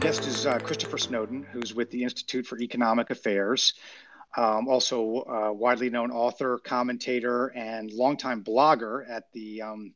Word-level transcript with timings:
guest 0.00 0.28
is 0.28 0.46
uh, 0.46 0.60
Christopher 0.60 0.96
Snowdon, 0.96 1.42
who's 1.50 1.74
with 1.74 1.90
the 1.90 2.04
Institute 2.04 2.46
for 2.46 2.56
Economic 2.60 3.10
Affairs. 3.10 3.74
Um, 4.36 4.68
also, 4.68 5.24
a 5.24 5.52
widely 5.52 5.90
known 5.90 6.12
author, 6.12 6.58
commentator, 6.58 7.48
and 7.48 7.90
longtime 7.90 8.44
blogger 8.44 9.02
at 9.10 9.24
the 9.32 9.62
um, 9.62 9.94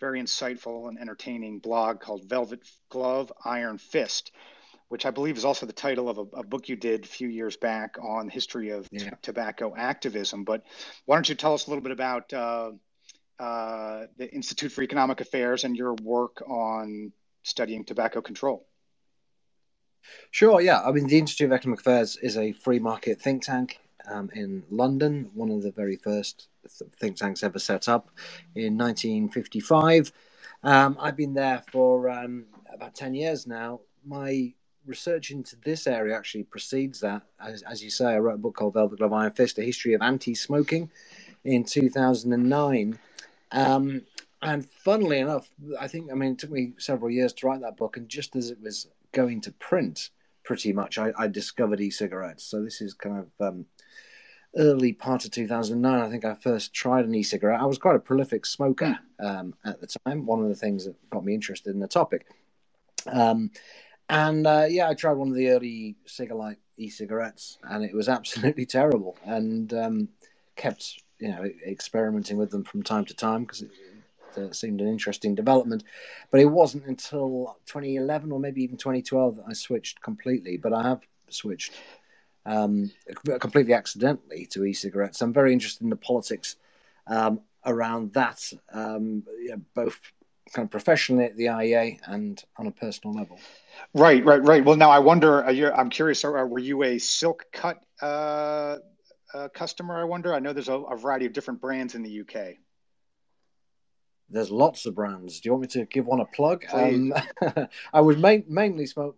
very 0.00 0.20
insightful 0.20 0.88
and 0.88 0.98
entertaining 0.98 1.60
blog 1.60 2.00
called 2.00 2.28
Velvet 2.28 2.60
Glove 2.90 3.32
Iron 3.42 3.78
Fist, 3.78 4.32
which 4.88 5.06
I 5.06 5.10
believe 5.10 5.38
is 5.38 5.46
also 5.46 5.64
the 5.64 5.72
title 5.72 6.10
of 6.10 6.18
a, 6.18 6.40
a 6.40 6.42
book 6.42 6.68
you 6.68 6.76
did 6.76 7.04
a 7.04 7.08
few 7.08 7.28
years 7.28 7.56
back 7.56 7.96
on 8.02 8.26
the 8.26 8.32
history 8.32 8.68
of 8.70 8.86
yeah. 8.90 9.10
t- 9.10 9.16
tobacco 9.22 9.74
activism. 9.74 10.44
But 10.44 10.64
why 11.06 11.16
don't 11.16 11.28
you 11.28 11.34
tell 11.34 11.54
us 11.54 11.66
a 11.66 11.70
little 11.70 11.82
bit 11.82 11.92
about 11.92 12.32
uh, 12.34 12.72
uh, 13.38 14.06
the 14.18 14.30
Institute 14.30 14.72
for 14.72 14.82
Economic 14.82 15.22
Affairs 15.22 15.64
and 15.64 15.74
your 15.74 15.94
work 15.94 16.42
on 16.46 17.12
studying 17.44 17.86
tobacco 17.86 18.20
control? 18.20 18.67
Sure, 20.30 20.60
yeah. 20.60 20.82
I 20.82 20.92
mean, 20.92 21.06
the 21.06 21.18
Institute 21.18 21.46
of 21.46 21.52
Economic 21.52 21.80
Affairs 21.80 22.16
is 22.22 22.36
a 22.36 22.52
free 22.52 22.78
market 22.78 23.20
think 23.20 23.42
tank 23.42 23.80
um, 24.10 24.30
in 24.34 24.62
London, 24.70 25.30
one 25.34 25.50
of 25.50 25.62
the 25.62 25.70
very 25.70 25.96
first 25.96 26.48
think 26.98 27.16
tanks 27.16 27.42
ever 27.42 27.58
set 27.58 27.88
up 27.88 28.10
in 28.54 28.76
1955. 28.76 30.12
Um, 30.62 30.96
I've 31.00 31.16
been 31.16 31.34
there 31.34 31.62
for 31.70 32.10
um, 32.10 32.46
about 32.72 32.94
10 32.94 33.14
years 33.14 33.46
now. 33.46 33.80
My 34.04 34.52
research 34.86 35.30
into 35.30 35.56
this 35.56 35.86
area 35.86 36.16
actually 36.16 36.44
precedes 36.44 37.00
that. 37.00 37.22
As, 37.40 37.62
as, 37.62 37.82
you 37.82 37.90
say, 37.90 38.06
I 38.06 38.18
wrote 38.18 38.34
a 38.34 38.38
book 38.38 38.56
called 38.56 38.74
Velvet 38.74 38.98
Glove 38.98 39.12
Iron 39.12 39.32
Fist, 39.32 39.58
A 39.58 39.62
History 39.62 39.94
of 39.94 40.02
Anti-Smoking 40.02 40.90
in 41.44 41.64
2009. 41.64 42.98
Um, 43.52 44.02
and 44.40 44.68
funnily 44.70 45.18
enough, 45.18 45.48
I 45.78 45.88
think, 45.88 46.10
I 46.10 46.14
mean, 46.14 46.32
it 46.32 46.38
took 46.38 46.50
me 46.50 46.72
several 46.78 47.10
years 47.10 47.32
to 47.34 47.46
write 47.46 47.60
that 47.60 47.76
book. 47.76 47.96
And 47.96 48.08
just 48.08 48.36
as 48.36 48.50
it 48.50 48.60
was 48.60 48.88
going 49.12 49.40
to 49.42 49.52
print, 49.52 50.10
pretty 50.44 50.72
much, 50.72 50.98
I, 50.98 51.12
I 51.18 51.28
discovered 51.28 51.80
e-cigarettes. 51.80 52.44
So 52.44 52.62
this 52.62 52.80
is 52.80 52.94
kind 52.94 53.18
of 53.18 53.46
um, 53.46 53.66
early 54.56 54.92
part 54.92 55.24
of 55.24 55.30
2009. 55.30 56.00
I 56.00 56.10
think 56.10 56.24
I 56.24 56.34
first 56.34 56.74
tried 56.74 57.04
an 57.04 57.14
e-cigarette. 57.14 57.60
I 57.60 57.66
was 57.66 57.78
quite 57.78 57.96
a 57.96 58.00
prolific 58.00 58.46
smoker 58.46 58.98
um, 59.20 59.54
at 59.64 59.80
the 59.80 59.86
time. 59.86 60.26
One 60.26 60.42
of 60.42 60.48
the 60.48 60.54
things 60.54 60.84
that 60.84 60.96
got 61.10 61.24
me 61.24 61.34
interested 61.34 61.74
in 61.74 61.80
the 61.80 61.88
topic. 61.88 62.26
Um, 63.06 63.50
and 64.08 64.46
uh, 64.46 64.66
yeah, 64.68 64.88
I 64.88 64.94
tried 64.94 65.12
one 65.12 65.28
of 65.28 65.34
the 65.34 65.50
early 65.50 65.96
Cigalite 66.06 66.56
e-cigarettes, 66.78 67.58
and 67.62 67.84
it 67.84 67.94
was 67.94 68.08
absolutely 68.08 68.66
terrible. 68.66 69.16
And 69.24 69.72
um, 69.74 70.08
kept 70.56 71.02
you 71.18 71.28
know 71.28 71.44
experimenting 71.66 72.36
with 72.36 72.50
them 72.50 72.64
from 72.64 72.82
time 72.82 73.04
to 73.06 73.14
time 73.14 73.42
because 73.42 73.62
it, 73.62 73.70
uh, 74.38 74.52
seemed 74.52 74.80
an 74.80 74.88
interesting 74.88 75.34
development. 75.34 75.84
But 76.30 76.40
it 76.40 76.46
wasn't 76.46 76.86
until 76.86 77.56
2011 77.66 78.32
or 78.32 78.40
maybe 78.40 78.62
even 78.62 78.76
2012 78.76 79.36
that 79.36 79.44
I 79.48 79.52
switched 79.52 80.00
completely. 80.00 80.56
But 80.56 80.72
I 80.72 80.82
have 80.82 81.06
switched 81.28 81.72
um, 82.46 82.90
completely 83.40 83.74
accidentally 83.74 84.46
to 84.46 84.64
e-cigarettes. 84.64 85.20
I'm 85.20 85.32
very 85.32 85.52
interested 85.52 85.82
in 85.82 85.90
the 85.90 85.96
politics 85.96 86.56
um, 87.06 87.40
around 87.64 88.14
that, 88.14 88.52
um, 88.72 89.24
both 89.74 90.00
kind 90.52 90.64
of 90.64 90.70
professionally 90.70 91.24
at 91.24 91.36
the 91.36 91.46
IEA 91.46 91.98
and 92.06 92.42
on 92.56 92.66
a 92.66 92.70
personal 92.70 93.14
level. 93.14 93.38
Right, 93.94 94.24
right, 94.24 94.42
right. 94.42 94.64
Well, 94.64 94.76
now 94.76 94.90
I 94.90 94.98
wonder. 94.98 95.44
I'm 95.44 95.90
curious. 95.90 96.24
Were 96.24 96.58
you 96.58 96.82
a 96.84 96.98
silk 96.98 97.46
cut 97.52 97.82
uh, 98.00 98.76
uh, 99.34 99.48
customer? 99.52 100.00
I 100.00 100.04
wonder. 100.04 100.34
I 100.34 100.38
know 100.38 100.52
there's 100.52 100.68
a, 100.68 100.74
a 100.74 100.96
variety 100.96 101.26
of 101.26 101.32
different 101.32 101.60
brands 101.60 101.94
in 101.94 102.02
the 102.02 102.20
UK. 102.20 102.56
There's 104.30 104.50
lots 104.50 104.84
of 104.86 104.94
brands. 104.94 105.40
Do 105.40 105.48
you 105.48 105.52
want 105.52 105.62
me 105.62 105.68
to 105.68 105.86
give 105.86 106.06
one 106.06 106.20
a 106.20 106.26
plug? 106.26 106.64
Um, 106.72 107.14
I 107.92 108.00
would 108.00 108.18
main, 108.18 108.44
mainly 108.48 108.86
smoke 108.86 109.16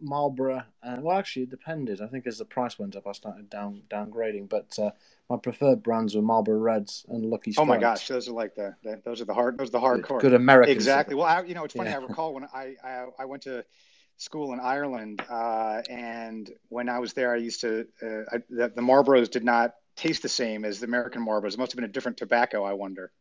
Marlboro. 0.00 0.62
Uh, 0.82 0.96
well, 1.00 1.18
actually, 1.18 1.42
it 1.42 1.50
depended. 1.50 2.00
I 2.00 2.06
think 2.06 2.26
as 2.26 2.38
the 2.38 2.44
price 2.44 2.78
went 2.78 2.96
up, 2.96 3.06
I 3.06 3.12
started 3.12 3.50
down 3.50 3.82
downgrading. 3.90 4.48
But 4.48 4.78
uh, 4.78 4.90
my 5.28 5.36
preferred 5.36 5.82
brands 5.82 6.14
were 6.14 6.22
Marlboro 6.22 6.58
Reds 6.58 7.04
and 7.08 7.24
Lucky 7.26 7.52
Strikes. 7.52 7.62
Oh 7.62 7.68
my 7.68 7.78
gosh, 7.78 8.08
those 8.08 8.28
are 8.28 8.32
like 8.32 8.54
the, 8.54 8.74
the 8.82 9.00
those 9.04 9.20
are 9.20 9.26
the 9.26 9.34
hard 9.34 9.58
those 9.58 9.68
are 9.68 9.72
the 9.72 9.80
hardcore. 9.80 10.20
Good, 10.20 10.30
good 10.30 10.34
American. 10.34 10.72
Exactly. 10.72 11.14
Well, 11.14 11.26
I, 11.26 11.42
you 11.42 11.54
know, 11.54 11.64
it's 11.64 11.74
funny. 11.74 11.90
Yeah. 11.90 11.98
I 11.98 12.02
recall 12.02 12.34
when 12.34 12.44
I, 12.44 12.76
I, 12.82 13.06
I 13.18 13.24
went 13.24 13.42
to 13.42 13.64
school 14.16 14.52
in 14.52 14.60
Ireland, 14.60 15.22
uh, 15.28 15.82
and 15.88 16.50
when 16.68 16.88
I 16.88 16.98
was 16.98 17.12
there, 17.12 17.32
I 17.32 17.36
used 17.36 17.60
to 17.60 17.86
uh, 18.02 18.36
I, 18.36 18.38
the, 18.48 18.72
the 18.74 18.82
Marlboros 18.82 19.30
did 19.30 19.44
not 19.44 19.74
taste 19.96 20.22
the 20.22 20.28
same 20.28 20.64
as 20.64 20.80
the 20.80 20.86
American 20.86 21.24
Marlboros. 21.24 21.54
It 21.54 21.58
must 21.58 21.72
have 21.72 21.76
been 21.76 21.84
a 21.84 21.92
different 21.92 22.16
tobacco. 22.16 22.64
I 22.64 22.72
wonder. 22.72 23.12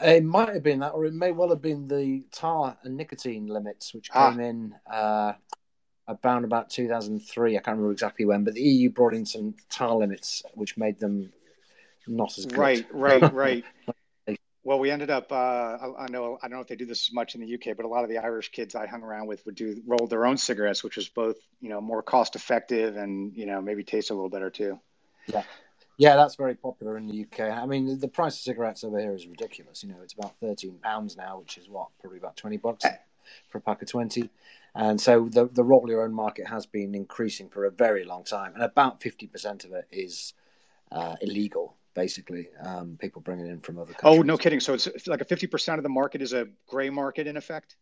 It 0.00 0.24
might 0.24 0.48
have 0.48 0.62
been 0.62 0.80
that, 0.80 0.90
or 0.90 1.04
it 1.04 1.14
may 1.14 1.32
well 1.32 1.50
have 1.50 1.62
been 1.62 1.86
the 1.86 2.24
tar 2.32 2.76
and 2.82 2.96
nicotine 2.96 3.46
limits, 3.46 3.94
which 3.94 4.08
ah. 4.14 4.30
came 4.30 4.40
in 4.40 4.74
uh, 4.90 5.34
around 6.24 6.44
about 6.44 6.70
2003. 6.70 7.56
I 7.56 7.60
can't 7.60 7.76
remember 7.76 7.92
exactly 7.92 8.24
when, 8.24 8.44
but 8.44 8.54
the 8.54 8.62
EU 8.62 8.90
brought 8.90 9.14
in 9.14 9.24
some 9.24 9.54
tar 9.70 9.94
limits, 9.94 10.42
which 10.54 10.76
made 10.76 10.98
them 10.98 11.32
not 12.06 12.36
as 12.36 12.46
good. 12.46 12.58
Right, 12.58 12.86
right, 12.90 13.32
right. 13.32 13.64
well, 14.64 14.78
we 14.78 14.90
ended 14.90 15.10
up. 15.10 15.30
Uh, 15.30 15.34
I, 15.36 16.04
I, 16.04 16.06
know. 16.08 16.38
I 16.42 16.48
don't 16.48 16.56
know 16.56 16.62
if 16.62 16.68
they 16.68 16.76
do 16.76 16.86
this 16.86 17.08
as 17.08 17.14
much 17.14 17.34
in 17.34 17.40
the 17.40 17.54
UK, 17.54 17.76
but 17.76 17.84
a 17.84 17.88
lot 17.88 18.02
of 18.02 18.10
the 18.10 18.18
Irish 18.18 18.50
kids 18.50 18.74
I 18.74 18.86
hung 18.86 19.02
around 19.02 19.26
with 19.26 19.44
would 19.46 19.54
do 19.54 19.80
roll 19.86 20.06
their 20.08 20.26
own 20.26 20.36
cigarettes, 20.36 20.82
which 20.82 20.96
was 20.96 21.08
both 21.08 21.36
you 21.60 21.68
know 21.68 21.80
more 21.80 22.02
cost 22.02 22.34
effective 22.34 22.96
and 22.96 23.32
you 23.36 23.46
know 23.46 23.60
maybe 23.60 23.84
taste 23.84 24.10
a 24.10 24.14
little 24.14 24.30
better 24.30 24.50
too. 24.50 24.80
Yeah. 25.26 25.44
Yeah, 25.98 26.16
that's 26.16 26.34
very 26.36 26.54
popular 26.54 26.96
in 26.96 27.06
the 27.06 27.22
UK. 27.24 27.40
I 27.40 27.66
mean, 27.66 27.98
the 27.98 28.08
price 28.08 28.34
of 28.34 28.40
cigarettes 28.40 28.82
over 28.82 28.98
here 28.98 29.14
is 29.14 29.26
ridiculous. 29.26 29.82
You 29.82 29.90
know, 29.90 29.98
it's 30.02 30.14
about 30.14 30.34
thirteen 30.40 30.78
pounds 30.82 31.16
now, 31.16 31.38
which 31.38 31.58
is 31.58 31.68
what 31.68 31.88
probably 32.00 32.18
about 32.18 32.36
twenty 32.36 32.56
bucks 32.56 32.84
for 33.48 33.58
a 33.58 33.60
pack 33.60 33.82
of 33.82 33.88
twenty. 33.88 34.30
And 34.74 35.00
so 35.00 35.28
the 35.30 35.48
the 35.48 35.62
roll 35.62 35.84
your 35.88 36.02
own 36.02 36.14
market 36.14 36.46
has 36.46 36.66
been 36.66 36.94
increasing 36.94 37.48
for 37.50 37.66
a 37.66 37.70
very 37.70 38.04
long 38.04 38.24
time, 38.24 38.54
and 38.54 38.62
about 38.62 39.02
fifty 39.02 39.26
percent 39.26 39.64
of 39.64 39.72
it 39.72 39.86
is 39.90 40.34
uh, 40.90 41.16
illegal. 41.20 41.76
Basically, 41.94 42.48
um, 42.64 42.96
people 42.98 43.20
bringing 43.20 43.46
in 43.48 43.60
from 43.60 43.78
other 43.78 43.92
countries. 43.92 44.20
Oh, 44.20 44.22
no 44.22 44.38
kidding! 44.38 44.60
So 44.60 44.72
it's 44.72 45.06
like 45.06 45.20
a 45.20 45.26
fifty 45.26 45.46
percent 45.46 45.78
of 45.78 45.82
the 45.82 45.90
market 45.90 46.22
is 46.22 46.32
a 46.32 46.48
gray 46.66 46.88
market 46.88 47.26
in 47.26 47.36
effect. 47.36 47.76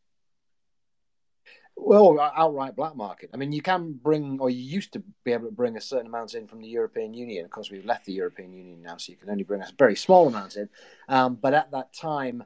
Well, 1.77 2.21
outright 2.21 2.77
black 2.77 2.95
market. 2.95 3.31
I 3.33 3.37
mean, 3.37 3.53
you 3.53 3.63
can 3.63 3.93
bring, 3.95 4.39
or 4.41 4.51
you 4.51 4.63
used 4.63 4.93
to 4.93 5.03
be 5.25 5.33
able 5.33 5.47
to 5.47 5.53
bring 5.53 5.77
a 5.77 5.81
certain 5.81 6.07
amount 6.07 6.35
in 6.35 6.47
from 6.47 6.61
the 6.61 6.69
European 6.69 7.15
Union. 7.15 7.45
Of 7.45 7.51
course, 7.51 7.71
we've 7.71 7.85
left 7.85 8.05
the 8.05 8.13
European 8.13 8.53
Union 8.53 8.83
now, 8.83 8.97
so 8.97 9.11
you 9.11 9.17
can 9.17 9.31
only 9.31 9.45
bring 9.45 9.63
a 9.63 9.69
very 9.79 9.97
small 9.97 10.29
amount 10.29 10.57
in. 10.57 10.69
Um, 11.09 11.37
but 11.37 11.55
at 11.55 11.71
that 11.73 11.93
time, 11.93 12.45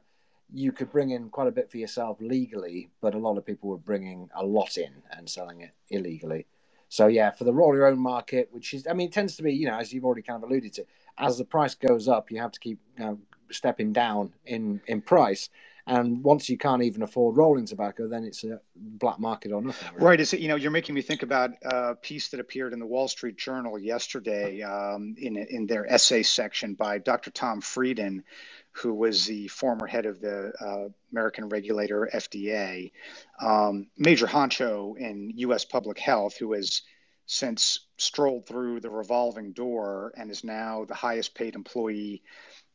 you 0.51 0.71
could 0.71 0.91
bring 0.91 1.09
in 1.09 1.29
quite 1.29 1.47
a 1.47 1.51
bit 1.51 1.69
for 1.69 1.77
yourself 1.77 2.17
legally, 2.21 2.89
but 3.01 3.13
a 3.13 3.17
lot 3.17 3.37
of 3.37 3.45
people 3.45 3.69
were 3.69 3.77
bringing 3.77 4.29
a 4.35 4.45
lot 4.45 4.77
in 4.77 4.93
and 5.11 5.29
selling 5.29 5.61
it 5.61 5.71
illegally. 5.89 6.45
So 6.87 7.07
yeah, 7.07 7.31
for 7.31 7.43
the 7.43 7.53
roll 7.53 7.75
your 7.75 7.87
own 7.87 7.99
market, 7.99 8.49
which 8.51 8.73
is, 8.73 8.87
I 8.87 8.93
mean, 8.93 9.07
it 9.07 9.13
tends 9.13 9.35
to 9.37 9.43
be, 9.43 9.53
you 9.53 9.67
know, 9.67 9.77
as 9.77 9.91
you've 9.91 10.05
already 10.05 10.21
kind 10.21 10.41
of 10.41 10.49
alluded 10.49 10.73
to, 10.73 10.85
as 11.17 11.37
the 11.37 11.45
price 11.45 11.75
goes 11.75 12.07
up, 12.07 12.31
you 12.31 12.39
have 12.39 12.51
to 12.51 12.59
keep 12.59 12.79
you 12.97 13.05
know, 13.05 13.19
stepping 13.51 13.91
down 13.91 14.33
in 14.45 14.81
in 14.87 15.01
price. 15.01 15.49
And 15.87 16.23
once 16.23 16.49
you 16.49 16.57
can't 16.57 16.81
even 16.81 17.03
afford 17.03 17.37
rolling 17.37 17.67
tobacco, 17.67 18.07
then 18.07 18.23
it's 18.23 18.43
a 18.43 18.59
black 18.75 19.19
market 19.19 19.51
or 19.51 19.61
nothing. 19.61 19.89
Really. 19.93 20.05
Right. 20.05 20.19
Is 20.19 20.33
it, 20.33 20.39
you 20.39 20.47
know, 20.47 20.55
you're 20.55 20.71
making 20.71 20.95
me 20.95 21.01
think 21.01 21.21
about 21.21 21.51
a 21.63 21.93
piece 21.93 22.29
that 22.29 22.39
appeared 22.39 22.73
in 22.73 22.79
the 22.79 22.87
Wall 22.87 23.07
Street 23.07 23.37
Journal 23.37 23.77
yesterday 23.77 24.63
um, 24.63 25.13
in, 25.17 25.37
in 25.37 25.67
their 25.67 25.85
essay 25.91 26.23
section 26.23 26.73
by 26.73 26.97
Dr. 26.97 27.29
Tom 27.29 27.61
Frieden, 27.61 28.23
who 28.71 28.95
was 28.95 29.25
the 29.25 29.47
former 29.47 29.85
head 29.85 30.07
of 30.07 30.19
the 30.19 30.51
uh, 30.59 30.89
American 31.11 31.49
regulator 31.49 32.09
FDA, 32.11 32.91
um, 33.39 33.87
major 33.95 34.25
honcho 34.25 34.97
in 34.97 35.31
U.S. 35.35 35.65
public 35.65 35.99
health, 35.99 36.35
who 36.35 36.53
has 36.53 36.81
since 37.27 37.87
strolled 37.97 38.47
through 38.47 38.79
the 38.79 38.89
revolving 38.89 39.51
door 39.53 40.13
and 40.17 40.31
is 40.31 40.43
now 40.43 40.85
the 40.85 40.95
highest 40.95 41.35
paid 41.35 41.55
employee 41.55 42.23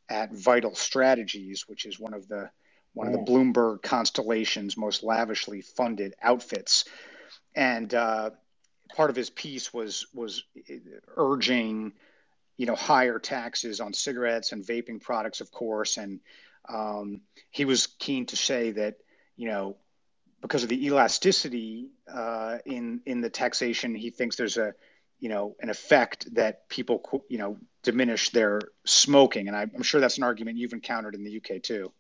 at 0.09 0.32
Vital 0.32 0.75
Strategies, 0.75 1.69
which 1.69 1.87
is 1.87 2.00
one 2.00 2.15
of 2.15 2.27
the 2.28 2.51
one 2.95 3.07
of 3.07 3.13
the 3.13 3.31
Bloomberg 3.31 3.83
Constellation's 3.83 4.77
most 4.77 5.03
lavishly 5.03 5.60
funded 5.60 6.15
outfits, 6.22 6.84
and 7.54 7.92
uh, 7.95 8.31
part 8.95 9.10
of 9.10 9.16
his 9.16 9.31
piece 9.31 9.72
was 9.72 10.07
was 10.13 10.45
urging, 11.16 11.92
you 12.57 12.66
know, 12.66 12.75
higher 12.75 13.19
taxes 13.19 13.81
on 13.81 13.92
cigarettes 13.92 14.53
and 14.53 14.65
vaping 14.65 15.01
products, 15.01 15.41
of 15.41 15.51
course, 15.51 15.97
and 15.97 16.21
um, 16.69 17.21
he 17.51 17.65
was 17.65 17.87
keen 17.87 18.27
to 18.27 18.37
say 18.37 18.72
that 18.72 18.97
you 19.36 19.48
know 19.48 19.77
because 20.43 20.63
of 20.63 20.69
the 20.69 20.86
elasticity 20.86 21.91
uh, 22.13 22.59
in 22.65 23.01
in 23.07 23.21
the 23.21 23.31
taxation, 23.31 23.95
he 23.95 24.10
thinks 24.10 24.36
there's 24.36 24.57
a 24.57 24.75
you 25.21 25.28
know 25.28 25.54
an 25.60 25.71
effect 25.71 26.34
that 26.34 26.69
people 26.69 27.25
you 27.28 27.39
know 27.39 27.57
diminish 27.83 28.31
their 28.31 28.60
smoking, 28.84 29.48
and 29.48 29.57
I'm 29.57 29.83
sure 29.83 30.01
that's 30.01 30.19
an 30.19 30.25
argument 30.25 30.59
you've 30.59 30.72
encountered 30.72 31.15
in 31.15 31.25
the 31.25 31.36
UK 31.36 31.63
too. 31.63 31.93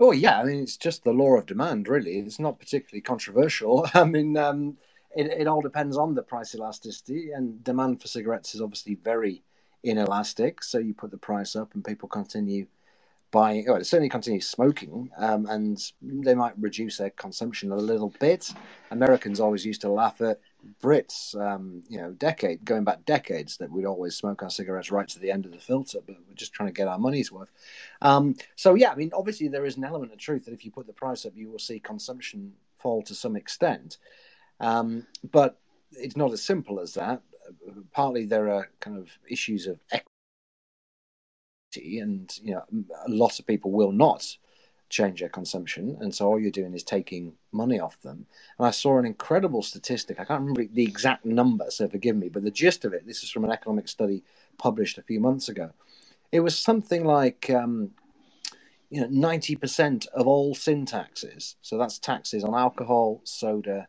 Oh 0.00 0.12
yeah, 0.12 0.40
I 0.40 0.44
mean 0.44 0.60
it's 0.62 0.76
just 0.76 1.04
the 1.04 1.12
law 1.12 1.36
of 1.36 1.46
demand, 1.46 1.88
really. 1.88 2.18
It's 2.18 2.38
not 2.38 2.58
particularly 2.58 3.00
controversial. 3.00 3.88
I 3.94 4.04
mean, 4.04 4.36
um, 4.36 4.76
it, 5.16 5.26
it 5.26 5.46
all 5.46 5.60
depends 5.60 5.96
on 5.96 6.14
the 6.14 6.22
price 6.22 6.54
elasticity, 6.54 7.32
and 7.32 7.62
demand 7.64 8.00
for 8.00 8.08
cigarettes 8.08 8.54
is 8.54 8.60
obviously 8.60 8.94
very 8.96 9.42
inelastic. 9.82 10.62
So 10.62 10.78
you 10.78 10.94
put 10.94 11.10
the 11.10 11.18
price 11.18 11.56
up, 11.56 11.74
and 11.74 11.84
people 11.84 12.08
continue 12.08 12.66
buying, 13.30 13.66
well, 13.66 13.82
certainly 13.84 14.08
continue 14.08 14.40
smoking, 14.40 15.10
um, 15.18 15.46
and 15.46 15.92
they 16.02 16.34
might 16.34 16.58
reduce 16.58 16.98
their 16.98 17.10
consumption 17.10 17.72
a 17.72 17.76
little 17.76 18.12
bit. 18.20 18.52
Americans 18.90 19.40
always 19.40 19.64
used 19.64 19.82
to 19.82 19.90
laugh 19.90 20.20
at 20.20 20.40
Brits, 20.82 21.34
um, 21.40 21.82
you 21.88 21.98
know, 21.98 22.12
decade 22.12 22.64
going 22.64 22.84
back 22.84 23.04
decades 23.04 23.56
that 23.58 23.70
we'd 23.70 23.84
always 23.84 24.16
smoke 24.16 24.42
our 24.42 24.50
cigarettes 24.50 24.90
right 24.90 25.08
to 25.08 25.18
the 25.18 25.30
end 25.30 25.44
of 25.44 25.52
the 25.52 25.58
filter, 25.58 25.98
but 26.06 26.16
we're 26.26 26.34
just 26.34 26.52
trying 26.52 26.68
to 26.68 26.72
get 26.72 26.88
our 26.88 26.98
money's 26.98 27.30
worth. 27.30 27.50
Um, 28.02 28.34
so 28.56 28.74
yeah, 28.74 28.90
I 28.90 28.94
mean, 28.94 29.10
obviously 29.14 29.48
there 29.48 29.64
is 29.64 29.76
an 29.76 29.84
element 29.84 30.12
of 30.12 30.18
truth 30.18 30.44
that 30.46 30.54
if 30.54 30.64
you 30.64 30.70
put 30.70 30.86
the 30.86 30.92
price 30.92 31.24
up, 31.26 31.32
you 31.34 31.50
will 31.50 31.58
see 31.58 31.80
consumption 31.80 32.54
fall 32.78 33.02
to 33.02 33.14
some 33.14 33.36
extent, 33.36 33.98
um, 34.60 35.06
but 35.30 35.58
it's 35.92 36.16
not 36.16 36.32
as 36.32 36.42
simple 36.42 36.80
as 36.80 36.94
that. 36.94 37.22
Partly 37.92 38.26
there 38.26 38.50
are 38.50 38.68
kind 38.80 38.98
of 38.98 39.10
issues 39.28 39.66
of 39.66 39.80
equity, 39.90 40.06
and 41.76 42.38
you 42.42 42.54
know, 42.54 42.64
a 43.06 43.10
lot 43.10 43.38
of 43.38 43.46
people 43.46 43.70
will 43.70 43.92
not 43.92 44.36
change 44.88 45.20
their 45.20 45.28
consumption, 45.28 45.98
and 46.00 46.14
so 46.14 46.26
all 46.26 46.40
you're 46.40 46.50
doing 46.50 46.74
is 46.74 46.82
taking 46.82 47.34
money 47.52 47.78
off 47.78 48.00
them. 48.00 48.26
And 48.58 48.66
I 48.66 48.70
saw 48.70 48.98
an 48.98 49.04
incredible 49.04 49.62
statistic. 49.62 50.18
I 50.18 50.24
can't 50.24 50.40
remember 50.40 50.64
the 50.64 50.84
exact 50.84 51.24
number, 51.24 51.66
so 51.70 51.88
forgive 51.88 52.16
me, 52.16 52.28
but 52.28 52.42
the 52.42 52.50
gist 52.50 52.84
of 52.84 52.92
it. 52.94 53.06
This 53.06 53.22
is 53.22 53.30
from 53.30 53.44
an 53.44 53.52
economic 53.52 53.88
study 53.88 54.22
published 54.56 54.98
a 54.98 55.02
few 55.02 55.20
months 55.20 55.48
ago. 55.48 55.70
It 56.32 56.40
was 56.40 56.56
something 56.56 57.04
like. 57.04 57.50
Um, 57.50 57.92
you 58.90 59.02
know, 59.02 59.08
ninety 59.10 59.54
percent 59.54 60.06
of 60.14 60.26
all 60.26 60.54
sin 60.54 60.86
taxes. 60.86 61.56
So 61.60 61.76
that's 61.76 61.98
taxes 61.98 62.42
on 62.42 62.54
alcohol, 62.54 63.20
soda, 63.22 63.86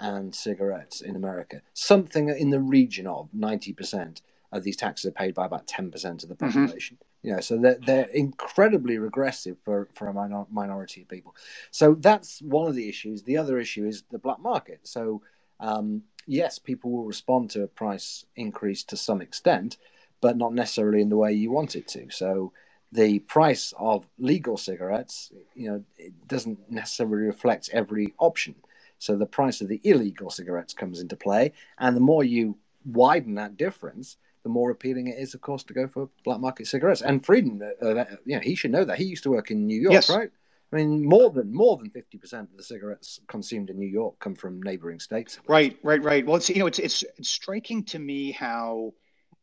and 0.00 0.34
cigarettes 0.34 1.00
in 1.00 1.16
America. 1.16 1.62
Something 1.74 2.28
in 2.28 2.50
the 2.50 2.60
region 2.60 3.06
of 3.06 3.28
90% 3.36 4.20
of 4.52 4.62
these 4.62 4.76
taxes 4.76 5.06
are 5.06 5.12
paid 5.12 5.34
by 5.34 5.46
about 5.46 5.66
10% 5.66 5.94
of 6.22 6.28
the 6.28 6.34
mm-hmm. 6.34 6.46
population. 6.46 6.96
Mm-hmm. 6.96 7.15
You 7.22 7.34
know, 7.34 7.40
so 7.40 7.58
they're, 7.58 7.78
they're 7.84 8.08
incredibly 8.08 8.98
regressive 8.98 9.56
for, 9.64 9.88
for 9.94 10.08
a 10.08 10.12
minor, 10.12 10.44
minority 10.50 11.02
of 11.02 11.08
people. 11.08 11.34
So 11.70 11.94
that's 11.94 12.40
one 12.40 12.68
of 12.68 12.74
the 12.74 12.88
issues. 12.88 13.22
The 13.22 13.36
other 13.36 13.58
issue 13.58 13.86
is 13.86 14.04
the 14.10 14.18
black 14.18 14.38
market. 14.38 14.80
So, 14.84 15.22
um, 15.58 16.02
yes, 16.26 16.58
people 16.58 16.90
will 16.92 17.04
respond 17.04 17.50
to 17.50 17.64
a 17.64 17.68
price 17.68 18.24
increase 18.36 18.84
to 18.84 18.96
some 18.96 19.20
extent, 19.20 19.78
but 20.20 20.36
not 20.36 20.54
necessarily 20.54 21.00
in 21.00 21.08
the 21.08 21.16
way 21.16 21.32
you 21.32 21.50
want 21.50 21.74
it 21.74 21.88
to. 21.88 22.10
So, 22.10 22.52
the 22.92 23.18
price 23.20 23.74
of 23.78 24.06
legal 24.18 24.56
cigarettes, 24.56 25.32
you 25.54 25.68
know, 25.68 25.84
it 25.98 26.12
doesn't 26.28 26.70
necessarily 26.70 27.26
reflect 27.26 27.68
every 27.72 28.14
option. 28.18 28.54
So 28.98 29.16
the 29.16 29.26
price 29.26 29.60
of 29.60 29.68
the 29.68 29.80
illegal 29.84 30.30
cigarettes 30.30 30.72
comes 30.72 31.00
into 31.00 31.16
play, 31.16 31.52
and 31.78 31.96
the 31.96 32.00
more 32.00 32.24
you 32.24 32.56
widen 32.84 33.34
that 33.34 33.56
difference, 33.56 34.16
the 34.46 34.52
more 34.52 34.70
appealing 34.70 35.08
it 35.08 35.18
is, 35.18 35.34
of 35.34 35.40
course, 35.40 35.64
to 35.64 35.74
go 35.74 35.88
for 35.88 36.08
black 36.24 36.38
market 36.38 36.68
cigarettes. 36.68 37.02
And 37.02 37.24
Frieden, 37.26 37.60
uh, 37.82 37.86
uh, 37.86 38.04
you 38.24 38.36
know, 38.36 38.40
he 38.40 38.54
should 38.54 38.70
know 38.70 38.84
that. 38.84 38.96
He 38.96 39.02
used 39.04 39.24
to 39.24 39.30
work 39.30 39.50
in 39.50 39.66
New 39.66 39.80
York, 39.80 39.92
yes. 39.92 40.08
right? 40.08 40.30
I 40.72 40.76
mean, 40.76 41.04
more 41.04 41.30
than 41.30 41.52
more 41.52 41.76
than 41.76 41.90
fifty 41.90 42.16
percent 42.16 42.48
of 42.50 42.56
the 42.56 42.62
cigarettes 42.62 43.18
consumed 43.26 43.70
in 43.70 43.78
New 43.78 43.88
York 43.88 44.20
come 44.20 44.36
from 44.36 44.62
neighboring 44.62 45.00
states. 45.00 45.40
Right, 45.48 45.76
right, 45.82 46.00
right. 46.00 46.24
Well, 46.24 46.36
it's 46.36 46.48
you 46.48 46.60
know, 46.60 46.66
it's 46.66 46.78
it's, 46.78 47.02
it's 47.18 47.28
striking 47.28 47.82
to 47.86 47.98
me 47.98 48.30
how 48.30 48.94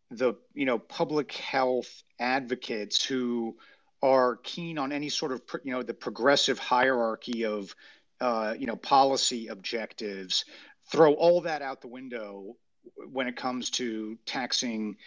the 0.09 0.35
you 0.53 0.65
know 0.65 0.79
public 0.79 1.33
health 1.33 2.03
advocates 2.17 3.03
who 3.03 3.57
are 4.01 4.37
keen 4.37 4.77
on 4.77 4.93
any 4.93 5.09
sort 5.09 5.33
of 5.33 5.41
you 5.65 5.73
know 5.73 5.83
the 5.83 5.93
progressive 5.93 6.59
hierarchy 6.59 7.45
of 7.45 7.75
uh, 8.23 8.53
you 8.57 8.67
know, 8.67 8.77
policy 8.77 9.47
objectives, 9.47 10.45
throw 10.89 11.13
all 11.13 11.41
that 11.41 11.61
out 11.61 11.81
the 11.81 11.87
window 11.89 12.55
when 13.11 13.27
it 13.27 13.35
comes 13.35 13.69
to 13.71 14.17
taxing 14.25 14.97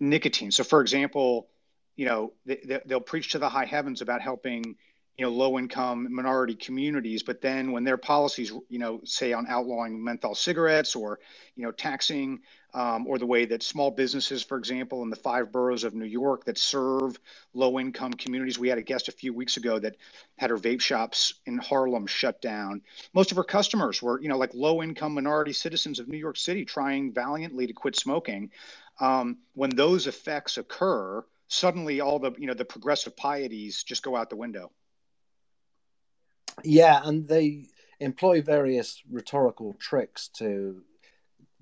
nicotine. 0.00 0.50
So, 0.50 0.64
for 0.64 0.80
example, 0.80 1.48
you 1.96 2.06
know, 2.06 2.32
they, 2.44 2.80
will 2.86 3.00
preach 3.00 3.32
to 3.32 3.38
the 3.38 3.48
high 3.48 3.64
heavens 3.64 4.02
about 4.02 4.20
helping, 4.20 4.76
you 5.18 5.24
know, 5.24 5.32
low 5.32 5.58
income 5.58 6.06
minority 6.14 6.54
communities, 6.54 7.22
but 7.22 7.40
then 7.40 7.72
when 7.72 7.84
their 7.84 7.96
policies, 7.96 8.52
you 8.68 8.78
know, 8.78 9.00
say 9.04 9.32
on 9.32 9.46
outlawing 9.48 10.02
menthol 10.02 10.34
cigarettes 10.34 10.94
or, 10.94 11.18
you 11.54 11.64
know, 11.64 11.72
taxing 11.72 12.40
um, 12.74 13.06
or 13.06 13.18
the 13.18 13.24
way 13.24 13.46
that 13.46 13.62
small 13.62 13.90
businesses, 13.90 14.42
for 14.42 14.58
example, 14.58 15.02
in 15.02 15.08
the 15.08 15.16
five 15.16 15.50
boroughs 15.50 15.84
of 15.84 15.94
New 15.94 16.04
York 16.04 16.44
that 16.44 16.58
serve 16.58 17.18
low 17.54 17.80
income 17.80 18.12
communities. 18.12 18.58
We 18.58 18.68
had 18.68 18.76
a 18.76 18.82
guest 18.82 19.08
a 19.08 19.12
few 19.12 19.32
weeks 19.32 19.56
ago 19.56 19.78
that 19.78 19.96
had 20.36 20.50
her 20.50 20.58
vape 20.58 20.82
shops 20.82 21.34
in 21.46 21.56
Harlem 21.56 22.06
shut 22.06 22.42
down. 22.42 22.82
Most 23.14 23.30
of 23.30 23.38
her 23.38 23.44
customers 23.44 24.02
were, 24.02 24.20
you 24.20 24.28
know, 24.28 24.36
like 24.36 24.52
low 24.52 24.82
income 24.82 25.14
minority 25.14 25.54
citizens 25.54 25.98
of 25.98 26.08
New 26.08 26.18
York 26.18 26.36
City 26.36 26.66
trying 26.66 27.10
valiantly 27.12 27.66
to 27.66 27.72
quit 27.72 27.96
smoking. 27.96 28.50
Um, 29.00 29.38
when 29.54 29.70
those 29.70 30.06
effects 30.06 30.58
occur, 30.58 31.24
suddenly 31.48 32.00
all 32.00 32.18
the, 32.18 32.32
you 32.36 32.46
know, 32.46 32.54
the 32.54 32.66
progressive 32.66 33.16
pieties 33.16 33.82
just 33.82 34.02
go 34.02 34.14
out 34.14 34.28
the 34.28 34.36
window. 34.36 34.70
Yeah, 36.64 37.00
and 37.04 37.28
they 37.28 37.66
employ 38.00 38.42
various 38.42 39.02
rhetorical 39.10 39.74
tricks 39.74 40.28
to 40.28 40.82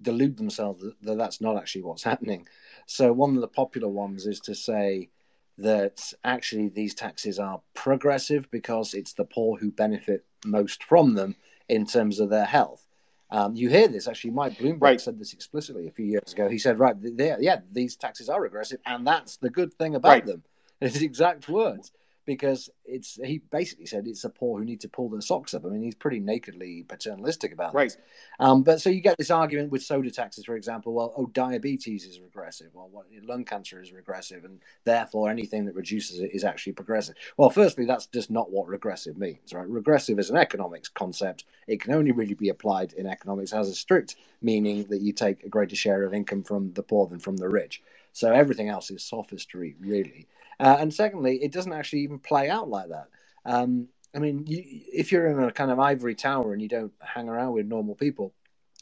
delude 0.03 0.37
themselves 0.37 0.85
that 1.03 1.19
that's 1.19 1.41
not 1.41 1.57
actually 1.57 1.83
what's 1.83 2.03
happening. 2.13 2.47
So 2.87 3.13
one 3.13 3.35
of 3.35 3.41
the 3.41 3.49
popular 3.49 3.89
ones 3.89 4.27
is 4.27 4.41
to 4.41 4.55
say 4.55 5.11
that 5.59 6.13
actually 6.25 6.69
these 6.69 6.95
taxes 6.95 7.39
are 7.39 7.61
progressive 7.75 8.51
because 8.51 8.93
it's 8.93 9.13
the 9.13 9.25
poor 9.25 9.57
who 9.57 9.71
benefit 9.71 10.25
most 10.45 10.83
from 10.83 11.15
them 11.15 11.37
in 11.69 11.87
terms 11.87 12.19
of 12.19 12.29
their 12.29 12.45
health. 12.45 12.87
Um, 13.31 13.57
you 13.57 13.69
hear 13.69 13.89
this 13.89 14.07
actually. 14.07 14.31
Mike 14.33 14.59
Bloomberg 14.59 14.83
right. 14.83 15.01
said 15.01 15.19
this 15.19 15.33
explicitly 15.33 15.87
a 15.89 15.91
few 15.91 16.05
years 16.05 16.33
ago. 16.33 16.49
He 16.49 16.59
said, 16.59 16.79
"Right, 16.79 16.95
yeah, 17.41 17.61
these 17.73 17.97
taxes 17.97 18.29
are 18.29 18.41
regressive, 18.41 18.81
and 18.87 19.07
that's 19.07 19.39
the 19.39 19.51
good 19.51 19.73
thing 19.75 19.95
about 19.95 20.09
right. 20.09 20.27
them." 20.27 20.45
His 20.81 21.03
exact 21.03 21.49
words 21.49 21.91
because 22.27 22.71
it's 22.85 23.19
he 23.23 23.39
basically 23.51 23.87
said 23.87 24.07
it's 24.07 24.23
the 24.23 24.31
poor 24.31 24.59
who 24.59 24.65
need 24.65 24.81
to 24.81 24.89
pull 24.89 25.09
their 25.09 25.21
socks 25.21 25.55
up. 25.55 25.65
I 25.65 25.69
mean, 25.69 25.83
he's 25.83 25.95
pretty 25.95 26.21
nakedly 26.21 26.85
paternalistic 26.89 27.53
about 27.53 27.75
right. 27.75 27.91
This. 27.91 27.99
Um, 28.41 28.63
but 28.63 28.81
so 28.81 28.91
you 28.91 29.01
get 29.01 29.19
this 29.19 29.31
argument 29.31 29.71
with 29.71 29.83
soda 29.83 30.11
taxes, 30.11 30.45
for 30.45 30.57
example. 30.57 30.95
Well, 30.95 31.13
oh, 31.17 31.27
diabetes 31.27 32.05
is 32.05 32.21
regressive. 32.21 32.69
Well, 32.73 32.89
what, 32.91 33.07
lung 33.25 33.45
cancer 33.45 33.81
is 33.81 33.93
regressive, 33.93 34.45
and 34.45 34.61
therefore 34.85 35.31
anything 35.31 35.65
that 35.67 35.75
reduces 35.75 36.21
it 36.21 36.31
is 36.33 36.45
actually 36.45 36.73
progressive. 36.73 37.15
Well, 37.37 37.51
firstly, 37.51 37.87
that's 37.87 38.07
just 38.07 38.31
not 38.31 38.51
what 38.51 38.69
regressive 38.69 39.19
means, 39.19 39.53
right? 39.53 39.69
Regressive 39.69 40.19
is 40.19 40.31
an 40.31 40.37
economics 40.37 40.89
concept. 40.89 41.45
It 41.67 41.81
can 41.81 41.95
only 41.95 42.13
really 42.13 42.35
be 42.35 42.49
applied 42.49 42.93
in 42.95 43.07
economics 43.07 43.53
as 43.53 43.69
a 43.69 43.75
strict 43.75 44.17
meaning 44.45 44.85
that 44.91 45.01
you 45.01 45.13
take 45.13 45.43
a 45.43 45.49
greater 45.49 45.75
share 45.75 46.05
of 46.05 46.15
income 46.15 46.43
from 46.43 46.73
the 46.75 46.83
poor 46.83 47.07
than 47.07 47.19
from 47.19 47.37
the 47.37 47.49
rich. 47.49 47.83
So 48.13 48.31
everything 48.31 48.69
else 48.69 48.91
is 48.91 49.03
sophistry, 49.03 49.75
really. 49.81 50.29
Uh, 50.61 50.77
and 50.79 50.93
secondly, 50.93 51.39
it 51.43 51.53
doesn't 51.53 51.73
actually 51.73 52.01
even 52.01 52.19
play 52.19 52.49
out 52.49 52.69
like 52.69 52.89
that. 52.89 53.09
Um, 53.45 53.89
I 54.15 54.19
mean, 54.19 54.47
you, 54.47 54.63
if 54.65 55.11
you're 55.11 55.27
in 55.27 55.43
a 55.43 55.53
kind 55.53 55.71
of 55.71 55.81
ivory 55.81 56.15
tower 56.15 56.53
and 56.53 56.63
you 56.63 56.69
don't 56.69 56.93
hang 57.01 57.29
around 57.29 57.53
with 57.53 57.67
normal 57.67 57.95
people, 57.95 58.33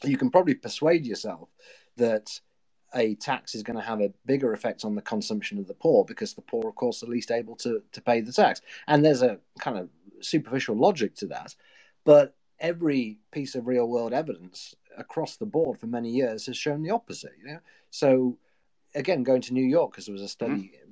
you 0.03 0.17
can 0.17 0.29
probably 0.29 0.53
persuade 0.53 1.05
yourself 1.05 1.49
that 1.97 2.39
a 2.95 3.15
tax 3.15 3.55
is 3.55 3.63
going 3.63 3.77
to 3.77 3.85
have 3.85 4.01
a 4.01 4.13
bigger 4.25 4.53
effect 4.53 4.85
on 4.85 4.93
the 4.93 5.01
consumption 5.01 5.57
of 5.57 5.67
the 5.67 5.73
poor 5.73 6.05
because 6.05 6.33
the 6.33 6.41
poor, 6.41 6.67
of 6.67 6.75
course, 6.75 7.01
are 7.01 7.07
least 7.07 7.31
able 7.31 7.55
to, 7.55 7.81
to 7.91 8.01
pay 8.01 8.21
the 8.21 8.31
tax. 8.31 8.61
And 8.87 9.03
there's 9.03 9.23
a 9.23 9.39
kind 9.59 9.77
of 9.77 9.89
superficial 10.21 10.75
logic 10.75 11.15
to 11.15 11.27
that. 11.27 11.55
But 12.03 12.35
every 12.59 13.17
piece 13.31 13.55
of 13.55 13.65
real 13.65 13.87
world 13.87 14.13
evidence 14.13 14.75
across 14.97 15.37
the 15.37 15.45
board 15.47 15.79
for 15.79 15.87
many 15.87 16.11
years 16.11 16.45
has 16.45 16.57
shown 16.57 16.83
the 16.83 16.91
opposite. 16.91 17.31
You 17.39 17.53
know, 17.53 17.59
so 17.89 18.37
again, 18.93 19.23
going 19.23 19.41
to 19.41 19.53
New 19.53 19.65
York 19.65 19.91
because 19.91 20.05
there 20.05 20.13
was 20.13 20.21
a 20.21 20.27
study 20.27 20.53
mm-hmm 20.53 20.82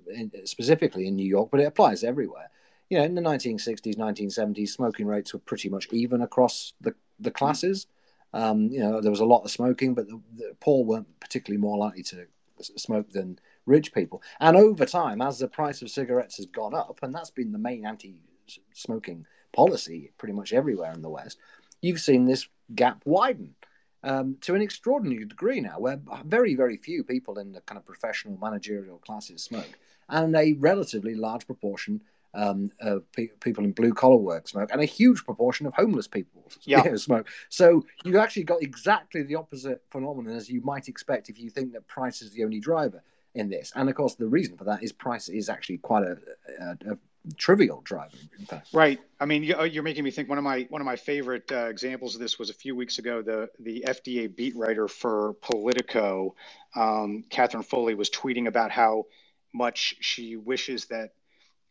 specifically 0.46 1.08
in 1.08 1.16
New 1.16 1.28
York, 1.28 1.50
but 1.52 1.60
it 1.60 1.66
applies 1.66 2.04
everywhere. 2.04 2.50
You 2.90 2.98
know, 2.98 3.06
in 3.06 3.16
the 3.16 3.22
1960s, 3.22 3.96
1970s, 3.96 4.70
smoking 4.70 5.08
rates 5.08 5.34
were 5.34 5.40
pretty 5.40 5.70
much 5.70 5.88
even 5.92 6.22
across 6.22 6.74
the, 6.82 6.94
the 7.20 7.32
classes. 7.32 7.88
Um, 8.34 8.68
you 8.68 8.80
know, 8.80 9.02
there 9.02 9.12
was 9.12 9.22
a 9.22 9.26
lot 9.26 9.44
of 9.44 9.52
smoking, 9.52 9.94
but 9.94 10.08
the, 10.08 10.20
the 10.36 10.56
poor 10.60 10.84
weren't 10.84 11.20
particularly 11.20 11.62
more 11.62 11.78
likely 11.78 12.04
to 12.04 12.28
smoke 12.62 13.12
than 13.12 13.40
rich 13.66 13.94
people. 13.94 14.22
And 14.40 14.58
over 14.58 14.86
time, 14.86 15.22
as 15.22 15.40
the 15.40 15.48
price 15.48 15.82
of 15.82 15.90
cigarettes 15.90 16.38
has 16.38 16.46
gone 16.46 16.74
up, 16.74 17.00
and 17.02 17.14
that's 17.14 17.32
been 17.32 17.52
the 17.52 17.58
main 17.58 17.86
anti-smoking 17.86 19.26
policy 19.54 20.12
pretty 20.18 20.34
much 20.34 20.54
everywhere 20.54 20.92
in 20.94 21.02
the 21.02 21.10
West, 21.10 21.38
you've 21.82 22.00
seen 22.00 22.26
this 22.26 22.48
gap 22.76 23.02
widen 23.06 23.56
um, 24.04 24.38
to 24.42 24.56
an 24.56 24.62
extraordinary 24.62 25.26
degree 25.26 25.62
now, 25.62 25.80
where 25.80 26.00
very, 26.26 26.56
very 26.56 26.78
few 26.78 27.04
people 27.04 27.38
in 27.40 27.52
the 27.52 27.62
kind 27.62 27.78
of 27.78 27.86
professional 27.86 28.38
managerial 28.38 28.98
classes 29.00 29.44
smoke 29.44 29.78
and 30.12 30.36
a 30.36 30.54
relatively 30.54 31.16
large 31.16 31.46
proportion 31.48 32.02
um, 32.34 32.72
of 32.80 33.12
pe- 33.12 33.28
people 33.40 33.64
in 33.64 33.72
blue 33.72 33.94
collar 33.94 34.18
work 34.18 34.48
smoke, 34.48 34.70
and 34.72 34.82
a 34.82 34.86
huge 34.86 35.26
proportion 35.26 35.66
of 35.66 35.74
homeless 35.74 36.08
people 36.08 36.44
yeah. 36.62 36.84
you 36.84 36.92
know, 36.92 36.98
smoke. 36.98 37.28
So 37.50 37.86
you 38.04 38.20
actually 38.20 38.44
got 38.44 38.62
exactly 38.62 39.24
the 39.24 39.36
opposite 39.36 39.84
phenomenon 39.90 40.36
as 40.36 40.50
you 40.50 40.62
might 40.62 40.88
expect 40.88 41.30
if 41.30 41.40
you 41.40 41.50
think 41.50 41.74
that 41.74 41.88
price 41.88 42.22
is 42.22 42.32
the 42.32 42.44
only 42.44 42.60
driver 42.60 43.04
in 43.34 43.50
this. 43.50 43.72
And 43.76 43.90
of 43.90 43.96
course, 43.96 44.16
the 44.16 44.28
reason 44.28 44.58
for 44.58 44.66
that 44.66 44.84
is 44.84 44.92
price 44.92 45.30
is 45.30 45.50
actually 45.50 45.78
quite 45.78 46.04
a, 46.04 46.18
a, 46.60 46.94
a 46.94 46.98
trivial 47.38 47.82
driver. 47.82 48.18
In 48.40 48.46
fact, 48.46 48.70
right. 48.74 49.00
I 49.20 49.26
mean, 49.26 49.44
you're 49.44 49.84
making 49.84 50.04
me 50.04 50.12
think. 50.12 50.30
One 50.30 50.38
of 50.38 50.44
my 50.44 50.66
one 50.70 50.82
of 50.82 50.86
my 50.86 50.96
favorite 50.96 51.52
uh, 51.52 51.68
examples 51.68 52.16
of 52.16 52.22
this 52.22 52.40
was 52.40 52.50
a 52.50 52.54
few 52.54 52.76
weeks 52.76 52.98
ago. 52.98 53.22
The 53.22 53.50
the 53.60 53.84
FDA 53.88 54.34
beat 54.34 54.56
writer 54.56 54.88
for 54.88 55.34
Politico, 55.42 56.36
um, 56.76 57.24
Katherine 57.30 57.64
Foley, 57.64 57.96
was 57.96 58.10
tweeting 58.10 58.48
about 58.48 58.72
how 58.72 59.06
much 59.54 59.96
she 60.00 60.36
wishes 60.36 60.86
that 60.86 61.12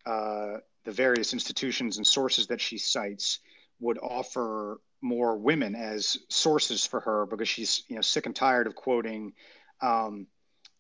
uh, 0.06 0.58
the 0.84 0.92
various 0.92 1.32
institutions 1.32 1.96
and 1.96 2.06
sources 2.06 2.46
that 2.46 2.60
she 2.60 2.78
cites 2.78 3.40
would 3.80 3.98
offer 3.98 4.80
more 5.02 5.36
women 5.36 5.74
as 5.74 6.18
sources 6.28 6.84
for 6.84 7.00
her 7.00 7.26
because 7.26 7.48
she's 7.48 7.84
you 7.88 7.96
know 7.96 8.02
sick 8.02 8.26
and 8.26 8.36
tired 8.36 8.66
of 8.66 8.74
quoting 8.74 9.32
um, 9.80 10.26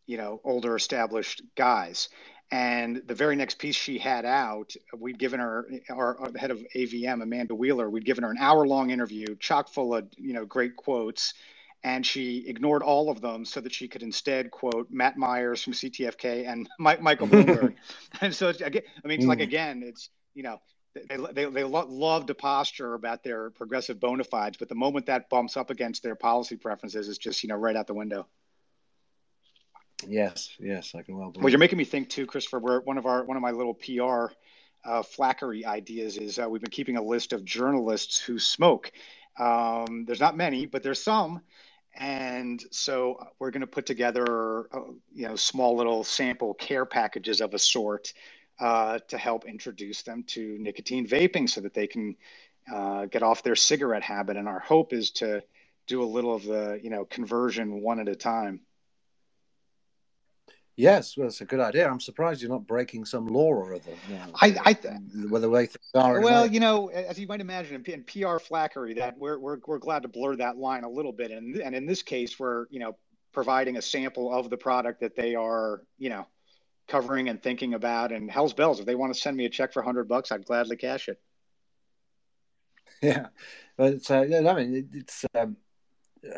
you 0.06 0.16
know 0.16 0.40
older 0.44 0.76
established 0.76 1.42
guys. 1.56 2.08
And 2.52 3.02
the 3.06 3.14
very 3.14 3.36
next 3.36 3.60
piece 3.60 3.76
she 3.76 3.96
had 3.96 4.24
out 4.24 4.74
we'd 4.98 5.18
given 5.18 5.38
her 5.38 5.70
our, 5.88 6.18
our 6.18 6.30
head 6.36 6.50
of 6.50 6.58
avm 6.74 7.22
amanda 7.22 7.54
wheeler 7.54 7.88
we'd 7.88 8.04
given 8.04 8.24
her 8.24 8.30
an 8.30 8.38
hour 8.38 8.66
long 8.66 8.90
interview 8.90 9.36
chock 9.36 9.68
full 9.68 9.94
of 9.94 10.08
you 10.16 10.32
know 10.32 10.44
great 10.44 10.74
quotes 10.74 11.34
and 11.82 12.04
she 12.04 12.44
ignored 12.46 12.82
all 12.82 13.10
of 13.10 13.20
them 13.20 13.44
so 13.44 13.60
that 13.60 13.72
she 13.72 13.88
could 13.88 14.02
instead 14.02 14.50
quote 14.50 14.88
Matt 14.90 15.16
Myers 15.16 15.62
from 15.62 15.72
CTFK 15.72 16.46
and 16.46 16.68
Mike, 16.78 17.00
Michael 17.00 17.26
Bloomberg. 17.28 17.74
and 18.20 18.34
so, 18.34 18.48
it's, 18.48 18.62
I 18.62 18.68
mean, 18.68 18.82
it's 19.04 19.24
mm. 19.24 19.28
like 19.28 19.40
again, 19.40 19.82
it's 19.84 20.10
you 20.34 20.42
know, 20.42 20.60
they 20.94 21.16
they, 21.32 21.44
they 21.46 21.64
love 21.64 22.26
to 22.26 22.34
posture 22.34 22.94
about 22.94 23.22
their 23.22 23.50
progressive 23.50 24.00
bona 24.00 24.24
fides, 24.24 24.56
but 24.58 24.68
the 24.68 24.74
moment 24.74 25.06
that 25.06 25.28
bumps 25.30 25.56
up 25.56 25.70
against 25.70 26.02
their 26.02 26.14
policy 26.14 26.56
preferences, 26.56 27.08
is 27.08 27.18
just 27.18 27.42
you 27.42 27.48
know 27.48 27.56
right 27.56 27.76
out 27.76 27.86
the 27.86 27.94
window. 27.94 28.26
Yes, 30.06 30.56
yes, 30.58 30.94
I 30.94 31.02
can 31.02 31.16
well. 31.16 31.30
Believe. 31.30 31.44
Well, 31.44 31.50
you're 31.50 31.58
making 31.58 31.78
me 31.78 31.84
think 31.84 32.08
too, 32.08 32.26
Christopher. 32.26 32.58
Where 32.58 32.80
one 32.80 32.98
of 32.98 33.06
our 33.06 33.24
one 33.24 33.36
of 33.36 33.42
my 33.42 33.52
little 33.52 33.74
PR 33.74 34.32
uh, 34.84 35.02
flackery 35.02 35.64
ideas 35.64 36.16
is 36.16 36.38
uh, 36.38 36.48
we've 36.48 36.62
been 36.62 36.70
keeping 36.70 36.96
a 36.96 37.02
list 37.02 37.32
of 37.32 37.44
journalists 37.44 38.18
who 38.18 38.38
smoke. 38.38 38.90
Um, 39.38 40.04
there's 40.06 40.20
not 40.20 40.36
many, 40.36 40.66
but 40.66 40.82
there's 40.82 41.02
some, 41.02 41.40
and 41.96 42.62
so 42.70 43.14
uh, 43.14 43.24
we're 43.38 43.50
going 43.50 43.60
to 43.60 43.66
put 43.66 43.86
together 43.86 44.68
uh, 44.72 44.90
you 45.12 45.28
know 45.28 45.36
small 45.36 45.76
little 45.76 46.04
sample 46.04 46.54
care 46.54 46.84
packages 46.84 47.40
of 47.40 47.54
a 47.54 47.58
sort 47.58 48.12
uh, 48.60 48.98
to 49.08 49.18
help 49.18 49.46
introduce 49.46 50.02
them 50.02 50.22
to 50.24 50.56
nicotine 50.58 51.06
vaping 51.06 51.48
so 51.48 51.60
that 51.60 51.74
they 51.74 51.86
can 51.86 52.16
uh, 52.72 53.06
get 53.06 53.22
off 53.22 53.42
their 53.42 53.56
cigarette 53.56 54.02
habit. 54.02 54.36
And 54.36 54.46
our 54.46 54.60
hope 54.60 54.92
is 54.92 55.10
to 55.12 55.42
do 55.86 56.02
a 56.02 56.04
little 56.04 56.34
of 56.34 56.44
the, 56.44 56.78
you 56.82 56.90
know, 56.90 57.04
conversion 57.04 57.80
one 57.80 58.00
at 58.00 58.08
a 58.08 58.14
time. 58.14 58.60
Yes, 60.80 61.14
well, 61.14 61.26
it's 61.26 61.42
a 61.42 61.44
good 61.44 61.60
idea. 61.60 61.86
I'm 61.86 62.00
surprised 62.00 62.40
you're 62.40 62.50
not 62.50 62.66
breaking 62.66 63.04
some 63.04 63.26
law 63.26 63.48
or 63.48 63.74
other. 63.74 63.92
You 64.08 64.14
know, 64.14 64.32
I, 64.40 64.56
I 64.64 64.72
whether 65.28 65.50
way 65.50 65.66
things 65.66 65.90
are. 65.94 66.22
Well, 66.22 66.46
you 66.46 66.58
know, 66.58 66.88
as 66.88 67.18
you 67.18 67.26
might 67.26 67.42
imagine, 67.42 67.84
in, 67.84 67.92
in 67.92 68.02
PR 68.04 68.38
flackery, 68.38 68.96
that 68.96 69.18
we're, 69.18 69.38
we're 69.38 69.58
we're 69.66 69.78
glad 69.78 70.02
to 70.04 70.08
blur 70.08 70.36
that 70.36 70.56
line 70.56 70.84
a 70.84 70.88
little 70.88 71.12
bit, 71.12 71.32
and 71.32 71.54
and 71.56 71.74
in 71.74 71.84
this 71.84 72.02
case, 72.02 72.38
we're 72.38 72.64
you 72.70 72.78
know 72.80 72.96
providing 73.30 73.76
a 73.76 73.82
sample 73.82 74.32
of 74.32 74.48
the 74.48 74.56
product 74.56 75.00
that 75.00 75.14
they 75.14 75.34
are 75.34 75.82
you 75.98 76.08
know 76.08 76.26
covering 76.88 77.28
and 77.28 77.42
thinking 77.42 77.74
about. 77.74 78.10
And 78.10 78.30
hell's 78.30 78.54
bells, 78.54 78.80
if 78.80 78.86
they 78.86 78.94
want 78.94 79.12
to 79.12 79.20
send 79.20 79.36
me 79.36 79.44
a 79.44 79.50
check 79.50 79.74
for 79.74 79.82
hundred 79.82 80.08
bucks, 80.08 80.32
I'd 80.32 80.46
gladly 80.46 80.76
cash 80.76 81.08
it. 81.08 81.20
Yeah, 83.02 83.26
but 83.76 84.10
uh, 84.10 84.22
I 84.48 84.54
mean, 84.54 84.88
it's. 84.94 85.26
Um, 85.34 85.58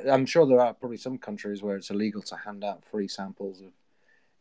I'm 0.09 0.27
sure 0.27 0.47
there 0.47 0.61
are 0.61 0.75
probably 0.75 0.97
some 0.97 1.19
countries 1.19 1.61
where 1.61 1.77
it's 1.77 1.91
illegal 1.91 2.23
to 2.23 2.37
hand 2.37 2.63
out 2.63 2.85
free 2.85 3.09
samples 3.09 3.61
of 3.61 3.73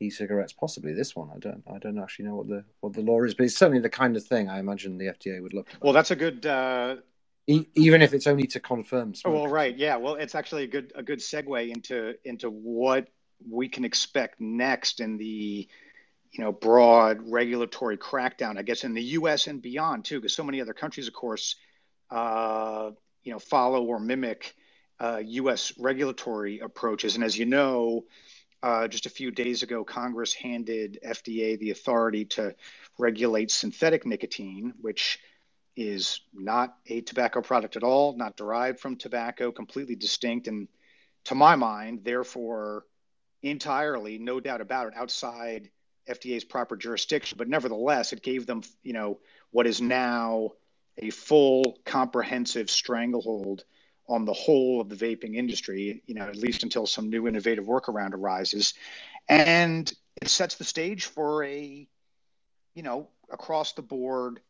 e-cigarettes. 0.01 0.53
Possibly 0.53 0.93
this 0.93 1.15
one. 1.15 1.29
I 1.33 1.39
don't. 1.39 1.63
I 1.71 1.77
don't 1.77 1.99
actually 1.99 2.25
know 2.25 2.35
what 2.35 2.47
the 2.47 2.63
what 2.79 2.93
the 2.93 3.01
law 3.01 3.21
is, 3.23 3.33
but 3.33 3.45
it's 3.45 3.57
certainly 3.57 3.81
the 3.81 3.89
kind 3.89 4.15
of 4.15 4.25
thing 4.25 4.49
I 4.49 4.59
imagine 4.59 4.97
the 4.97 5.05
FDA 5.05 5.41
would 5.41 5.53
look. 5.53 5.67
At. 5.73 5.81
Well, 5.81 5.93
that's 5.93 6.11
a 6.11 6.15
good. 6.15 6.45
Uh... 6.45 6.97
E- 7.47 7.67
even 7.75 8.01
if 8.01 8.13
it's 8.13 8.27
only 8.27 8.47
to 8.47 8.59
confirm. 8.59 9.13
Oh, 9.25 9.31
well, 9.31 9.47
right, 9.47 9.75
yeah. 9.75 9.95
Well, 9.95 10.15
it's 10.15 10.35
actually 10.35 10.63
a 10.63 10.67
good 10.67 10.93
a 10.95 11.03
good 11.03 11.19
segue 11.19 11.69
into 11.69 12.15
into 12.23 12.49
what 12.49 13.07
we 13.49 13.67
can 13.67 13.83
expect 13.83 14.39
next 14.39 14.99
in 14.99 15.17
the 15.17 15.67
you 16.31 16.43
know, 16.43 16.51
broad 16.51 17.19
regulatory 17.29 17.97
crackdown, 17.97 18.57
I 18.57 18.61
guess, 18.61 18.83
in 18.83 18.93
the 18.93 19.03
U.S. 19.03 19.47
and 19.47 19.61
beyond 19.61 20.05
too, 20.05 20.19
because 20.19 20.33
so 20.33 20.43
many 20.43 20.61
other 20.61 20.73
countries, 20.73 21.07
of 21.07 21.13
course, 21.13 21.57
uh, 22.09 22.91
you 23.23 23.33
know, 23.33 23.39
follow 23.39 23.83
or 23.83 23.99
mimic 23.99 24.55
uh, 24.99 25.21
U.S. 25.23 25.73
regulatory 25.77 26.59
approaches. 26.59 27.15
And 27.15 27.23
as 27.23 27.37
you 27.37 27.45
know, 27.45 28.05
uh, 28.63 28.87
just 28.87 29.05
a 29.05 29.09
few 29.09 29.31
days 29.31 29.63
ago, 29.63 29.83
Congress 29.83 30.33
handed 30.33 30.99
FDA 31.05 31.57
the 31.57 31.71
authority 31.71 32.25
to 32.25 32.55
regulate 32.97 33.51
synthetic 33.51 34.05
nicotine, 34.05 34.73
which 34.81 35.19
is 35.75 36.21
not 36.33 36.75
a 36.87 37.01
tobacco 37.01 37.41
product 37.41 37.75
at 37.75 37.83
all, 37.83 38.15
not 38.15 38.37
derived 38.37 38.79
from 38.79 38.95
tobacco, 38.95 39.51
completely 39.51 39.95
distinct, 39.95 40.47
and 40.47 40.67
to 41.25 41.35
my 41.35 41.55
mind, 41.55 42.03
therefore, 42.03 42.85
entirely, 43.41 44.17
no 44.17 44.39
doubt 44.39 44.61
about 44.61 44.87
it, 44.87 44.93
outside 44.95 45.69
FDA's 46.07 46.43
proper 46.43 46.75
jurisdiction, 46.75 47.37
but 47.37 47.47
nevertheless, 47.47 48.13
it 48.13 48.21
gave 48.21 48.45
them, 48.45 48.61
you 48.83 48.93
know, 48.93 49.19
what 49.51 49.67
is 49.67 49.81
now 49.81 50.51
a 50.97 51.09
full, 51.09 51.77
comprehensive 51.85 52.69
stranglehold 52.69 53.63
on 54.11 54.25
the 54.25 54.33
whole 54.33 54.81
of 54.81 54.89
the 54.89 54.95
vaping 54.95 55.35
industry, 55.35 56.03
you 56.05 56.15
know, 56.15 56.23
at 56.23 56.35
least 56.35 56.63
until 56.63 56.85
some 56.85 57.09
new 57.09 57.27
innovative 57.27 57.65
workaround 57.65 58.13
arises. 58.13 58.73
And 59.29 59.91
it 60.21 60.27
sets 60.27 60.55
the 60.55 60.63
stage 60.63 61.05
for 61.05 61.43
a, 61.43 61.87
you 62.75 62.83
know, 62.83 63.09
across 63.31 63.73
the 63.73 63.81
board 63.81 64.41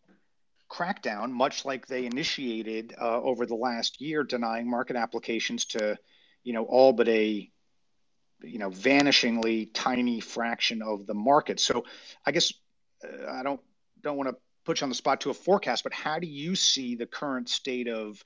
crackdown, 0.70 1.32
much 1.32 1.66
like 1.66 1.86
they 1.86 2.06
initiated 2.06 2.96
uh, 3.00 3.22
over 3.22 3.46
the 3.46 3.56
last 3.56 4.02
year, 4.02 4.24
denying 4.24 4.70
market 4.70 4.96
applications 4.96 5.66
to, 5.66 5.98
you 6.44 6.54
know, 6.54 6.64
all 6.64 6.94
but 6.94 7.08
a 7.08 7.52
you 8.44 8.58
know 8.58 8.70
vanishingly 8.70 9.70
tiny 9.74 10.20
fraction 10.20 10.82
of 10.82 11.06
the 11.06 11.14
market. 11.14 11.60
So 11.60 11.86
I 12.26 12.32
guess 12.32 12.54
uh, 13.04 13.32
I 13.32 13.44
don't 13.44 13.62
don't 14.02 14.18
want 14.18 14.30
to 14.30 14.36
put 14.66 14.82
you 14.82 14.86
on 14.86 14.90
the 14.90 14.96
spot 14.96 15.22
to 15.22 15.30
a 15.30 15.34
forecast, 15.34 15.84
but 15.84 15.94
how 15.94 16.20
do 16.20 16.28
you 16.28 16.56
see 16.56 16.96
the 16.96 17.06
current 17.06 17.50
state 17.50 17.88
of 17.88 18.24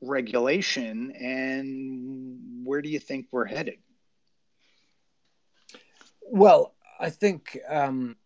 regulation 0.00 1.12
and 1.12 2.64
where 2.64 2.82
do 2.82 2.88
you 2.88 2.98
think 2.98 3.26
we're 3.30 3.44
headed? 3.44 3.78
Well, 6.22 6.74
I 6.98 7.10
think 7.10 7.58
um, 7.68 8.16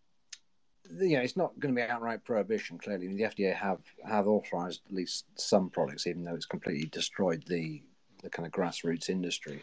you 0.89 1.17
know 1.17 1.21
it's 1.21 1.37
not 1.37 1.59
going 1.59 1.75
to 1.75 1.81
be 1.81 1.87
outright 1.87 2.23
prohibition. 2.23 2.77
Clearly, 2.77 3.07
the 3.07 3.23
FDA 3.23 3.53
have 3.53 3.79
have 4.05 4.27
authorized 4.27 4.81
at 4.87 4.93
least 4.93 5.25
some 5.35 5.69
products, 5.69 6.07
even 6.07 6.23
though 6.23 6.35
it's 6.35 6.45
completely 6.45 6.87
destroyed 6.87 7.43
the 7.47 7.83
the 8.23 8.29
kind 8.29 8.45
of 8.45 8.51
grassroots 8.51 9.09
industry. 9.09 9.61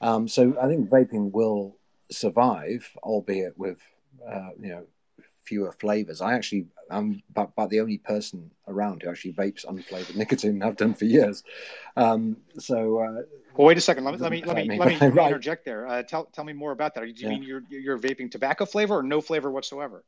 Um, 0.00 0.26
so 0.28 0.56
I 0.60 0.66
think 0.66 0.88
vaping 0.88 1.32
will 1.32 1.76
survive, 2.10 2.88
albeit 3.02 3.56
with 3.58 3.80
uh, 4.28 4.50
you 4.60 4.68
know 4.68 4.86
fewer 5.42 5.72
flavors. 5.72 6.20
I 6.20 6.34
actually 6.34 6.66
am 6.90 7.22
about, 7.30 7.52
about, 7.56 7.70
the 7.70 7.80
only 7.80 7.98
person 7.98 8.50
around 8.68 9.02
who 9.02 9.10
actually 9.10 9.32
vapes 9.32 9.64
unflavored 9.64 10.16
nicotine. 10.16 10.62
I've 10.62 10.76
done 10.76 10.94
for 10.94 11.04
years. 11.04 11.42
Um, 11.96 12.36
so. 12.58 12.98
Uh, 12.98 13.22
well, 13.56 13.66
wait 13.66 13.76
a 13.76 13.80
second. 13.80 14.04
Let 14.04 14.14
me 14.14 14.20
let 14.20 14.32
me 14.32 14.42
let 14.44 14.56
me, 14.56 14.78
let 14.78 14.88
me, 14.88 15.10
me 15.10 15.24
interject 15.24 15.64
there. 15.64 15.86
Uh, 15.86 16.02
tell 16.02 16.24
tell 16.26 16.44
me 16.44 16.52
more 16.52 16.72
about 16.72 16.94
that. 16.94 17.02
Do 17.02 17.06
you 17.06 17.14
yeah. 17.16 17.28
mean 17.28 17.42
you're 17.42 17.62
you're 17.68 17.98
vaping 17.98 18.30
tobacco 18.30 18.64
flavor 18.64 18.98
or 18.98 19.02
no 19.02 19.20
flavor 19.20 19.50
whatsoever? 19.50 20.04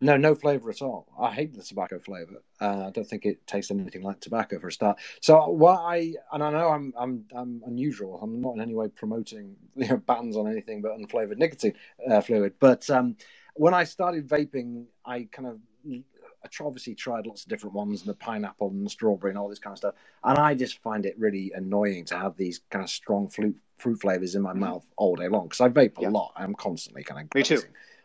No, 0.00 0.16
no 0.18 0.34
flavor 0.34 0.68
at 0.68 0.82
all. 0.82 1.08
I 1.18 1.32
hate 1.32 1.54
the 1.54 1.62
tobacco 1.62 1.98
flavor. 1.98 2.42
Uh, 2.60 2.86
I 2.88 2.90
don't 2.90 3.06
think 3.06 3.24
it 3.24 3.46
tastes 3.46 3.70
anything 3.70 4.02
like 4.02 4.20
tobacco 4.20 4.58
for 4.58 4.68
a 4.68 4.72
start. 4.72 4.98
So 5.22 5.48
what 5.48 5.80
I 5.80 6.12
and 6.32 6.42
I 6.42 6.50
know 6.50 6.68
I'm 6.68 6.92
I'm 6.98 7.24
I'm 7.34 7.62
unusual. 7.66 8.20
I'm 8.22 8.40
not 8.42 8.56
in 8.56 8.60
any 8.60 8.74
way 8.74 8.88
promoting 8.88 9.56
you 9.74 9.88
know, 9.88 9.96
bans 9.96 10.36
on 10.36 10.48
anything 10.48 10.82
but 10.82 10.92
unflavored 10.92 11.38
nicotine 11.38 11.74
uh, 12.10 12.20
fluid. 12.20 12.54
But 12.60 12.88
um, 12.90 13.16
when 13.56 13.74
I 13.74 13.84
started 13.84 14.28
vaping, 14.28 14.86
I 15.04 15.28
kind 15.32 15.48
of 15.48 15.58
I 15.88 16.64
obviously 16.64 16.94
tried 16.94 17.26
lots 17.26 17.42
of 17.42 17.48
different 17.48 17.74
ones, 17.74 18.02
the 18.02 18.14
pineapple 18.14 18.68
and 18.68 18.86
the 18.86 18.90
strawberry 18.90 19.30
and 19.30 19.38
all 19.38 19.48
this 19.48 19.58
kind 19.58 19.72
of 19.72 19.78
stuff. 19.78 19.94
And 20.22 20.38
I 20.38 20.54
just 20.54 20.80
find 20.82 21.04
it 21.04 21.18
really 21.18 21.52
annoying 21.54 22.04
to 22.06 22.16
have 22.16 22.36
these 22.36 22.60
kind 22.70 22.84
of 22.84 22.90
strong 22.90 23.28
fruit 23.28 23.56
fruit 23.78 24.00
flavors 24.00 24.34
in 24.34 24.42
my 24.42 24.50
mm-hmm. 24.50 24.60
mouth 24.60 24.86
all 24.96 25.16
day 25.16 25.28
long 25.28 25.48
because 25.48 25.60
I 25.60 25.68
vape 25.68 26.00
yeah. 26.00 26.08
a 26.08 26.10
lot. 26.10 26.32
I'm 26.36 26.54
constantly 26.54 27.02
kind 27.02 27.22
of 27.22 27.34
me 27.34 27.42
too 27.42 27.62